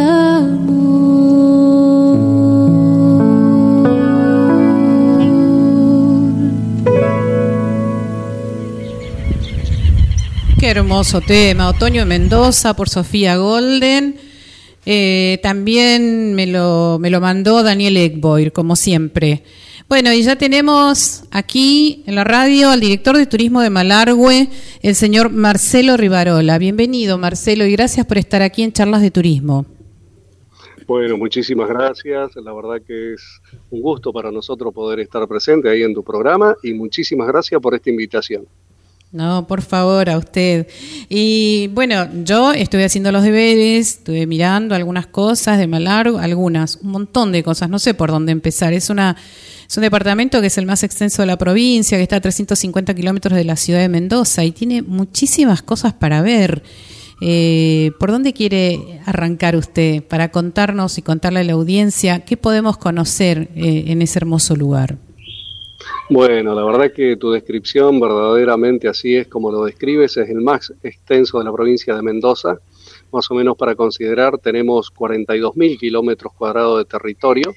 Qué 10.59 10.71
hermoso 10.71 11.21
tema, 11.21 11.69
Otoño 11.69 12.01
de 12.01 12.07
Mendoza 12.07 12.75
por 12.75 12.89
Sofía 12.89 13.37
Golden. 13.37 14.17
Eh, 14.87 15.39
también 15.43 16.35
me 16.35 16.47
lo, 16.47 16.99
me 17.01 17.11
lo 17.11 17.21
mandó 17.21 17.63
Daniel 17.63 17.97
Egboir, 17.97 18.53
como 18.53 18.75
siempre. 18.75 19.45
Bueno, 19.87 20.15
y 20.15 20.23
ya 20.23 20.37
tenemos 20.37 21.25
aquí 21.31 22.03
en 22.07 22.15
la 22.15 22.25
radio 22.25 22.71
al 22.71 22.81
director 22.81 23.19
de 23.19 23.27
turismo 23.27 23.61
de 23.61 23.69
Malargüe, 23.69 24.49
el 24.81 24.95
señor 24.95 25.31
Marcelo 25.31 25.99
Rivarola. 25.99 26.57
Bienvenido, 26.57 27.19
Marcelo, 27.19 27.67
y 27.67 27.73
gracias 27.73 28.07
por 28.07 28.17
estar 28.17 28.41
aquí 28.41 28.63
en 28.63 28.73
Charlas 28.73 29.03
de 29.03 29.11
Turismo. 29.11 29.67
Bueno, 30.87 31.19
muchísimas 31.19 31.69
gracias. 31.69 32.35
La 32.37 32.55
verdad 32.55 32.81
que 32.87 33.13
es 33.13 33.43
un 33.71 33.83
gusto 33.83 34.11
para 34.11 34.31
nosotros 34.31 34.73
poder 34.73 35.01
estar 35.01 35.29
presente 35.29 35.69
ahí 35.69 35.83
en 35.83 35.93
tu 35.93 36.03
programa 36.03 36.57
y 36.63 36.73
muchísimas 36.73 37.29
gracias 37.29 37.61
por 37.61 37.75
esta 37.75 37.91
invitación. 37.91 38.47
No, 39.15 39.47
por 39.47 39.63
favor, 39.63 40.11
a 40.11 40.19
usted. 40.19 40.67
Y 41.09 41.69
bueno, 41.69 42.09
yo 42.25 42.53
estuve 42.53 42.85
haciendo 42.85 43.13
los 43.13 43.23
deberes, 43.23 43.99
estuve 43.99 44.27
mirando 44.27 44.75
algunas 44.75 45.07
cosas 45.07 45.57
de 45.57 45.69
Malargo, 45.69 46.19
algunas, 46.19 46.81
un 46.83 46.91
montón 46.91 47.31
de 47.31 47.45
cosas, 47.45 47.71
no 47.71 47.79
sé 47.79 47.95
por 47.95 48.11
dónde 48.11 48.33
empezar. 48.33 48.73
Es, 48.73 48.91
una, 48.91 49.17
es 49.69 49.77
un 49.77 49.83
departamento 49.83 50.41
que 50.41 50.49
es 50.49 50.59
el 50.59 50.67
más 50.67 50.83
extenso 50.83 51.23
de 51.23 51.27
la 51.27 51.39
provincia, 51.39 51.97
que 51.97 52.03
está 52.03 52.17
a 52.17 52.21
350 52.21 52.93
kilómetros 52.93 53.37
de 53.37 53.45
la 53.45 53.55
ciudad 53.55 53.79
de 53.79 53.89
Mendoza 53.89 54.43
y 54.43 54.51
tiene 54.51 54.83
muchísimas 54.83 55.63
cosas 55.63 55.93
para 55.93 56.21
ver. 56.21 56.65
Eh, 57.21 57.93
¿Por 58.01 58.11
dónde 58.11 58.33
quiere 58.33 59.01
arrancar 59.07 59.55
usted 59.55 60.03
para 60.03 60.33
contarnos 60.33 60.99
y 60.99 61.03
contarle 61.03 61.39
a 61.39 61.45
la 61.45 61.53
audiencia 61.53 62.25
qué 62.25 62.37
podemos 62.37 62.79
conocer 62.79 63.49
eh, 63.55 63.85
en 63.87 64.03
ese 64.03 64.19
hermoso 64.19 64.57
lugar? 64.57 64.99
Bueno, 66.11 66.55
la 66.55 66.63
verdad 66.65 66.93
que 66.93 67.17
tu 67.17 67.31
descripción 67.31 67.99
verdaderamente 67.99 68.89
así 68.89 69.17
es 69.17 69.27
como 69.27 69.51
lo 69.51 69.65
describes, 69.65 70.19
es 70.19 70.29
el 70.29 70.43
más 70.43 70.71
extenso 70.83 71.39
de 71.39 71.45
la 71.45 71.53
provincia 71.53 71.97
de 71.97 72.03
Mendoza, 72.03 72.59
más 73.11 73.31
o 73.31 73.35
menos 73.35 73.57
para 73.57 73.75
considerar 73.75 74.37
tenemos 74.37 74.93
42.000 74.93 75.79
kilómetros 75.79 76.35
cuadrados 76.35 76.79
de 76.79 76.85
territorio. 76.85 77.55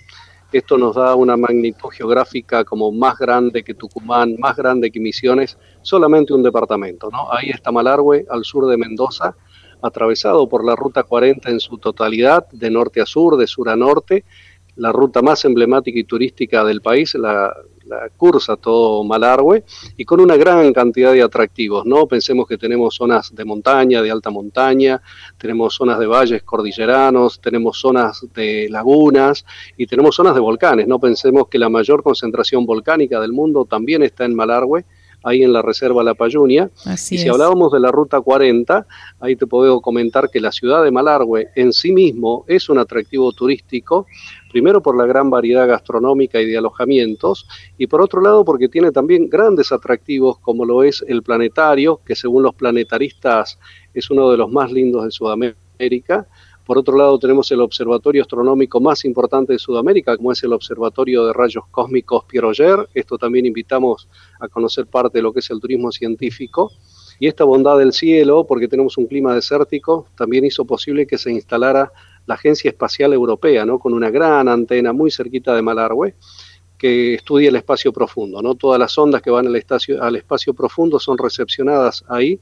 Esto 0.54 0.78
nos 0.78 0.96
da 0.96 1.14
una 1.16 1.36
magnitud 1.36 1.90
geográfica 1.90 2.64
como 2.64 2.90
más 2.90 3.18
grande 3.18 3.64
que 3.64 3.74
Tucumán, 3.74 4.38
más 4.40 4.56
grande 4.56 4.92
que 4.92 5.00
Misiones, 5.02 5.58
solamente 5.82 6.34
un 6.34 6.42
departamento. 6.42 7.10
¿no? 7.12 7.30
Ahí 7.30 7.50
está 7.50 7.74
Malargüe, 7.74 8.26
al 8.30 8.46
sur 8.46 8.66
de 8.68 8.78
Mendoza, 8.78 9.36
atravesado 9.82 10.48
por 10.48 10.64
la 10.64 10.74
Ruta 10.74 11.04
40 11.04 11.50
en 11.50 11.60
su 11.60 11.80
totalidad, 11.80 12.48
de 12.52 12.70
norte 12.70 13.02
a 13.02 13.06
sur, 13.06 13.36
de 13.36 13.46
sur 13.46 13.68
a 13.68 13.76
norte, 13.76 14.24
la 14.78 14.92
ruta 14.92 15.22
más 15.22 15.44
emblemática 15.46 16.00
y 16.00 16.04
turística 16.04 16.64
del 16.64 16.82
país, 16.82 17.16
la, 17.16 17.54
cursa 18.18 18.58
todo 18.58 19.06
Malargüe 19.06 19.64
y 19.96 20.04
con 20.04 20.20
una 20.20 20.36
gran 20.36 20.74
cantidad 20.74 21.14
de 21.14 21.22
atractivos, 21.22 21.86
¿no? 21.86 22.06
Pensemos 22.06 22.46
que 22.46 22.58
tenemos 22.58 22.96
zonas 22.96 23.34
de 23.34 23.46
montaña, 23.46 24.02
de 24.02 24.12
alta 24.12 24.30
montaña, 24.30 25.02
tenemos 25.38 25.76
zonas 25.76 25.98
de 25.98 26.06
valles 26.06 26.44
cordilleranos, 26.44 27.40
tenemos 27.40 27.80
zonas 27.80 28.28
de 28.34 28.68
lagunas 28.70 29.46
y 29.78 29.88
tenemos 29.88 30.16
zonas 30.16 30.36
de 30.36 30.42
volcanes, 30.42 30.86
¿no? 30.86 31.00
Pensemos 31.00 31.48
que 31.48 31.58
la 31.58 31.70
mayor 31.70 32.04
concentración 32.04 32.66
volcánica 32.66 33.22
del 33.22 33.32
mundo 33.32 33.64
también 33.64 34.04
está 34.04 34.26
en 34.26 34.36
Malargüe, 34.36 34.84
ahí 35.28 35.44
en 35.44 35.52
la 35.52 35.62
Reserva 35.62 36.04
La 36.04 36.14
Payunia. 36.14 36.70
y 36.86 36.98
si 36.98 37.28
hablábamos 37.28 37.72
de 37.72 37.80
la 37.80 37.92
Ruta 37.92 38.22
40, 38.22 38.88
ahí 39.20 39.36
te 39.36 39.46
puedo 39.46 39.82
comentar 39.82 40.30
que 40.30 40.40
la 40.40 40.52
ciudad 40.52 40.84
de 40.84 40.92
Malargüe 40.92 41.50
en 41.56 41.74
sí 41.74 41.92
mismo 41.92 42.46
es 42.48 42.70
un 42.70 42.78
atractivo 42.78 43.32
turístico, 43.34 44.08
primero 44.52 44.82
por 44.82 44.98
la 44.98 45.06
gran 45.06 45.30
variedad 45.30 45.68
gastronómica 45.68 46.40
y 46.40 46.46
de 46.46 46.58
alojamientos, 46.58 47.48
y 47.78 47.88
por 47.88 48.02
otro 48.02 48.22
lado 48.22 48.46
porque 48.46 48.70
tiene 48.70 48.92
también 48.92 49.30
grandes 49.30 49.72
atractivos 49.72 50.40
como 50.40 50.66
lo 50.66 50.84
es 50.84 51.04
el 51.08 51.24
planetario, 51.24 52.02
que 52.06 52.16
según 52.16 52.44
los 52.44 52.56
planetaristas 52.56 53.60
es 53.94 54.10
uno 54.10 54.32
de 54.32 54.38
los 54.38 54.50
más 54.50 54.72
lindos 54.72 55.04
de 55.04 55.12
Sudamérica, 55.12 56.28
por 56.68 56.78
otro 56.78 56.98
lado, 56.98 57.18
tenemos 57.18 57.50
el 57.52 57.62
observatorio 57.62 58.24
astronómico 58.24 58.82
más 58.82 59.06
importante 59.06 59.54
de 59.54 59.60
Sudamérica, 59.60 60.18
como 60.18 60.34
es 60.34 60.44
el 60.44 60.52
Observatorio 60.52 61.26
de 61.26 61.32
Rayos 61.32 61.64
Cósmicos 61.72 62.26
Pierre 62.26 62.52
Esto 62.94 63.18
también 63.18 63.46
invitamos 63.46 64.10
a 64.38 64.50
conocer 64.50 64.86
parte 64.86 65.20
de 65.20 65.22
lo 65.22 65.32
que 65.32 65.40
es 65.40 65.50
el 65.50 65.62
turismo 65.62 65.94
científico. 65.94 66.74
Y 67.22 67.28
esta 67.28 67.46
bondad 67.46 67.78
del 67.78 67.94
cielo, 67.94 68.46
porque 68.46 68.68
tenemos 68.68 68.98
un 68.98 69.08
clima 69.08 69.34
desértico, 69.34 70.08
también 70.18 70.44
hizo 70.44 70.66
posible 70.66 71.08
que 71.08 71.18
se 71.18 71.32
instalara 71.32 71.90
la 72.26 72.36
Agencia 72.36 72.70
Espacial 72.70 73.14
Europea, 73.14 73.66
¿no? 73.66 73.80
con 73.80 73.94
una 73.94 74.10
gran 74.10 74.50
antena 74.50 74.92
muy 74.92 75.10
cerquita 75.10 75.56
de 75.56 75.62
Malargüe, 75.62 76.16
que 76.78 77.14
estudia 77.14 77.48
el 77.48 77.56
espacio 77.56 77.94
profundo. 77.94 78.42
¿no? 78.42 78.56
Todas 78.56 78.78
las 78.78 78.98
ondas 78.98 79.22
que 79.22 79.32
van 79.32 79.48
al 79.48 80.16
espacio 80.18 80.54
profundo 80.54 81.00
son 81.00 81.18
recepcionadas 81.18 82.04
ahí 82.10 82.42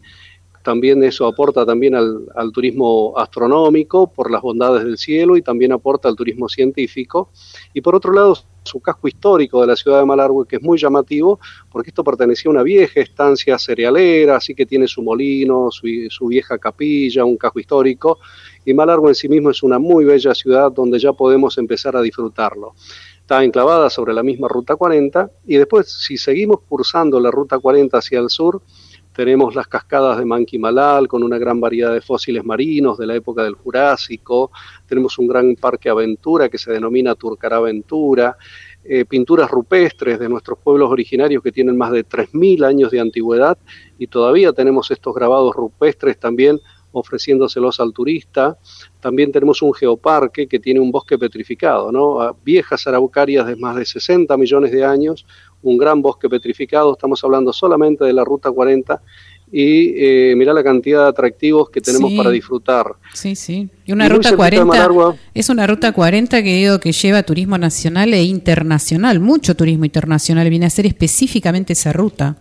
también 0.65 1.03
eso 1.03 1.27
aporta 1.27 1.63
también 1.63 1.93
al, 1.93 2.51
turismo 2.51 3.13
astronómico 3.15 4.11
por 4.11 4.31
las 4.31 4.41
bondades 4.41 4.83
del 4.83 4.97
cielo 4.97 5.37
y 5.37 5.43
también 5.43 5.71
aporta 5.71 6.09
al 6.09 6.15
turismo 6.15 6.49
científico. 6.49 7.29
Y 7.71 7.81
por 7.81 7.93
otro 7.93 8.11
lado, 8.11 8.35
su 8.63 8.79
casco 8.79 9.07
histórico 9.07 9.61
de 9.61 9.67
la 9.67 9.75
ciudad 9.75 9.99
de 9.99 10.05
Malargüe, 10.07 10.47
que 10.47 10.55
es 10.55 10.63
muy 10.63 10.79
llamativo, 10.79 11.39
porque 11.71 11.91
esto 11.91 12.03
pertenecía 12.03 12.49
a 12.49 12.53
una 12.53 12.63
vieja 12.63 12.99
estancia 12.99 13.59
cerealera, 13.59 14.37
así 14.37 14.55
que 14.55 14.65
tiene 14.65 14.87
su 14.87 15.03
molino, 15.03 15.69
su, 15.69 15.87
su 16.09 16.27
vieja 16.27 16.57
capilla, 16.57 17.23
un 17.25 17.37
casco 17.37 17.59
histórico, 17.59 18.17
y 18.65 18.73
Malargüe 18.73 19.09
en 19.09 19.15
sí 19.15 19.29
mismo 19.29 19.51
es 19.51 19.61
una 19.61 19.77
muy 19.77 20.03
bella 20.03 20.33
ciudad 20.33 20.71
donde 20.71 20.97
ya 20.97 21.13
podemos 21.13 21.59
empezar 21.59 21.95
a 21.95 22.01
disfrutarlo. 22.01 22.73
Está 23.19 23.43
enclavada 23.43 23.91
sobre 23.91 24.13
la 24.13 24.23
misma 24.23 24.47
Ruta 24.47 24.75
40, 24.75 25.29
y 25.45 25.57
después, 25.57 25.91
si 25.91 26.17
seguimos 26.17 26.61
cursando 26.67 27.19
la 27.19 27.29
Ruta 27.29 27.59
40 27.59 27.95
hacia 27.95 28.19
el 28.19 28.31
sur, 28.31 28.63
tenemos 29.15 29.55
las 29.55 29.67
cascadas 29.67 30.17
de 30.17 30.25
Manquimalal 30.25 31.07
con 31.07 31.23
una 31.23 31.37
gran 31.37 31.61
variedad 31.61 31.93
de 31.93 32.01
fósiles 32.01 32.43
marinos 32.43 32.97
de 32.97 33.07
la 33.07 33.15
época 33.15 33.43
del 33.43 33.55
Jurásico. 33.55 34.51
Tenemos 34.85 35.17
un 35.17 35.27
gran 35.27 35.55
parque 35.55 35.89
aventura 35.89 36.49
que 36.49 36.57
se 36.57 36.73
denomina 36.73 37.15
Turcará 37.15 37.57
Aventura. 37.57 38.35
Eh, 38.83 39.05
pinturas 39.05 39.49
rupestres 39.49 40.19
de 40.19 40.27
nuestros 40.27 40.59
pueblos 40.59 40.91
originarios 40.91 41.41
que 41.41 41.51
tienen 41.51 41.77
más 41.77 41.91
de 41.91 42.05
3.000 42.05 42.65
años 42.65 42.91
de 42.91 42.99
antigüedad 42.99 43.57
y 43.97 44.07
todavía 44.07 44.51
tenemos 44.51 44.91
estos 44.91 45.15
grabados 45.15 45.55
rupestres 45.55 46.19
también 46.19 46.59
ofreciéndoselos 46.91 47.79
al 47.79 47.93
turista. 47.93 48.57
También 48.99 49.31
tenemos 49.31 49.61
un 49.61 49.73
geoparque 49.73 50.47
que 50.47 50.59
tiene 50.59 50.79
un 50.79 50.91
bosque 50.91 51.17
petrificado, 51.17 51.91
¿no? 51.91 52.37
viejas 52.43 52.85
araucarias 52.87 53.47
de 53.47 53.55
más 53.55 53.75
de 53.75 53.85
60 53.85 54.35
millones 54.37 54.71
de 54.71 54.83
años, 54.83 55.25
un 55.65 55.77
gran 55.77 56.01
bosque 56.01 56.29
petrificado, 56.29 56.93
estamos 56.93 57.23
hablando 57.23 57.51
solamente 57.51 58.05
de 58.05 58.13
la 58.13 58.23
Ruta 58.23 58.51
40 58.51 59.01
y 59.51 59.93
eh, 59.97 60.33
mira 60.35 60.53
la 60.53 60.63
cantidad 60.63 61.03
de 61.03 61.09
atractivos 61.09 61.69
que 61.69 61.81
tenemos 61.81 62.11
para 62.13 62.29
disfrutar. 62.29 62.93
Sí, 63.13 63.35
sí. 63.35 63.69
Y 63.85 63.91
una 63.91 64.09
ruta 64.09 64.35
40 64.35 65.15
es 65.33 65.49
una 65.49 65.67
ruta 65.67 65.91
40 65.91 66.41
que 66.43 66.55
digo 66.55 66.79
que 66.79 66.91
lleva 66.91 67.23
turismo 67.23 67.57
nacional 67.57 68.13
e 68.13 68.23
internacional, 68.23 69.19
mucho 69.19 69.55
turismo 69.55 69.85
internacional 69.85 70.49
viene 70.49 70.65
a 70.65 70.69
ser 70.69 70.85
específicamente 70.85 71.73
esa 71.73 71.93
ruta. 71.93 72.37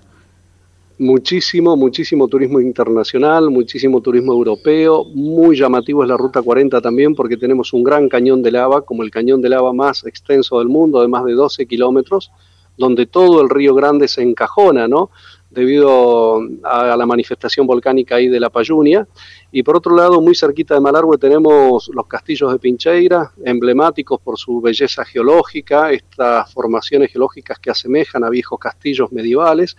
Muchísimo, 0.97 1.77
muchísimo 1.77 2.29
turismo 2.29 2.61
internacional, 2.61 3.51
muchísimo 3.51 4.01
turismo 4.01 4.33
europeo, 4.33 5.05
muy 5.13 5.57
llamativo 5.57 6.05
es 6.05 6.09
la 6.09 6.17
Ruta 6.17 6.41
40 6.41 6.81
también 6.81 7.17
porque 7.17 7.37
tenemos 7.37 7.73
un 7.73 7.83
gran 7.83 8.09
cañón 8.09 8.45
de 8.45 8.53
lava, 8.53 8.83
como 8.83 9.03
el 9.03 9.11
cañón 9.11 9.43
de 9.43 9.49
lava 9.49 9.73
más 9.73 10.07
extenso 10.07 10.61
del 10.61 10.69
mundo, 10.69 11.03
de 11.03 11.09
más 11.09 11.25
de 11.25 11.33
12 11.33 11.67
kilómetros, 11.67 12.31
donde 12.77 13.07
todo 13.07 13.41
el 13.41 13.51
Río 13.51 13.75
Grande 13.75 14.09
se 14.09 14.23
encajona, 14.23 14.89
¿no? 14.89 15.11
debido 15.55 16.41
a 16.65 16.97
la 16.97 17.07
manifestación 17.07 17.67
volcánica 17.67 18.17
ahí 18.17 18.29
de 18.29 18.41
la 18.41 18.51
Payunia. 18.51 19.07
Y 19.53 19.63
por 19.63 19.77
otro 19.77 19.95
lado, 19.95 20.21
muy 20.21 20.35
cerquita 20.35 20.75
de 20.75 20.81
Malargüe 20.81 21.17
tenemos 21.17 21.89
los 21.95 22.07
castillos 22.07 22.53
de 22.53 22.59
Pincheira, 22.59 23.33
emblemáticos 23.45 24.21
por 24.21 24.37
su 24.37 24.61
belleza 24.61 25.05
geológica, 25.05 25.93
estas 25.93 26.53
formaciones 26.53 27.13
geológicas 27.13 27.59
que 27.61 27.71
asemejan 27.71 28.25
a 28.25 28.31
viejos 28.31 28.59
castillos 28.59 29.13
medievales. 29.13 29.77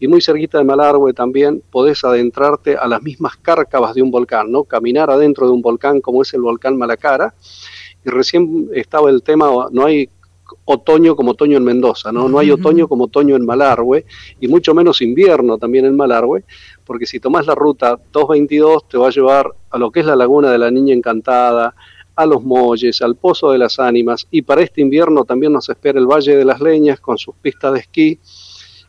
Y 0.00 0.08
muy 0.08 0.22
cerquita 0.22 0.58
de 0.58 0.64
Malargüe 0.64 1.12
también 1.12 1.62
podés 1.70 2.02
adentrarte 2.04 2.76
a 2.76 2.88
las 2.88 3.02
mismas 3.02 3.36
cárcavas 3.36 3.94
de 3.94 4.02
un 4.02 4.10
volcán, 4.10 4.50
¿no? 4.50 4.64
Caminar 4.64 5.10
adentro 5.10 5.46
de 5.46 5.52
un 5.52 5.60
volcán 5.60 6.00
como 6.00 6.22
es 6.22 6.32
el 6.32 6.40
volcán 6.40 6.76
Malacara. 6.78 7.34
Y 8.04 8.08
recién 8.08 8.70
estaba 8.72 9.10
el 9.10 9.22
tema, 9.22 9.50
no 9.70 9.84
hay 9.84 10.08
otoño 10.64 11.16
como 11.16 11.32
otoño 11.32 11.56
en 11.56 11.64
Mendoza, 11.64 12.12
¿no? 12.12 12.28
No 12.28 12.38
hay 12.38 12.50
otoño 12.50 12.88
como 12.88 13.04
otoño 13.04 13.36
en 13.36 13.44
Malargüe 13.44 14.04
y 14.40 14.48
mucho 14.48 14.74
menos 14.74 15.02
invierno 15.02 15.58
también 15.58 15.84
en 15.84 15.96
Malargüe, 15.96 16.44
porque 16.84 17.06
si 17.06 17.20
tomás 17.20 17.46
la 17.46 17.54
ruta 17.54 17.98
222 18.12 18.88
te 18.88 18.98
va 18.98 19.08
a 19.08 19.10
llevar 19.10 19.50
a 19.70 19.78
lo 19.78 19.90
que 19.90 20.00
es 20.00 20.06
la 20.06 20.16
laguna 20.16 20.50
de 20.50 20.58
la 20.58 20.70
Niña 20.70 20.94
Encantada, 20.94 21.74
a 22.18 22.26
los 22.26 22.42
Molles, 22.42 23.00
al 23.00 23.14
Pozo 23.14 23.52
de 23.52 23.58
las 23.58 23.78
Ánimas 23.78 24.26
y 24.30 24.42
para 24.42 24.62
este 24.62 24.80
invierno 24.80 25.24
también 25.24 25.52
nos 25.52 25.68
espera 25.68 26.00
el 26.00 26.06
Valle 26.06 26.36
de 26.36 26.44
las 26.44 26.60
Leñas 26.60 26.98
con 26.98 27.16
sus 27.16 27.36
pistas 27.36 27.74
de 27.74 27.78
esquí 27.78 28.18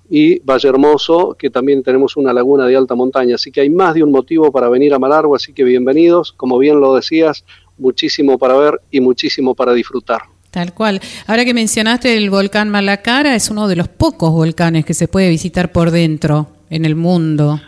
y 0.10 0.40
Valle 0.40 0.68
Hermoso, 0.68 1.36
que 1.38 1.52
también 1.52 1.84
tenemos 1.84 2.18
una 2.18 2.34
laguna 2.34 2.66
de 2.66 2.76
alta 2.76 2.96
montaña. 2.96 3.36
Así 3.36 3.52
que 3.52 3.62
hay 3.62 3.70
más 3.70 3.94
de 3.94 4.02
un 4.02 4.12
motivo 4.12 4.52
para 4.52 4.68
venir 4.68 4.94
a 4.96 5.00
Malargüe, 5.00 5.36
así 5.36 5.54
que 5.54 5.64
bienvenidos. 5.64 6.34
Como 6.34 6.58
bien 6.58 6.80
lo 6.80 6.96
decías, 6.96 7.46
muchísimo 7.78 8.40
para 8.40 8.58
ver 8.58 8.82
y 8.90 9.02
muchísimo 9.02 9.54
para 9.54 9.74
disfrutar. 9.74 10.24
Tal 10.52 10.74
cual. 10.74 11.00
Ahora 11.28 11.46
que 11.46 11.54
mencionaste 11.54 12.18
el 12.18 12.30
volcán 12.30 12.70
Malacara, 12.70 13.36
es 13.36 13.50
uno 13.50 13.68
de 13.68 13.76
los 13.76 13.88
pocos 13.88 14.32
volcanes 14.32 14.84
que 14.84 14.94
se 14.94 15.08
puede 15.08 15.30
visitar 15.30 15.72
por 15.72 15.92
dentro 15.92 16.48
en 16.70 16.86
el 16.86 16.96
mundo. 16.96 17.60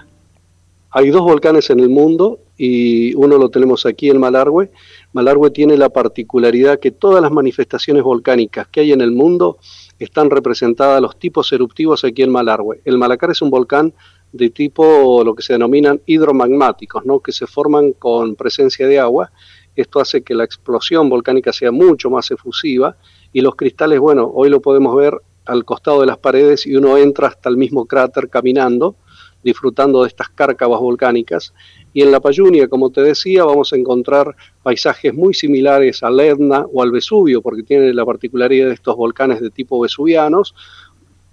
Hay 0.90 1.10
dos 1.10 1.22
volcanes 1.22 1.70
en 1.70 1.80
el 1.80 1.90
mundo 1.90 2.40
y 2.58 3.14
uno 3.16 3.38
lo 3.38 3.50
tenemos 3.50 3.86
aquí 3.86 4.10
en 4.10 4.20
Malargüe. 4.20 4.72
Malargüe 5.14 5.52
tiene 5.52 5.78
la 5.78 5.90
particularidad 5.90 6.80
que 6.80 6.92
todas 6.92 7.22
las 7.22 7.32
manifestaciones 7.32 8.04
volcánicas 8.04 8.68
que 8.68 8.82
hay 8.82 8.92
en 8.92 9.02
el 9.02 9.12
mundo 9.12 9.58
están 10.00 10.30
representadas 10.30 11.02
los 11.02 11.18
tipos 11.18 11.52
eruptivos 11.54 12.04
aquí 12.04 12.24
en 12.24 12.32
Malargüe. 12.32 12.82
El 12.84 12.98
Malacara 12.98 13.32
es 13.32 13.42
un 13.42 13.52
volcán 13.52 13.94
de 14.32 14.50
tipo 14.50 15.24
lo 15.24 15.36
que 15.36 15.44
se 15.44 15.54
denominan 15.54 16.02
hidromagmáticos, 16.06 17.06
¿no? 17.06 17.20
que 17.20 17.32
se 17.32 17.48
forman 17.48 17.94
con 17.94 18.36
presencia 18.36 18.88
de 18.88 19.00
agua. 19.00 19.32
Esto 19.76 20.00
hace 20.00 20.22
que 20.22 20.36
la 20.36 20.44
explosión 20.44 21.10
volcánica 21.10 21.54
sea 21.54 21.72
mucho 21.72 22.10
más 22.10 22.30
efusiva 22.32 22.96
y 23.34 23.42
los 23.42 23.56
cristales, 23.56 24.00
bueno, 24.00 24.30
hoy 24.34 24.50
lo 24.50 24.62
podemos 24.62 24.96
ver 24.96 25.16
al 25.46 25.66
costado 25.66 26.02
de 26.02 26.08
las 26.08 26.18
paredes 26.18 26.66
y 26.68 26.76
uno 26.76 26.98
entra 26.98 27.28
hasta 27.28 27.50
el 27.50 27.58
mismo 27.58 27.86
cráter 27.86 28.30
caminando, 28.30 28.96
disfrutando 29.44 30.04
de 30.04 30.08
estas 30.08 30.30
cárcavas 30.30 30.80
volcánicas 30.80 31.54
y 31.94 32.02
en 32.02 32.12
la 32.12 32.22
Payunia, 32.22 32.68
como 32.68 32.90
te 32.90 33.02
decía, 33.02 33.44
vamos 33.44 33.74
a 33.74 33.76
encontrar 33.76 34.36
paisajes 34.64 35.14
muy 35.14 35.34
similares 35.34 36.04
al 36.04 36.20
Etna 36.20 36.66
o 36.72 36.82
al 36.82 36.92
Vesubio, 36.92 37.42
porque 37.42 37.64
tiene 37.64 37.94
la 37.94 38.06
particularidad 38.06 38.68
de 38.68 38.74
estos 38.74 38.96
volcanes 38.96 39.42
de 39.42 39.50
tipo 39.50 39.80
vesuvianos. 39.80 40.56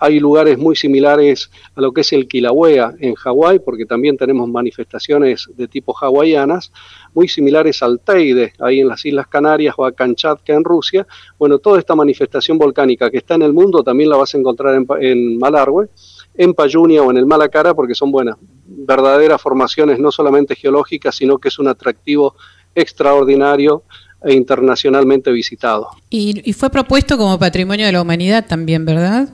Hay 0.00 0.18
lugares 0.18 0.58
muy 0.58 0.74
similares 0.74 1.50
a 1.76 1.80
lo 1.80 1.92
que 1.92 2.00
es 2.00 2.12
el 2.12 2.26
Kilauea 2.26 2.94
en 2.98 3.14
Hawái, 3.14 3.60
porque 3.60 3.84
también 3.84 4.16
tenemos 4.16 4.48
manifestaciones 4.48 5.48
de 5.56 5.68
tipo 5.68 5.94
hawaianas, 5.94 6.72
muy 7.18 7.26
similares 7.26 7.82
al 7.82 7.98
Teide, 7.98 8.52
ahí 8.60 8.78
en 8.78 8.86
las 8.86 9.04
Islas 9.04 9.26
Canarias, 9.26 9.74
o 9.76 9.84
a 9.84 9.90
Kamchatka 9.90 10.52
en 10.52 10.62
Rusia. 10.62 11.04
Bueno, 11.36 11.58
toda 11.58 11.80
esta 11.80 11.96
manifestación 11.96 12.58
volcánica 12.58 13.10
que 13.10 13.16
está 13.16 13.34
en 13.34 13.42
el 13.42 13.52
mundo 13.52 13.82
también 13.82 14.08
la 14.08 14.16
vas 14.16 14.32
a 14.36 14.38
encontrar 14.38 14.76
en, 14.76 14.86
en 15.00 15.36
Malargüe 15.36 15.88
en 16.36 16.54
Payunia 16.54 17.02
o 17.02 17.10
en 17.10 17.16
el 17.16 17.26
Malacara 17.26 17.74
porque 17.74 17.96
son 17.96 18.12
buenas, 18.12 18.36
verdaderas 18.64 19.42
formaciones 19.42 19.98
no 19.98 20.12
solamente 20.12 20.54
geológicas, 20.54 21.16
sino 21.16 21.38
que 21.38 21.48
es 21.48 21.58
un 21.58 21.66
atractivo 21.66 22.36
extraordinario 22.72 23.82
e 24.22 24.34
internacionalmente 24.34 25.32
visitado. 25.32 25.88
Y, 26.10 26.52
fue 26.52 26.70
propuesto 26.70 27.18
como 27.18 27.36
patrimonio 27.38 27.86
de 27.86 27.92
la 27.92 28.02
humanidad 28.02 28.46
también, 28.46 28.84
¿verdad? 28.84 29.28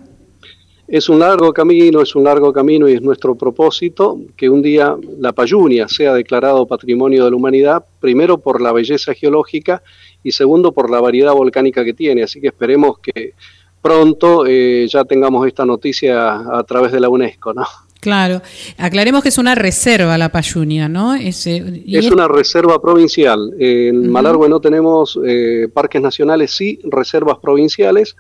Es 0.86 1.08
un 1.08 1.18
largo 1.18 1.52
camino, 1.52 2.02
es 2.02 2.14
un 2.14 2.24
largo 2.24 2.52
camino 2.52 2.88
y 2.88 2.92
es 2.92 3.00
nuestro 3.00 3.34
propósito 3.34 4.18
que 4.36 4.50
un 4.50 4.60
día 4.60 4.94
la 5.18 5.32
Payunia 5.32 5.88
sea 5.88 6.12
declarado 6.12 6.66
patrimonio 6.66 7.24
de 7.24 7.30
la 7.30 7.36
humanidad, 7.36 7.84
primero 8.00 8.38
por 8.38 8.60
la 8.60 8.70
belleza 8.72 9.14
geológica 9.14 9.82
y 10.22 10.32
segundo 10.32 10.72
por 10.72 10.90
la 10.90 11.00
variedad 11.00 11.32
volcánica 11.32 11.84
que 11.84 11.94
tiene. 11.94 12.22
Así 12.22 12.40
que 12.40 12.48
esperemos 12.48 12.98
que 12.98 13.32
pronto 13.80 14.44
eh, 14.46 14.86
ya 14.88 15.04
tengamos 15.04 15.46
esta 15.46 15.64
noticia 15.64 16.36
a 16.36 16.62
través 16.64 16.92
de 16.92 17.00
la 17.00 17.08
UNESCO, 17.08 17.54
¿no? 17.54 17.64
Claro, 18.00 18.42
aclaremos 18.76 19.22
que 19.22 19.30
es 19.30 19.38
una 19.38 19.54
reserva 19.54 20.18
la 20.18 20.28
Payunia, 20.28 20.90
¿no? 20.90 21.14
Es, 21.14 21.46
eh, 21.46 21.82
es 21.86 22.10
una 22.10 22.28
reserva 22.28 22.80
provincial. 22.80 23.54
En 23.58 24.10
Malargüe 24.10 24.50
no 24.50 24.60
tenemos 24.60 25.18
eh, 25.26 25.68
parques 25.72 26.02
nacionales, 26.02 26.50
sí 26.50 26.78
reservas 26.84 27.38
provinciales. 27.38 28.14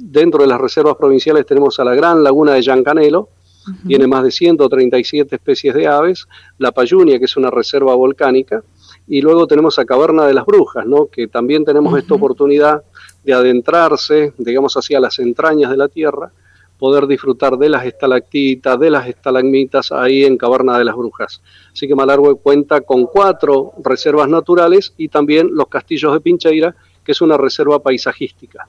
Dentro 0.00 0.42
de 0.42 0.46
las 0.46 0.60
reservas 0.60 0.94
provinciales 0.94 1.44
tenemos 1.44 1.80
a 1.80 1.84
la 1.84 1.92
gran 1.92 2.22
laguna 2.22 2.52
de 2.54 2.62
Yancanelo, 2.62 3.30
tiene 3.86 4.06
más 4.06 4.22
de 4.22 4.30
137 4.30 5.34
especies 5.34 5.74
de 5.74 5.88
aves, 5.88 6.28
la 6.56 6.70
Payunia, 6.70 7.18
que 7.18 7.24
es 7.24 7.36
una 7.36 7.50
reserva 7.50 7.94
volcánica, 7.96 8.62
y 9.08 9.20
luego 9.20 9.48
tenemos 9.48 9.78
a 9.78 9.84
Caverna 9.84 10.24
de 10.24 10.34
las 10.34 10.46
Brujas, 10.46 10.86
¿no? 10.86 11.06
que 11.06 11.26
también 11.26 11.64
tenemos 11.64 11.98
esta 11.98 12.14
oportunidad 12.14 12.82
de 13.24 13.32
adentrarse, 13.32 14.34
digamos, 14.38 14.76
hacia 14.76 15.00
las 15.00 15.18
entrañas 15.18 15.70
de 15.72 15.76
la 15.76 15.88
Tierra, 15.88 16.30
poder 16.78 17.08
disfrutar 17.08 17.58
de 17.58 17.68
las 17.68 17.84
estalactitas, 17.84 18.78
de 18.78 18.90
las 18.90 19.08
estalagmitas 19.08 19.90
ahí 19.90 20.24
en 20.24 20.38
Caverna 20.38 20.78
de 20.78 20.84
las 20.84 20.94
Brujas. 20.94 21.42
Así 21.72 21.88
que 21.88 21.96
Malargüe 21.96 22.36
cuenta 22.36 22.82
con 22.82 23.06
cuatro 23.06 23.72
reservas 23.82 24.28
naturales 24.28 24.94
y 24.96 25.08
también 25.08 25.48
los 25.52 25.66
castillos 25.66 26.12
de 26.12 26.20
Pincheira, 26.20 26.76
que 27.02 27.12
es 27.12 27.20
una 27.20 27.36
reserva 27.36 27.80
paisajística. 27.80 28.68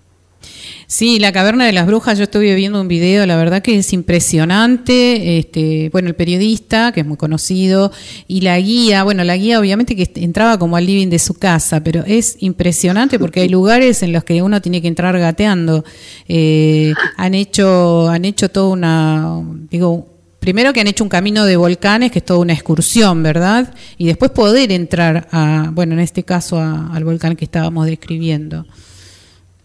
Sí, 0.91 1.19
la 1.19 1.31
caverna 1.31 1.67
de 1.67 1.71
las 1.71 1.85
brujas, 1.85 2.17
yo 2.17 2.23
estuve 2.23 2.55
viendo 2.55 2.81
un 2.81 2.87
video, 2.87 3.23
la 3.27 3.35
verdad 3.35 3.61
que 3.61 3.77
es 3.77 3.93
impresionante. 3.93 5.37
Este, 5.37 5.89
bueno, 5.91 6.07
el 6.07 6.15
periodista, 6.15 6.91
que 6.91 7.01
es 7.01 7.05
muy 7.05 7.15
conocido, 7.15 7.91
y 8.27 8.41
la 8.41 8.59
guía, 8.59 9.03
bueno, 9.03 9.23
la 9.23 9.37
guía 9.37 9.59
obviamente 9.59 9.95
que 9.95 10.11
entraba 10.15 10.57
como 10.57 10.77
al 10.77 10.87
living 10.87 11.09
de 11.09 11.19
su 11.19 11.35
casa, 11.35 11.83
pero 11.83 12.03
es 12.07 12.37
impresionante 12.39 13.19
porque 13.19 13.41
hay 13.41 13.49
lugares 13.49 14.01
en 14.01 14.13
los 14.13 14.23
que 14.23 14.41
uno 14.41 14.63
tiene 14.63 14.81
que 14.81 14.87
entrar 14.87 15.19
gateando. 15.19 15.85
Eh, 16.27 16.91
han 17.17 17.35
hecho, 17.35 18.09
han 18.09 18.25
hecho 18.25 18.49
toda 18.49 18.69
una, 18.69 19.43
digo, 19.69 20.07
primero 20.39 20.73
que 20.73 20.81
han 20.81 20.87
hecho 20.87 21.03
un 21.03 21.09
camino 21.11 21.45
de 21.45 21.55
volcanes, 21.55 22.11
que 22.11 22.17
es 22.17 22.25
toda 22.25 22.39
una 22.39 22.53
excursión, 22.53 23.21
¿verdad? 23.21 23.75
Y 23.99 24.07
después 24.07 24.31
poder 24.31 24.71
entrar 24.71 25.27
a, 25.31 25.69
bueno, 25.71 25.93
en 25.93 25.99
este 25.99 26.23
caso 26.23 26.59
al 26.59 27.03
volcán 27.03 27.35
que 27.35 27.45
estábamos 27.45 27.85
describiendo. 27.85 28.65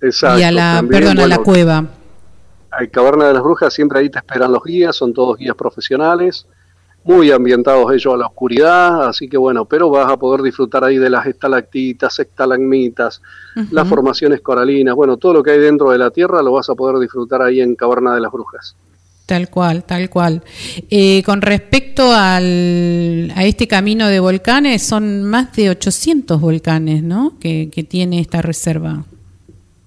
Exacto. 0.04 0.38
Y 0.38 0.42
a 0.42 0.52
la, 0.52 0.84
perdón, 0.88 1.18
a 1.18 1.26
la 1.26 1.38
cueva. 1.38 1.84
Hay 2.70 2.88
Caverna 2.88 3.28
de 3.28 3.34
las 3.34 3.42
Brujas, 3.42 3.72
siempre 3.72 4.00
ahí 4.00 4.10
te 4.10 4.18
esperan 4.18 4.52
los 4.52 4.62
guías, 4.62 4.96
son 4.96 5.14
todos 5.14 5.38
guías 5.38 5.54
profesionales, 5.54 6.46
muy 7.04 7.30
ambientados 7.30 7.92
ellos 7.92 8.14
a 8.14 8.16
la 8.16 8.26
oscuridad, 8.26 9.08
así 9.08 9.28
que 9.28 9.36
bueno, 9.36 9.64
pero 9.64 9.90
vas 9.90 10.10
a 10.10 10.16
poder 10.16 10.42
disfrutar 10.42 10.84
ahí 10.84 10.96
de 10.98 11.08
las 11.08 11.26
estalactitas, 11.26 12.18
estalagmitas, 12.18 13.22
las 13.70 13.88
formaciones 13.88 14.40
coralinas, 14.40 14.94
bueno, 14.94 15.16
todo 15.16 15.34
lo 15.34 15.42
que 15.42 15.52
hay 15.52 15.60
dentro 15.60 15.90
de 15.90 15.98
la 15.98 16.10
Tierra 16.10 16.42
lo 16.42 16.52
vas 16.52 16.68
a 16.68 16.74
poder 16.74 16.98
disfrutar 16.98 17.42
ahí 17.42 17.60
en 17.60 17.76
Caverna 17.76 18.14
de 18.14 18.20
las 18.20 18.32
Brujas. 18.32 18.74
Tal 19.26 19.48
cual, 19.48 19.84
tal 19.84 20.10
cual. 20.10 20.42
Eh, 20.90 21.22
con 21.24 21.40
respecto 21.40 22.12
al, 22.12 23.32
a 23.34 23.44
este 23.44 23.66
camino 23.66 24.08
de 24.08 24.20
volcanes, 24.20 24.82
son 24.82 25.24
más 25.24 25.54
de 25.56 25.70
800 25.70 26.38
volcanes, 26.38 27.02
¿no? 27.02 27.38
Que, 27.40 27.70
que 27.72 27.84
tiene 27.84 28.20
esta 28.20 28.42
reserva. 28.42 29.04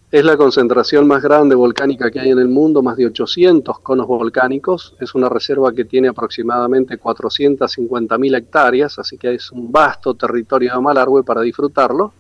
Es 0.10 0.24
la 0.24 0.38
concentración 0.38 1.06
más 1.06 1.22
grande 1.22 1.54
volcánica 1.54 2.10
que 2.10 2.22
hay 2.22 2.30
en 2.30 2.40
el 2.40 2.48
mundo, 2.48 2.82
más 2.82 2.96
de 2.96 3.08
800 3.08 3.80
conos 3.80 4.08
volcánicos. 4.08 4.96
Es 5.02 5.14
una 5.16 5.28
reserva 5.28 5.74
que 5.74 5.84
tiene 5.84 6.08
aproximadamente 6.08 6.98
450.000 6.98 8.38
hectáreas, 8.38 9.00
así 9.00 9.18
que 9.18 9.34
es 9.34 9.52
un 9.52 9.70
vasto 9.70 10.14
territorio 10.14 10.74
de 10.74 10.80
Malargüe 10.80 11.26
para 11.26 11.42
disfrutarlo. 11.42 12.14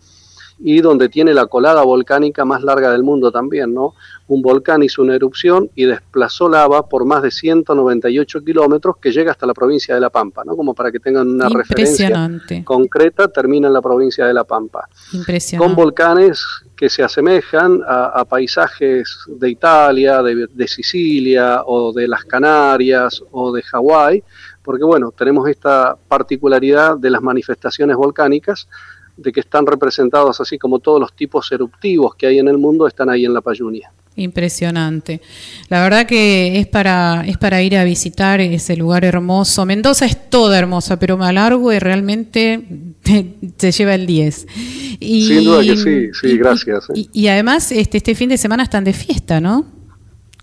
Y 0.60 0.82
donde 0.82 1.10
tiene 1.10 1.34
la 1.34 1.46
colada 1.46 1.84
volcánica 1.84 2.44
más 2.44 2.64
larga 2.64 2.92
del 2.92 3.04
mundo 3.04 3.32
también, 3.32 3.74
¿no? 3.74 3.94
Un 4.28 4.42
volcán 4.42 4.84
hizo 4.84 5.02
una 5.02 5.16
erupción 5.16 5.70
y 5.76 5.86
desplazó 5.86 6.50
lava 6.50 6.88
por 6.90 7.06
más 7.06 7.22
de 7.22 7.32
198 7.32 8.44
kilómetros 8.44 8.98
que 8.98 9.12
llega 9.12 9.32
hasta 9.32 9.46
la 9.46 9.54
provincia 9.54 9.94
de 9.94 10.02
La 10.02 10.10
Pampa, 10.10 10.44
¿no? 10.44 10.58
Como 10.58 10.74
para 10.74 10.92
que 10.92 11.00
tengan 11.00 11.28
una 11.28 11.48
referencia 11.48 12.30
concreta, 12.64 13.28
termina 13.28 13.68
en 13.68 13.74
la 13.74 13.82
provincia 13.82 14.26
de 14.26 14.34
La 14.34 14.44
Pampa. 14.44 14.88
Impresionante. 15.14 15.66
Con 15.66 15.76
volcanes 15.76 16.44
que 16.78 16.90
se 16.90 17.04
asemejan 17.04 17.82
a, 17.86 18.24
paisajes 18.26 19.26
de 19.28 19.50
Italia, 19.50 20.22
de, 20.22 20.68
Sicilia 20.68 21.64
o 21.66 21.92
de 21.92 22.08
las 22.08 22.24
Canarias 22.24 23.24
o 23.32 23.52
de 23.52 23.64
Hawái, 23.64 24.24
porque 24.62 24.84
bueno, 24.84 25.12
tenemos 25.12 25.50
esta 25.50 25.96
particularidad 26.08 26.98
de 26.98 27.10
las 27.10 27.22
manifestaciones 27.22 27.98
volcánicas, 27.98 28.68
de 29.18 29.32
que 29.32 29.40
están 29.40 29.66
representados 29.66 30.40
así 30.40 30.58
como 30.58 30.80
todos 30.80 31.02
los 31.02 31.14
tipos 31.14 31.52
eruptivos 31.52 32.16
que 32.16 32.28
hay 32.28 32.40
en 32.40 32.48
el 32.48 32.58
mundo 32.58 32.88
están 32.88 33.10
ahí 33.10 33.26
en 33.26 33.34
la 33.34 33.42
Payunia. 33.42 33.92
Impresionante. 34.18 35.22
La 35.70 35.84
verdad 35.84 36.08
que 36.08 36.60
es 36.60 36.66
para, 36.66 37.24
es 37.28 37.38
para 37.38 37.62
ir 37.62 37.78
a 37.78 37.84
visitar 37.84 38.42
ese 38.42 38.76
lugar 38.76 39.06
hermoso. 39.06 39.64
Mendoza 39.68 40.08
es 40.08 40.30
toda 40.32 40.58
hermosa, 40.58 40.98
pero 40.98 41.18
Malargüe 41.18 41.80
realmente 41.80 42.96
se 43.58 43.72
lleva 43.72 43.94
el 43.94 44.08
10. 44.08 44.48
Y, 45.00 45.28
Sin 45.28 45.44
duda 45.44 45.62
que 45.62 45.78
sí, 45.78 46.10
sí, 46.20 46.36
gracias. 46.36 46.90
¿eh? 46.90 47.08
Y, 47.14 47.28
además 47.28 47.72
este, 47.72 47.98
este 47.98 48.16
fin 48.16 48.30
de 48.30 48.40
semana 48.40 48.64
están 48.64 48.84
de 48.84 48.94
fiesta, 48.94 49.40
¿no? 49.40 49.68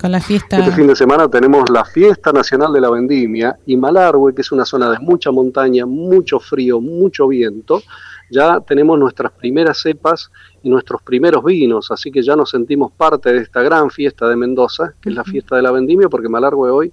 Con 0.00 0.12
la 0.12 0.20
fiesta. 0.20 0.58
Este 0.58 0.70
fin 0.70 0.86
de 0.86 0.94
semana 0.94 1.28
tenemos 1.28 1.68
la 1.68 1.84
fiesta 1.84 2.32
nacional 2.32 2.72
de 2.72 2.80
la 2.80 2.90
vendimia 2.90 3.58
y 3.66 3.76
Malargüe, 3.76 4.36
que 4.36 4.42
es 4.42 4.52
una 4.52 4.64
zona 4.64 4.88
de 4.88 5.00
mucha 5.00 5.32
montaña, 5.32 5.84
mucho 5.84 6.38
frío, 6.38 6.80
mucho 6.80 7.26
viento. 7.26 7.82
Ya 8.30 8.60
tenemos 8.60 8.98
nuestras 8.98 9.32
primeras 9.32 9.78
cepas 9.78 10.30
y 10.62 10.68
nuestros 10.68 11.02
primeros 11.02 11.44
vinos, 11.44 11.90
así 11.90 12.10
que 12.10 12.22
ya 12.22 12.36
nos 12.36 12.50
sentimos 12.50 12.92
parte 12.92 13.32
de 13.32 13.38
esta 13.40 13.62
gran 13.62 13.90
fiesta 13.90 14.28
de 14.28 14.36
Mendoza, 14.36 14.94
que 15.00 15.10
es 15.10 15.14
la 15.14 15.24
fiesta 15.24 15.56
de 15.56 15.62
la 15.62 15.70
vendimia, 15.70 16.08
porque 16.08 16.28
Malargüe 16.28 16.70
hoy 16.70 16.92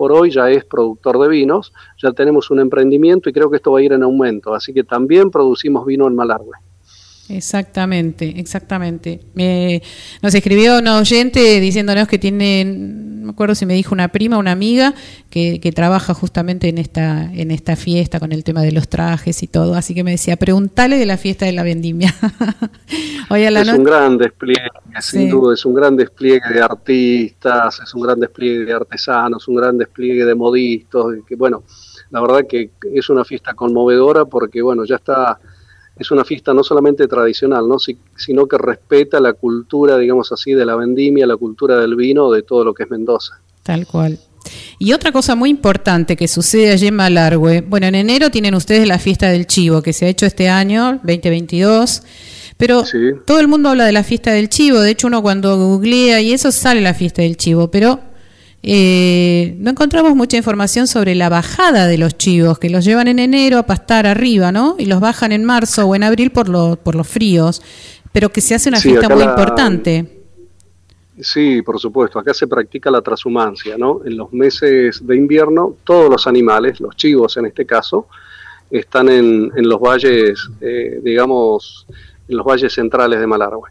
por 0.00 0.12
hoy 0.12 0.30
ya 0.30 0.48
es 0.50 0.64
productor 0.64 1.18
de 1.18 1.28
vinos, 1.28 1.74
ya 2.02 2.12
tenemos 2.12 2.50
un 2.50 2.60
emprendimiento 2.60 3.28
y 3.28 3.34
creo 3.34 3.50
que 3.50 3.56
esto 3.56 3.72
va 3.72 3.80
a 3.80 3.82
ir 3.82 3.92
en 3.92 4.02
aumento, 4.02 4.54
así 4.54 4.72
que 4.72 4.82
también 4.82 5.30
producimos 5.30 5.84
vino 5.84 6.06
en 6.06 6.14
Malargüe. 6.14 6.56
Exactamente, 7.30 8.40
exactamente. 8.40 9.20
nos 10.22 10.34
escribió 10.34 10.78
un 10.78 10.88
oyente 10.88 11.60
diciéndonos 11.60 12.08
que 12.08 12.18
tiene, 12.18 12.64
no 12.64 13.26
me 13.26 13.30
acuerdo 13.30 13.54
si 13.54 13.66
me 13.66 13.74
dijo 13.74 13.94
una 13.94 14.08
prima, 14.08 14.36
una 14.36 14.50
amiga, 14.50 14.94
que, 15.30 15.72
trabaja 15.74 16.12
justamente 16.12 16.68
en 16.68 16.78
esta, 16.78 17.32
en 17.32 17.52
esta 17.52 17.76
fiesta 17.76 18.18
con 18.18 18.32
el 18.32 18.42
tema 18.42 18.62
de 18.62 18.72
los 18.72 18.88
trajes 18.88 19.42
y 19.44 19.46
todo. 19.46 19.74
Así 19.74 19.94
que 19.94 20.02
me 20.02 20.10
decía, 20.10 20.36
preguntale 20.36 20.98
de 20.98 21.06
la 21.06 21.16
fiesta 21.16 21.46
de 21.46 21.52
la 21.52 21.62
vendimia. 21.62 22.12
Hoy 23.30 23.44
a 23.44 23.50
la 23.52 23.60
es 23.60 23.68
un 23.68 23.84
gran 23.84 24.18
despliegue, 24.18 24.68
sin 25.00 25.30
duda, 25.30 25.54
es 25.54 25.64
un 25.64 25.74
gran 25.74 25.96
despliegue 25.96 26.52
de 26.52 26.60
artistas, 26.60 27.80
es 27.84 27.94
un 27.94 28.02
gran 28.02 28.18
despliegue 28.18 28.64
de 28.64 28.72
artesanos, 28.72 29.46
un 29.46 29.54
gran 29.54 29.78
despliegue 29.78 30.24
de 30.24 30.34
modistas. 30.34 31.04
Que, 31.28 31.36
bueno, 31.36 31.62
la 32.10 32.20
verdad 32.20 32.40
que 32.48 32.70
es 32.92 33.08
una 33.08 33.24
fiesta 33.24 33.54
conmovedora 33.54 34.24
porque, 34.24 34.60
bueno, 34.60 34.84
ya 34.84 34.96
está 34.96 35.38
es 36.00 36.10
una 36.10 36.24
fiesta 36.24 36.54
no 36.54 36.64
solamente 36.64 37.06
tradicional, 37.06 37.68
¿no? 37.68 37.76
sino 37.78 38.46
que 38.46 38.56
respeta 38.56 39.20
la 39.20 39.34
cultura, 39.34 39.98
digamos 39.98 40.32
así, 40.32 40.54
de 40.54 40.64
la 40.64 40.74
vendimia, 40.74 41.26
la 41.26 41.36
cultura 41.36 41.76
del 41.76 41.94
vino, 41.94 42.30
de 42.30 42.42
todo 42.42 42.64
lo 42.64 42.72
que 42.72 42.84
es 42.84 42.90
Mendoza. 42.90 43.38
Tal 43.62 43.86
cual. 43.86 44.18
Y 44.78 44.94
otra 44.94 45.12
cosa 45.12 45.34
muy 45.34 45.50
importante 45.50 46.16
que 46.16 46.26
sucede 46.26 46.72
allí 46.72 46.86
en 46.86 46.96
Malargüe, 46.96 47.60
bueno, 47.60 47.86
en 47.86 47.94
enero 47.94 48.30
tienen 48.30 48.54
ustedes 48.54 48.88
la 48.88 48.98
fiesta 48.98 49.28
del 49.28 49.46
chivo 49.46 49.82
que 49.82 49.92
se 49.92 50.06
ha 50.06 50.08
hecho 50.08 50.24
este 50.24 50.48
año, 50.48 51.00
2022, 51.04 52.02
pero 52.56 52.82
todo 53.26 53.38
el 53.38 53.48
mundo 53.48 53.68
habla 53.68 53.84
de 53.84 53.92
la 53.92 54.02
fiesta 54.02 54.32
del 54.32 54.48
chivo, 54.48 54.80
de 54.80 54.92
hecho 54.92 55.06
uno 55.06 55.20
cuando 55.20 55.58
googlea 55.58 56.22
y 56.22 56.32
eso 56.32 56.50
sale 56.50 56.80
la 56.80 56.94
fiesta 56.94 57.20
del 57.20 57.36
chivo, 57.36 57.70
pero 57.70 58.00
eh, 58.62 59.56
no 59.58 59.70
encontramos 59.70 60.14
mucha 60.14 60.36
información 60.36 60.86
sobre 60.86 61.14
la 61.14 61.28
bajada 61.28 61.86
de 61.86 61.96
los 61.96 62.16
chivos, 62.18 62.58
que 62.58 62.68
los 62.68 62.84
llevan 62.84 63.08
en 63.08 63.18
enero 63.18 63.58
a 63.58 63.62
pastar 63.64 64.06
arriba, 64.06 64.52
¿no? 64.52 64.76
Y 64.78 64.86
los 64.86 65.00
bajan 65.00 65.32
en 65.32 65.44
marzo 65.44 65.86
o 65.86 65.94
en 65.94 66.02
abril 66.02 66.30
por, 66.30 66.78
por 66.78 66.94
los 66.94 67.08
fríos, 67.08 67.62
pero 68.12 68.30
que 68.30 68.40
se 68.40 68.54
hace 68.54 68.68
una 68.68 68.80
fiesta 68.80 69.08
muy 69.08 69.22
importante. 69.22 70.18
Sí, 71.20 71.62
por 71.62 71.78
supuesto. 71.78 72.18
Acá 72.18 72.34
se 72.34 72.46
practica 72.46 72.90
la 72.90 73.02
transhumancia, 73.02 73.76
¿no? 73.78 74.00
En 74.04 74.16
los 74.16 74.32
meses 74.32 75.06
de 75.06 75.16
invierno, 75.16 75.76
todos 75.84 76.10
los 76.10 76.26
animales, 76.26 76.80
los 76.80 76.96
chivos 76.96 77.36
en 77.36 77.46
este 77.46 77.64
caso, 77.64 78.08
están 78.70 79.08
en, 79.08 79.50
en 79.56 79.68
los 79.68 79.80
valles, 79.80 80.48
eh, 80.60 81.00
digamos, 81.02 81.86
en 82.28 82.36
los 82.36 82.46
valles 82.46 82.72
centrales 82.72 83.20
de 83.20 83.26
Malargüe 83.26 83.70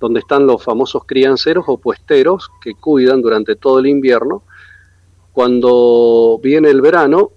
donde 0.00 0.20
están 0.20 0.46
los 0.46 0.62
famosos 0.62 1.04
crianceros 1.06 1.64
o 1.68 1.78
puesteros 1.78 2.50
que 2.60 2.74
cuidan 2.74 3.22
durante 3.22 3.56
todo 3.56 3.78
el 3.78 3.86
invierno. 3.86 4.42
Cuando 5.32 6.38
viene 6.42 6.70
el 6.70 6.80
verano, 6.80 7.32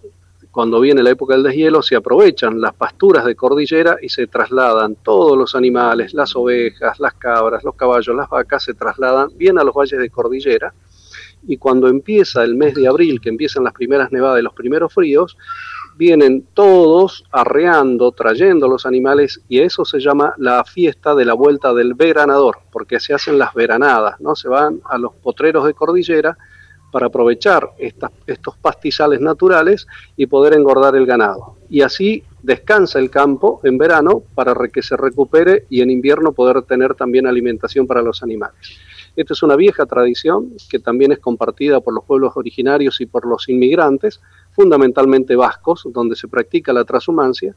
cuando 0.52 0.80
viene 0.80 1.04
la 1.04 1.12
época 1.12 1.36
del 1.36 1.44
deshielo, 1.44 1.82
se 1.82 1.96
aprovechan 1.96 2.60
las 2.60 2.74
pasturas 2.74 3.26
de 3.26 3.36
cordillera 3.36 3.98
y 4.02 4.10
se 4.10 4.28
trasladan 4.28 4.96
todos 4.96 5.38
los 5.38 5.56
animales, 5.56 6.14
las 6.14 6.36
ovejas, 6.36 7.00
las 7.00 7.14
cabras, 7.14 7.64
los 7.64 7.76
caballos, 7.76 8.16
las 8.16 8.30
vacas, 8.30 8.64
se 8.64 8.74
trasladan 8.74 9.30
bien 9.36 9.60
a 9.60 9.64
los 9.64 9.76
valles 9.76 10.00
de 10.00 10.10
cordillera. 10.10 10.74
Y 11.48 11.58
cuando 11.58 11.88
empieza 11.88 12.44
el 12.44 12.56
mes 12.56 12.74
de 12.74 12.88
abril, 12.88 13.22
que 13.22 13.30
empiezan 13.30 13.64
las 13.64 13.74
primeras 13.74 14.12
nevadas 14.12 14.40
y 14.40 14.44
los 14.44 14.54
primeros 14.54 14.94
fríos, 14.94 15.38
vienen 16.00 16.48
todos 16.54 17.26
arreando, 17.30 18.14
trayendo 18.14 18.70
los 18.70 18.86
animales 18.86 19.42
y 19.50 19.60
eso 19.60 19.84
se 19.84 20.00
llama 20.00 20.34
la 20.38 20.64
fiesta 20.64 21.14
de 21.14 21.26
la 21.26 21.34
vuelta 21.34 21.74
del 21.74 21.94
veranador, 21.94 22.60
porque 22.72 23.02
se 23.02 23.14
hacen 23.14 23.38
las 23.38 23.54
veranadas, 23.54 24.18
¿no? 24.22 24.34
Se 24.34 24.48
van 24.48 24.80
a 24.86 24.98
los 24.98 25.14
potreros 25.16 25.66
de 25.66 25.74
cordillera 25.74 26.38
para 26.90 27.08
aprovechar 27.08 27.72
estos 27.78 28.58
pastizales 28.58 29.20
naturales 29.20 29.88
y 30.16 30.26
poder 30.26 30.54
engordar 30.54 30.96
el 30.96 31.06
ganado. 31.06 31.58
Y 31.70 31.82
así 31.82 32.24
descansa 32.44 32.98
el 32.98 33.10
campo 33.10 33.60
en 33.66 33.78
verano 33.78 34.24
para 34.34 34.56
que 34.70 34.82
se 34.82 34.96
recupere 34.96 35.66
y 35.70 35.82
en 35.82 35.92
invierno 35.92 36.32
poder 36.32 36.62
tener 36.62 36.96
también 36.96 37.28
alimentación 37.28 37.86
para 37.86 38.02
los 38.02 38.24
animales. 38.24 38.56
Esta 39.18 39.34
es 39.34 39.44
una 39.44 39.58
vieja 39.58 39.86
tradición 39.86 40.54
que 40.70 40.80
también 40.80 41.12
es 41.12 41.20
compartida 41.20 41.82
por 41.82 41.94
los 41.94 42.06
pueblos 42.06 42.38
originarios 42.38 43.02
y 43.02 43.06
por 43.06 43.26
los 43.26 43.50
inmigrantes, 43.50 44.22
fundamentalmente 44.52 45.36
vascos, 45.36 45.88
donde 45.92 46.16
se 46.16 46.28
practica 46.28 46.74
la 46.74 46.84
transhumancia. 46.84 47.56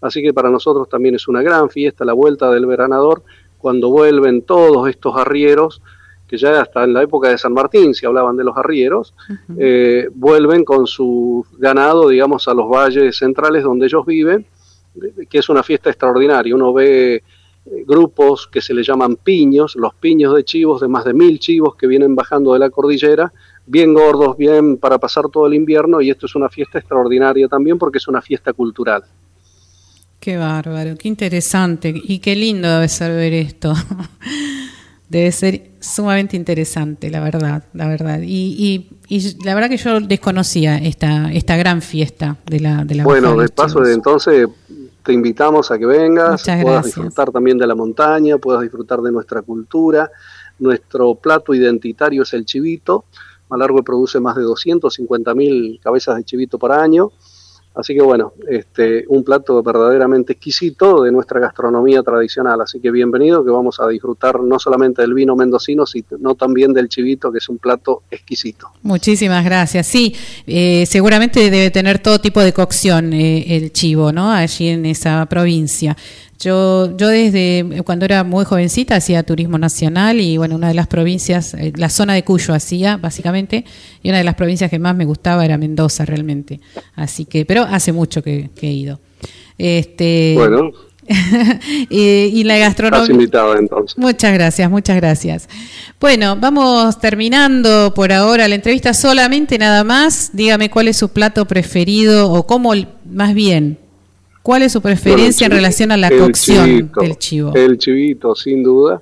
Así 0.00 0.22
que 0.22 0.34
para 0.34 0.50
nosotros 0.50 0.88
también 0.88 1.14
es 1.14 1.28
una 1.28 1.42
gran 1.42 1.70
fiesta 1.70 2.04
la 2.04 2.12
vuelta 2.12 2.50
del 2.50 2.66
veranador, 2.66 3.22
cuando 3.58 3.88
vuelven 3.88 4.42
todos 4.42 4.88
estos 4.88 5.16
arrieros, 5.16 5.80
que 6.28 6.36
ya 6.36 6.60
hasta 6.60 6.84
en 6.84 6.92
la 6.92 7.02
época 7.02 7.28
de 7.28 7.38
San 7.38 7.52
Martín 7.52 7.94
se 7.94 8.06
hablaban 8.06 8.36
de 8.36 8.44
los 8.44 8.56
arrieros, 8.56 9.14
eh, 9.58 10.08
vuelven 10.14 10.64
con 10.64 10.86
su 10.86 11.46
ganado, 11.58 12.08
digamos, 12.08 12.46
a 12.48 12.54
los 12.54 12.68
valles 12.68 13.16
centrales 13.16 13.62
donde 13.62 13.86
ellos 13.86 14.04
viven, 14.04 14.46
que 15.28 15.38
es 15.38 15.48
una 15.48 15.62
fiesta 15.62 15.90
extraordinaria. 15.90 16.54
Uno 16.54 16.72
ve 16.72 17.14
eh, 17.14 17.22
grupos 17.86 18.46
que 18.46 18.60
se 18.60 18.74
le 18.74 18.82
llaman 18.82 19.16
piños, 19.16 19.76
los 19.76 19.94
piños 19.94 20.34
de 20.34 20.44
chivos, 20.44 20.80
de 20.80 20.88
más 20.88 21.04
de 21.04 21.14
mil 21.14 21.38
chivos 21.38 21.76
que 21.76 21.86
vienen 21.86 22.14
bajando 22.14 22.52
de 22.52 22.58
la 22.58 22.70
cordillera, 22.70 23.32
bien 23.66 23.94
gordos, 23.94 24.36
bien 24.36 24.76
para 24.76 24.98
pasar 24.98 25.28
todo 25.28 25.46
el 25.46 25.54
invierno 25.54 26.00
y 26.00 26.10
esto 26.10 26.26
es 26.26 26.34
una 26.34 26.48
fiesta 26.48 26.78
extraordinaria 26.78 27.48
también 27.48 27.78
porque 27.78 27.98
es 27.98 28.08
una 28.08 28.20
fiesta 28.20 28.52
cultural. 28.52 29.04
Qué 30.20 30.36
bárbaro, 30.36 30.96
qué 30.96 31.08
interesante 31.08 31.92
y 31.94 32.18
qué 32.18 32.34
lindo 32.34 32.68
debe 32.68 32.88
ser 32.88 33.12
ver 33.12 33.32
esto. 33.34 33.74
debe 35.08 35.30
ser 35.32 35.70
sumamente 35.80 36.36
interesante, 36.36 37.10
la 37.10 37.20
verdad, 37.20 37.64
la 37.74 37.86
verdad. 37.86 38.20
Y, 38.22 38.88
la 39.44 39.54
verdad 39.54 39.68
que 39.68 39.76
yo 39.76 40.00
desconocía 40.00 40.78
esta 40.78 41.30
esta 41.30 41.56
gran 41.56 41.82
fiesta 41.82 42.38
de 42.46 42.60
la 42.60 42.84
de 42.84 42.94
la 42.96 43.04
Bueno, 43.04 43.36
de 43.36 43.48
paso 43.48 43.80
de 43.80 43.92
entonces 43.92 44.48
te 45.02 45.12
invitamos 45.12 45.70
a 45.70 45.78
que 45.78 45.84
vengas, 45.84 46.42
puedas 46.62 46.86
disfrutar 46.86 47.30
también 47.30 47.58
de 47.58 47.66
la 47.66 47.74
montaña, 47.74 48.38
puedas 48.38 48.62
disfrutar 48.62 49.00
de 49.02 49.12
nuestra 49.12 49.42
cultura. 49.42 50.10
Nuestro 50.58 51.16
plato 51.16 51.52
identitario 51.52 52.22
es 52.22 52.32
el 52.32 52.46
chivito 52.46 53.04
Malargue 53.48 53.82
produce 53.82 54.20
más 54.20 54.36
de 54.36 54.42
250 54.42 55.34
mil 55.34 55.80
cabezas 55.82 56.16
de 56.16 56.24
chivito 56.24 56.58
por 56.58 56.72
año. 56.72 57.12
Así 57.74 57.92
que 57.92 58.02
bueno, 58.02 58.34
este, 58.48 59.04
un 59.08 59.24
plato 59.24 59.60
verdaderamente 59.60 60.34
exquisito 60.34 61.02
de 61.02 61.10
nuestra 61.10 61.40
gastronomía 61.40 62.04
tradicional. 62.04 62.60
Así 62.60 62.78
que 62.78 62.92
bienvenido, 62.92 63.44
que 63.44 63.50
vamos 63.50 63.80
a 63.80 63.88
disfrutar 63.88 64.40
no 64.40 64.60
solamente 64.60 65.02
del 65.02 65.12
vino 65.12 65.34
mendocino, 65.34 65.84
sino 65.84 66.36
también 66.36 66.72
del 66.72 66.88
chivito, 66.88 67.32
que 67.32 67.38
es 67.38 67.48
un 67.48 67.58
plato 67.58 68.04
exquisito. 68.12 68.68
Muchísimas 68.82 69.44
gracias. 69.44 69.88
Sí, 69.88 70.14
eh, 70.46 70.86
seguramente 70.86 71.50
debe 71.50 71.72
tener 71.72 71.98
todo 71.98 72.20
tipo 72.20 72.40
de 72.40 72.52
cocción 72.52 73.12
eh, 73.12 73.56
el 73.56 73.72
chivo, 73.72 74.12
¿no? 74.12 74.30
Allí 74.30 74.68
en 74.68 74.86
esa 74.86 75.26
provincia. 75.26 75.96
Yo, 76.40 76.96
yo 76.96 77.08
desde 77.08 77.82
cuando 77.84 78.04
era 78.04 78.24
muy 78.24 78.44
jovencita 78.44 78.96
hacía 78.96 79.22
turismo 79.22 79.56
nacional 79.58 80.20
y 80.20 80.36
bueno, 80.36 80.56
una 80.56 80.68
de 80.68 80.74
las 80.74 80.86
provincias, 80.86 81.54
eh, 81.54 81.72
la 81.76 81.88
zona 81.88 82.14
de 82.14 82.24
Cuyo 82.24 82.54
hacía 82.54 82.96
básicamente, 82.96 83.64
y 84.02 84.08
una 84.08 84.18
de 84.18 84.24
las 84.24 84.34
provincias 84.34 84.70
que 84.70 84.78
más 84.78 84.96
me 84.96 85.04
gustaba 85.04 85.44
era 85.44 85.56
Mendoza 85.58 86.04
realmente. 86.04 86.60
Así 86.96 87.24
que, 87.24 87.44
pero 87.44 87.62
hace 87.62 87.92
mucho 87.92 88.22
que, 88.22 88.50
he 88.60 88.66
ido. 88.66 89.00
Este, 89.58 90.34
bueno. 90.36 90.72
y, 91.90 92.44
la 92.44 92.56
gastronomía. 92.58 93.10
invitado 93.10 93.56
entonces. 93.56 93.96
Muchas 93.98 94.32
gracias, 94.32 94.70
muchas 94.70 94.96
gracias. 94.96 95.48
Bueno, 96.00 96.36
vamos 96.40 96.98
terminando 96.98 97.92
por 97.94 98.10
ahora 98.12 98.48
la 98.48 98.54
entrevista 98.54 98.94
solamente 98.94 99.58
nada 99.58 99.84
más. 99.84 100.30
Dígame 100.32 100.70
cuál 100.70 100.88
es 100.88 100.96
su 100.96 101.10
plato 101.10 101.44
preferido 101.44 102.32
o 102.32 102.46
cómo, 102.46 102.72
más 103.04 103.34
bien, 103.34 103.78
¿Cuál 104.44 104.60
es 104.60 104.72
su 104.72 104.82
preferencia 104.82 105.46
en 105.46 105.52
relación 105.52 105.90
a 105.90 105.96
la 105.96 106.10
cocción 106.10 106.92
del 107.00 107.16
chivo? 107.16 107.52
El 107.54 107.78
chivito, 107.78 108.34
sin 108.34 108.62
duda, 108.62 109.00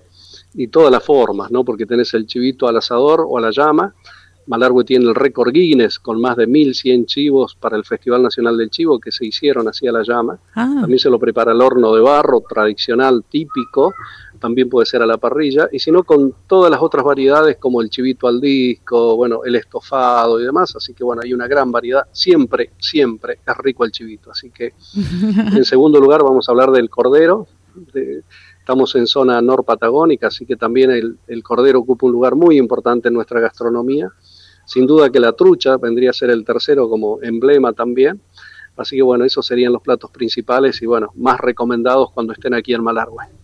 y 0.54 0.68
todas 0.68 0.92
las 0.92 1.02
formas, 1.02 1.50
¿no? 1.50 1.64
Porque 1.64 1.84
tenés 1.84 2.14
el 2.14 2.28
chivito 2.28 2.68
al 2.68 2.76
asador 2.76 3.26
o 3.28 3.38
a 3.38 3.40
la 3.40 3.50
llama. 3.50 3.92
Malargüe 4.46 4.84
tiene 4.84 5.04
el 5.06 5.16
récord 5.16 5.52
Guinness 5.52 5.98
con 5.98 6.20
más 6.20 6.36
de 6.36 6.46
1100 6.46 7.06
chivos 7.06 7.56
para 7.56 7.76
el 7.76 7.84
Festival 7.84 8.22
Nacional 8.22 8.56
del 8.56 8.70
Chivo 8.70 9.00
que 9.00 9.10
se 9.10 9.26
hicieron 9.26 9.66
así 9.66 9.88
a 9.88 9.90
la 9.90 10.04
llama. 10.04 10.38
Ah. 10.54 10.76
También 10.80 11.00
se 11.00 11.10
lo 11.10 11.18
prepara 11.18 11.50
el 11.50 11.60
horno 11.60 11.92
de 11.92 12.02
barro 12.02 12.44
tradicional, 12.48 13.24
típico, 13.28 13.92
también 14.42 14.68
puede 14.68 14.86
ser 14.86 15.00
a 15.02 15.06
la 15.06 15.16
parrilla, 15.16 15.68
y 15.70 15.78
si 15.78 15.92
no 15.92 16.02
con 16.02 16.34
todas 16.46 16.70
las 16.70 16.82
otras 16.82 17.04
variedades 17.04 17.56
como 17.58 17.80
el 17.80 17.88
chivito 17.88 18.26
al 18.26 18.40
disco, 18.40 19.16
bueno, 19.16 19.44
el 19.44 19.54
estofado 19.54 20.40
y 20.40 20.44
demás, 20.44 20.74
así 20.76 20.92
que 20.92 21.04
bueno, 21.04 21.22
hay 21.24 21.32
una 21.32 21.46
gran 21.46 21.70
variedad, 21.70 22.02
siempre, 22.10 22.72
siempre 22.78 23.38
es 23.46 23.56
rico 23.58 23.84
el 23.84 23.92
chivito, 23.92 24.32
así 24.32 24.50
que 24.50 24.74
en 25.56 25.64
segundo 25.64 26.00
lugar 26.00 26.22
vamos 26.24 26.48
a 26.48 26.52
hablar 26.52 26.72
del 26.72 26.90
cordero, 26.90 27.46
Estamos 28.58 28.94
en 28.94 29.06
zona 29.06 29.40
norpatagónica, 29.40 30.28
así 30.28 30.46
que 30.46 30.56
también 30.56 30.90
el, 30.90 31.18
el 31.26 31.42
cordero 31.42 31.80
ocupa 31.80 32.06
un 32.06 32.12
lugar 32.12 32.36
muy 32.36 32.58
importante 32.58 33.08
en 33.08 33.14
nuestra 33.14 33.40
gastronomía. 33.40 34.08
Sin 34.66 34.86
duda 34.86 35.10
que 35.10 35.18
la 35.18 35.32
trucha 35.32 35.78
vendría 35.78 36.10
a 36.10 36.12
ser 36.12 36.30
el 36.30 36.44
tercero 36.44 36.88
como 36.88 37.20
emblema 37.22 37.72
también. 37.72 38.20
Así 38.76 38.96
que 38.96 39.02
bueno, 39.02 39.24
esos 39.24 39.44
serían 39.44 39.72
los 39.72 39.82
platos 39.82 40.10
principales 40.10 40.80
y 40.80 40.86
bueno, 40.86 41.10
más 41.16 41.40
recomendados 41.40 42.12
cuando 42.12 42.32
estén 42.32 42.54
aquí 42.54 42.72
en 42.72 42.82
Malargüe. 42.82 43.41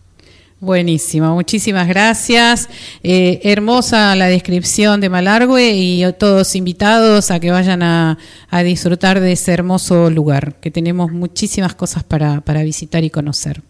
Buenísimo, 0.61 1.33
muchísimas 1.35 1.87
gracias. 1.87 2.67
Eh, 3.01 3.39
hermosa 3.43 4.13
la 4.17 4.27
descripción 4.27 4.99
de 4.99 5.07
Malargüe 5.07 5.71
y 5.71 6.03
todos 6.19 6.53
invitados 6.53 7.31
a 7.31 7.39
que 7.39 7.49
vayan 7.49 7.81
a, 7.81 8.17
disfrutar 8.65 9.21
de 9.21 9.31
ese 9.31 9.53
hermoso 9.53 10.09
lugar, 10.09 10.55
que 10.59 10.69
tenemos 10.69 11.13
muchísimas 11.13 11.75
cosas 11.75 12.03
para, 12.03 12.41
para 12.41 12.61
visitar 12.63 13.05
y 13.05 13.09
conocer. 13.09 13.61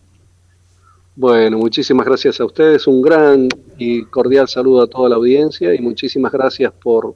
Bueno, 1.15 1.59
muchísimas 1.59 2.07
gracias 2.07 2.39
a 2.39 2.45
ustedes, 2.45 2.87
un 2.87 3.03
gran 3.03 3.49
y 3.77 4.05
cordial 4.05 4.47
saludo 4.47 4.81
a 4.81 4.87
toda 4.87 5.09
la 5.09 5.17
audiencia 5.17 5.75
y 5.75 5.79
muchísimas 5.79 6.31
gracias 6.31 6.71
por 6.71 7.13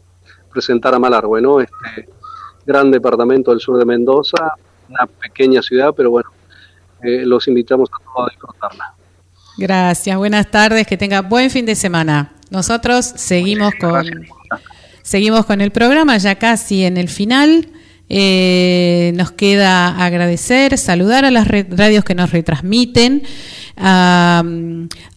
presentar 0.52 0.94
a 0.94 1.00
Malargüe, 1.00 1.42
¿no? 1.42 1.62
Este 1.62 2.10
gran 2.64 2.92
departamento 2.92 3.50
del 3.50 3.60
sur 3.60 3.80
de 3.80 3.86
Mendoza, 3.86 4.54
una 4.88 5.08
pequeña 5.08 5.64
ciudad, 5.64 5.96
pero 5.98 6.12
bueno, 6.12 6.30
eh, 7.02 7.26
los 7.26 7.48
invitamos 7.48 7.90
a 7.90 8.04
todos 8.04 8.28
a 8.28 8.32
disfrutarla. 8.32 8.94
Gracias, 9.58 10.18
buenas 10.18 10.50
tardes, 10.50 10.88
que 10.88 10.98
tenga 10.98 11.22
buen 11.22 11.52
fin 11.52 11.66
de 11.66 11.76
semana. 11.76 12.34
Nosotros 12.50 13.06
seguimos 13.16 13.74
con, 13.80 14.06
seguimos 15.04 15.46
con 15.46 15.62
el 15.62 15.72
programa, 15.72 16.18
ya 16.18 16.36
casi 16.36 16.84
en 16.84 16.98
el 16.98 17.08
final. 17.08 17.68
Eh, 18.10 19.12
nos 19.16 19.32
queda 19.32 20.04
agradecer, 20.04 20.78
saludar 20.78 21.24
a 21.24 21.32
las 21.32 21.48
radios 21.48 22.04
que 22.04 22.16
nos 22.16 22.32
retransmiten, 22.32 23.24
a, 23.78 24.44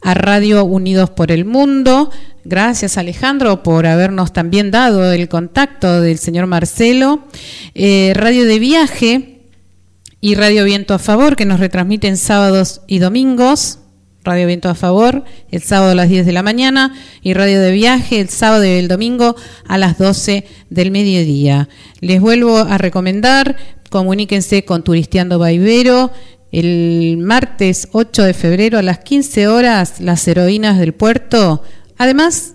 a, 0.03 0.14
Radio 0.14 0.64
Unidos 0.64 1.11
por 1.11 1.32
el 1.32 1.45
Mundo. 1.45 2.11
Gracias 2.45 2.97
Alejandro 2.97 3.62
por 3.62 3.87
habernos 3.87 4.32
también 4.32 4.70
dado 4.70 5.12
el 5.12 5.28
contacto 5.28 6.01
del 6.01 6.18
señor 6.18 6.47
Marcelo. 6.47 7.26
Eh, 7.74 8.12
Radio 8.14 8.45
de 8.47 8.59
Viaje 8.59 9.41
y 10.20 10.34
Radio 10.34 10.64
Viento 10.64 10.95
a 10.95 10.99
Favor 10.99 11.37
que 11.37 11.45
nos 11.45 11.59
retransmiten 11.61 12.16
sábados 12.16 12.82
y 12.87 12.99
domingos. 12.99 13.80
Radio 14.26 14.48
Viento 14.48 14.68
a 14.68 14.74
Favor, 14.74 15.24
el 15.52 15.62
sábado 15.62 15.92
a 15.92 15.94
las 15.94 16.08
10 16.08 16.26
de 16.26 16.32
la 16.32 16.42
mañana 16.42 16.92
y 17.22 17.32
Radio 17.32 17.60
de 17.60 17.70
Viaje 17.70 18.18
el 18.18 18.28
sábado 18.28 18.64
y 18.64 18.70
el 18.70 18.88
domingo 18.88 19.36
a 19.68 19.78
las 19.78 19.98
12 19.98 20.44
del 20.68 20.90
mediodía. 20.90 21.68
Les 22.00 22.20
vuelvo 22.20 22.58
a 22.58 22.76
recomendar, 22.76 23.56
comuníquense 23.88 24.64
con 24.64 24.82
Turisteando 24.82 25.38
Baibero. 25.38 26.10
El 26.50 27.18
martes 27.18 27.88
8 27.92 28.24
de 28.24 28.34
febrero 28.34 28.78
a 28.78 28.82
las 28.82 28.98
15 28.98 29.46
horas, 29.46 30.00
las 30.00 30.26
heroínas 30.26 30.78
del 30.78 30.92
puerto. 30.92 31.62
Además, 31.96 32.54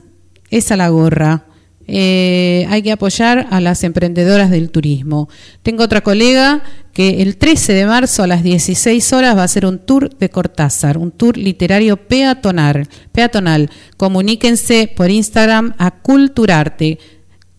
es 0.50 0.74
a 0.74 0.78
la 0.78 0.90
gorra. 0.90 1.46
Eh, 1.94 2.66
hay 2.70 2.84
que 2.84 2.94
apoyar 2.94 3.48
a 3.52 3.60
las 3.60 3.84
emprendedoras 3.84 4.50
del 4.50 4.72
turismo. 4.72 5.28
Tengo 5.62 5.84
otra 5.84 6.00
colega 6.00 6.64
que 6.94 7.22
el 7.22 7.36
13 7.36 7.74
de 7.74 7.86
marzo 7.86 8.24
a 8.24 8.28
las 8.28 8.44
16 8.44 9.12
horas 9.12 9.36
va 9.36 9.42
a 9.42 9.44
hacer 9.44 9.66
un 9.66 9.78
tour 9.78 10.10
de 10.18 10.30
Cortázar, 10.30 10.98
un 10.98 11.12
tour 11.12 11.36
literario 11.36 11.98
peatonal. 11.98 12.88
peatonal. 13.12 13.70
Comuníquense 13.98 14.90
por 14.96 15.12
Instagram 15.12 15.76
a 15.80 15.92
Culturarte, 15.92 16.98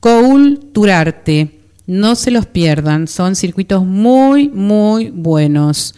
Culturarte. 0.00 1.60
No 1.86 2.14
se 2.14 2.30
los 2.30 2.46
pierdan, 2.46 3.08
son 3.08 3.36
circuitos 3.36 3.84
muy, 3.84 4.48
muy 4.48 5.10
buenos. 5.10 5.94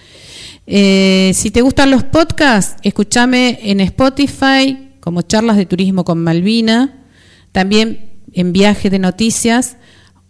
Eh, 0.66 1.30
si 1.35 1.53
te 1.53 1.62
gustan 1.62 1.93
los 1.93 2.03
podcasts, 2.03 2.80
escúchame 2.82 3.61
en 3.62 3.78
Spotify 3.78 4.91
como 4.99 5.22
charlas 5.22 5.57
de 5.57 5.66
turismo 5.66 6.05
con 6.05 6.18
Malvina, 6.18 7.05
también 7.53 8.13
en 8.35 8.53
viaje 8.53 8.91
de 8.91 8.99
noticias 8.99 9.76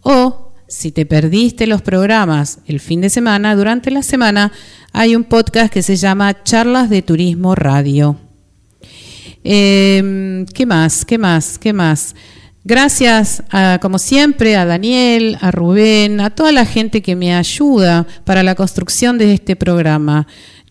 o 0.01 0.53
si 0.67 0.91
te 0.91 1.05
perdiste 1.05 1.67
los 1.67 1.81
programas 1.81 2.59
el 2.65 2.79
fin 2.79 3.01
de 3.01 3.09
semana, 3.09 3.55
durante 3.55 3.91
la 3.91 4.01
semana 4.01 4.51
hay 4.93 5.15
un 5.15 5.23
podcast 5.23 5.71
que 5.71 5.83
se 5.83 5.95
llama 5.95 6.43
Charlas 6.43 6.89
de 6.89 7.01
Turismo 7.01 7.55
Radio. 7.55 8.17
Eh, 9.43 10.45
¿Qué 10.53 10.65
más? 10.65 11.05
¿Qué 11.05 11.17
más? 11.17 11.59
¿Qué 11.59 11.73
más? 11.73 12.15
Gracias, 12.67 13.43
como 13.79 13.99
siempre, 13.99 14.55
a 14.55 14.65
Daniel, 14.65 15.37
a 15.39 15.51
Rubén, 15.51 16.19
a 16.19 16.31
toda 16.31 16.51
la 16.51 16.65
gente 16.65 17.03
que 17.03 17.15
me 17.15 17.35
ayuda 17.35 18.07
para 18.23 18.41
la 18.41 18.55
construcción 18.55 19.19
de 19.19 19.35
este 19.35 19.55
programa. 19.55 20.25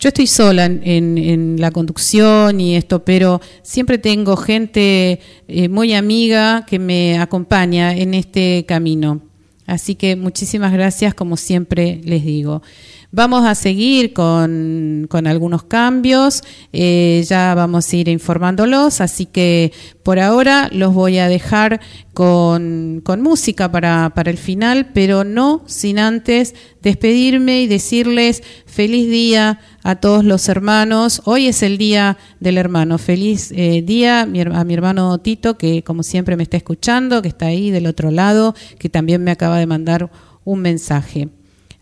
Yo 0.04 0.08
estoy 0.08 0.26
sola 0.26 0.66
en, 0.66 0.82
en, 0.84 1.16
en 1.16 1.56
la 1.58 1.70
conducción 1.70 2.60
y 2.60 2.76
esto, 2.76 3.06
pero 3.06 3.40
siempre 3.62 3.96
tengo 3.96 4.36
gente 4.36 5.18
eh, 5.48 5.68
muy 5.70 5.94
amiga 5.94 6.66
que 6.66 6.78
me 6.78 7.18
acompaña 7.18 7.96
en 7.96 8.12
este 8.12 8.66
camino. 8.68 9.22
Así 9.66 9.94
que 9.94 10.14
muchísimas 10.14 10.74
gracias, 10.74 11.14
como 11.14 11.38
siempre 11.38 12.02
les 12.04 12.22
digo. 12.22 12.60
Vamos 13.16 13.44
a 13.46 13.54
seguir 13.54 14.12
con, 14.12 15.06
con 15.08 15.28
algunos 15.28 15.62
cambios, 15.62 16.42
eh, 16.72 17.24
ya 17.28 17.54
vamos 17.54 17.88
a 17.92 17.96
ir 17.96 18.08
informándolos, 18.08 19.00
así 19.00 19.24
que 19.26 19.72
por 20.02 20.18
ahora 20.18 20.68
los 20.72 20.92
voy 20.94 21.18
a 21.18 21.28
dejar 21.28 21.80
con, 22.12 23.02
con 23.04 23.20
música 23.20 23.70
para, 23.70 24.10
para 24.16 24.32
el 24.32 24.36
final, 24.36 24.90
pero 24.92 25.22
no 25.22 25.62
sin 25.66 26.00
antes 26.00 26.56
despedirme 26.82 27.62
y 27.62 27.68
decirles 27.68 28.42
feliz 28.66 29.08
día 29.08 29.60
a 29.84 29.94
todos 29.94 30.24
los 30.24 30.48
hermanos. 30.48 31.22
Hoy 31.24 31.46
es 31.46 31.62
el 31.62 31.78
día 31.78 32.18
del 32.40 32.58
hermano. 32.58 32.98
Feliz 32.98 33.52
eh, 33.52 33.82
día 33.82 34.22
a 34.22 34.26
mi, 34.26 34.40
a 34.40 34.64
mi 34.64 34.74
hermano 34.74 35.16
Tito, 35.18 35.56
que 35.56 35.84
como 35.84 36.02
siempre 36.02 36.36
me 36.36 36.42
está 36.42 36.56
escuchando, 36.56 37.22
que 37.22 37.28
está 37.28 37.46
ahí 37.46 37.70
del 37.70 37.86
otro 37.86 38.10
lado, 38.10 38.56
que 38.76 38.88
también 38.88 39.22
me 39.22 39.30
acaba 39.30 39.60
de 39.60 39.66
mandar 39.66 40.10
un 40.42 40.58
mensaje. 40.62 41.28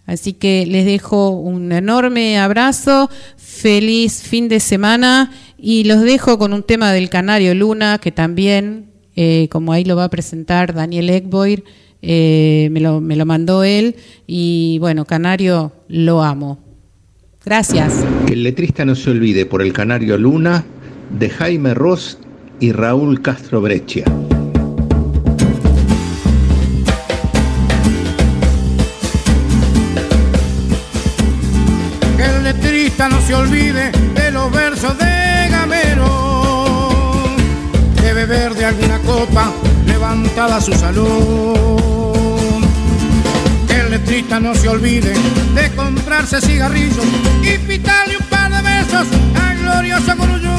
Así 0.07 0.33
que 0.33 0.67
les 0.67 0.85
dejo 0.85 1.31
un 1.31 1.73
enorme 1.73 2.39
abrazo, 2.39 3.09
feliz 3.37 4.23
fin 4.23 4.49
de 4.49 4.61
semana 4.61 5.31
y 5.57 5.85
los 5.85 6.01
dejo 6.01 6.39
con 6.39 6.53
un 6.53 6.65
tema 6.65 6.93
del 6.93 7.09
Canario 7.09 7.55
Luna 7.55 7.99
que 7.99 8.11
también, 8.11 8.91
eh, 9.15 9.49
como 9.51 9.73
ahí 9.73 9.85
lo 9.85 9.95
va 9.95 10.05
a 10.05 10.11
presentar 10.11 10.75
Daniel 10.75 11.09
Ekboir, 11.11 11.65
eh, 12.03 12.69
me, 12.73 12.81
lo, 12.81 13.01
me 13.01 13.15
lo 13.15 13.25
mandó 13.25 13.63
él 13.63 13.95
y 14.27 14.79
bueno, 14.81 15.05
Canario 15.05 15.73
lo 15.87 16.23
amo. 16.23 16.59
Gracias. 17.45 18.05
Que 18.27 18.35
el 18.35 18.43
letrista 18.43 18.85
no 18.85 18.95
se 18.95 19.11
olvide 19.11 19.47
por 19.47 19.63
el 19.63 19.73
Canario 19.73 20.17
Luna 20.19 20.65
de 21.19 21.31
Jaime 21.31 21.75
Ross 21.75 22.19
y 22.61 22.73
Raúl 22.73 23.23
Castro 23.23 23.61
Breccia. 23.61 24.05
Se 33.33 33.37
olvide 33.37 33.91
de 34.15 34.31
los 34.31 34.53
versos 34.53 34.99
de 34.99 35.49
Gamero, 35.51 37.25
de 38.03 38.13
beber 38.13 38.53
de 38.53 38.67
alguna 38.67 38.99
copa 38.99 39.51
levantada 39.87 40.61
su 40.61 40.75
salud. 40.75 41.57
Que 43.67 43.81
el 43.81 43.91
letrista 43.91 44.39
no 44.39 44.55
se 44.55 44.69
olvide 44.69 45.15
de 45.55 45.75
comprarse 45.75 46.43
cigarrillos 46.43 47.07
y 47.43 47.57
pitarle 47.57 48.19
un 48.19 48.27
par 48.27 48.53
de 48.53 48.61
besos 48.61 49.09
al 49.43 49.57
glorioso 49.57 50.15
Guruyú. 50.15 50.59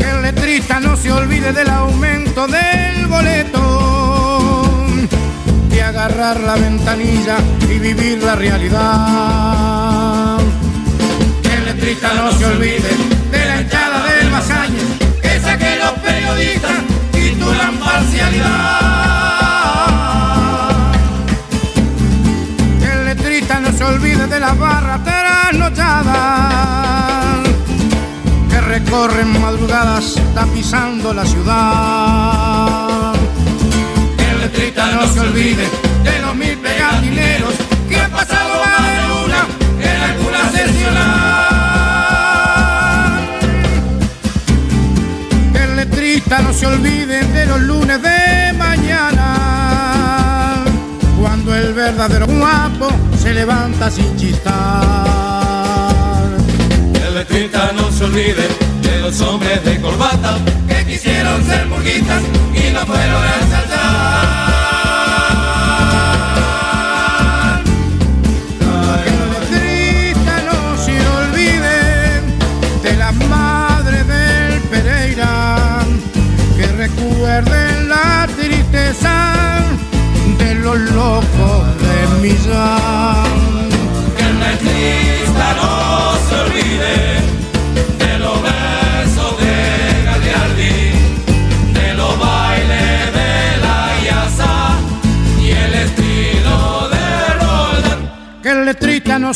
Que 0.00 0.10
el 0.10 0.22
letrista 0.22 0.80
no 0.80 0.96
se 0.96 1.12
olvide 1.12 1.52
del 1.52 1.70
aumento 1.70 2.48
del 2.48 3.06
boleto, 3.06 3.65
agarrar 6.06 6.38
la 6.40 6.54
ventanilla 6.54 7.36
y 7.68 7.80
vivir 7.80 8.22
la 8.22 8.36
realidad. 8.36 10.38
Que 11.42 11.54
el 11.54 11.64
letrista 11.64 12.14
no 12.14 12.30
se 12.30 12.46
olvide 12.46 12.90
de 13.32 13.44
la 13.44 13.60
hinchada 13.60 14.04
del 14.04 14.30
Basañez, 14.30 14.84
esa 15.22 15.58
que 15.58 15.76
los 15.76 15.90
periodistas 15.90 16.78
titulan 17.10 17.76
parcialidad. 17.78 18.52
Que 22.78 22.92
el 22.92 23.04
letrista 23.06 23.58
no 23.58 23.72
se 23.72 23.84
olvide 23.84 24.28
de 24.28 24.38
las 24.38 24.56
barras 24.56 25.02
trasnochadas 25.02 27.48
que 28.48 28.60
recorren 28.60 29.40
madrugadas 29.40 30.14
tapizando 30.34 31.12
la 31.12 31.24
ciudad. 31.24 32.85
Letrista 34.66 34.90
no 34.96 35.06
se 35.06 35.20
olvide 35.20 35.62
de 36.02 36.18
los 36.22 36.34
mil 36.34 36.58
pegatineros 36.58 37.54
que 37.88 38.00
han 38.00 38.10
pasado 38.10 38.64
más 38.64 38.82
de 38.82 38.96
luna 39.06 39.46
en 39.80 39.96
alguna 40.02 40.50
sesional. 40.50 41.46
Que 45.52 45.62
el 45.62 45.76
letrista 45.76 46.40
no 46.40 46.52
se 46.52 46.66
olvide 46.66 47.22
de 47.22 47.46
los 47.46 47.60
lunes 47.60 48.02
de 48.02 48.52
mañana, 48.54 49.24
cuando 51.20 51.54
el 51.54 51.72
verdadero 51.72 52.26
guapo 52.26 52.88
se 53.22 53.26
se 53.26 53.34
levanta 53.34 53.88
sin 53.88 54.16
chistar. 54.16 54.54
El 57.06 57.14
letrista 57.14 57.70
no 57.72 57.92
se 57.92 58.02
olvide 58.04 58.48
de 58.82 59.00
los 59.00 59.20
hombres 59.20 59.64
de 59.64 59.80
corbata 59.80 60.38
que 60.66 60.84
quisieron 60.86 61.46
ser 61.46 61.68
burguistas 61.68 62.22
y 62.52 62.72
no 62.72 62.84
fueron 62.84 63.25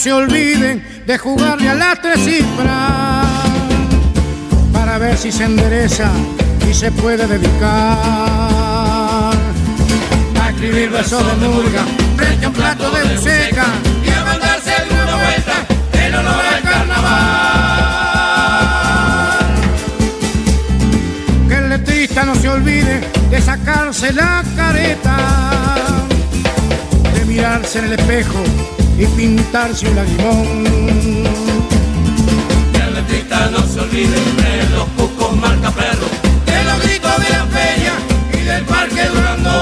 se 0.01 0.13
olvide 0.15 0.81
de 1.07 1.19
jugarle 1.19 1.69
a 1.69 1.75
las 1.75 2.01
tres 2.01 2.25
cifras 2.25 3.27
para 4.73 4.97
ver 4.97 5.19
si 5.19 5.31
se 5.31 5.45
endereza 5.45 6.11
y 6.67 6.73
se 6.73 6.91
puede 6.91 7.27
dedicar 7.27 7.99
a 10.41 10.49
escribir 10.49 10.89
versos 10.89 11.23
de 11.39 11.49
murga 11.49 11.85
frente 12.17 12.47
a 12.47 12.49
un 12.49 12.55
plato 12.55 12.91
de 12.91 13.15
buceca 13.15 13.67
y 14.03 14.09
a 14.09 14.25
mandarse 14.25 14.73
una 14.91 15.17
vuelta 15.17 15.67
en 15.93 16.15
honor 16.15 16.45
al 16.47 16.63
carnaval. 16.63 17.09
Que 21.47 21.55
el 21.57 21.69
letrista 21.69 22.25
no 22.25 22.35
se 22.37 22.49
olvide 22.49 23.03
de 23.29 23.43
sacarse 23.43 24.15
la 24.15 24.43
careta, 24.57 25.17
de 27.13 27.25
mirarse 27.27 27.81
en 27.81 27.85
el 27.85 27.93
espejo 27.93 28.43
y 29.01 29.07
pintarse 29.07 29.89
un 29.89 29.97
lagrimón. 29.97 30.65
Que 32.73 32.79
el 32.79 32.95
letrista 32.95 33.51
no 33.51 33.67
se 33.67 33.81
olvide 33.81 34.11
de 34.11 34.69
los 34.77 34.87
cucos 34.91 35.37
marca 35.37 35.71
perro, 35.71 36.07
de 36.45 36.65
los 36.65 36.83
gritos 36.83 37.17
de 37.17 37.31
la 37.31 37.47
feria 37.47 37.93
y 38.35 38.45
del 38.45 38.65
parque 38.65 39.07
Durandón. 39.07 39.55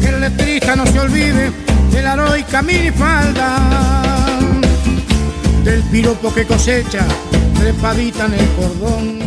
Que 0.00 0.08
el 0.08 0.20
letrista 0.20 0.74
no 0.74 0.86
se 0.86 0.98
olvide 0.98 1.52
de 1.92 2.02
la 2.02 2.14
heroica 2.14 2.62
minifalda, 2.62 3.58
del 5.62 5.82
piropo 5.84 6.34
que 6.34 6.44
cosecha 6.46 7.06
trepadita 7.56 8.26
en 8.26 8.34
el 8.34 8.48
cordón. 8.56 9.25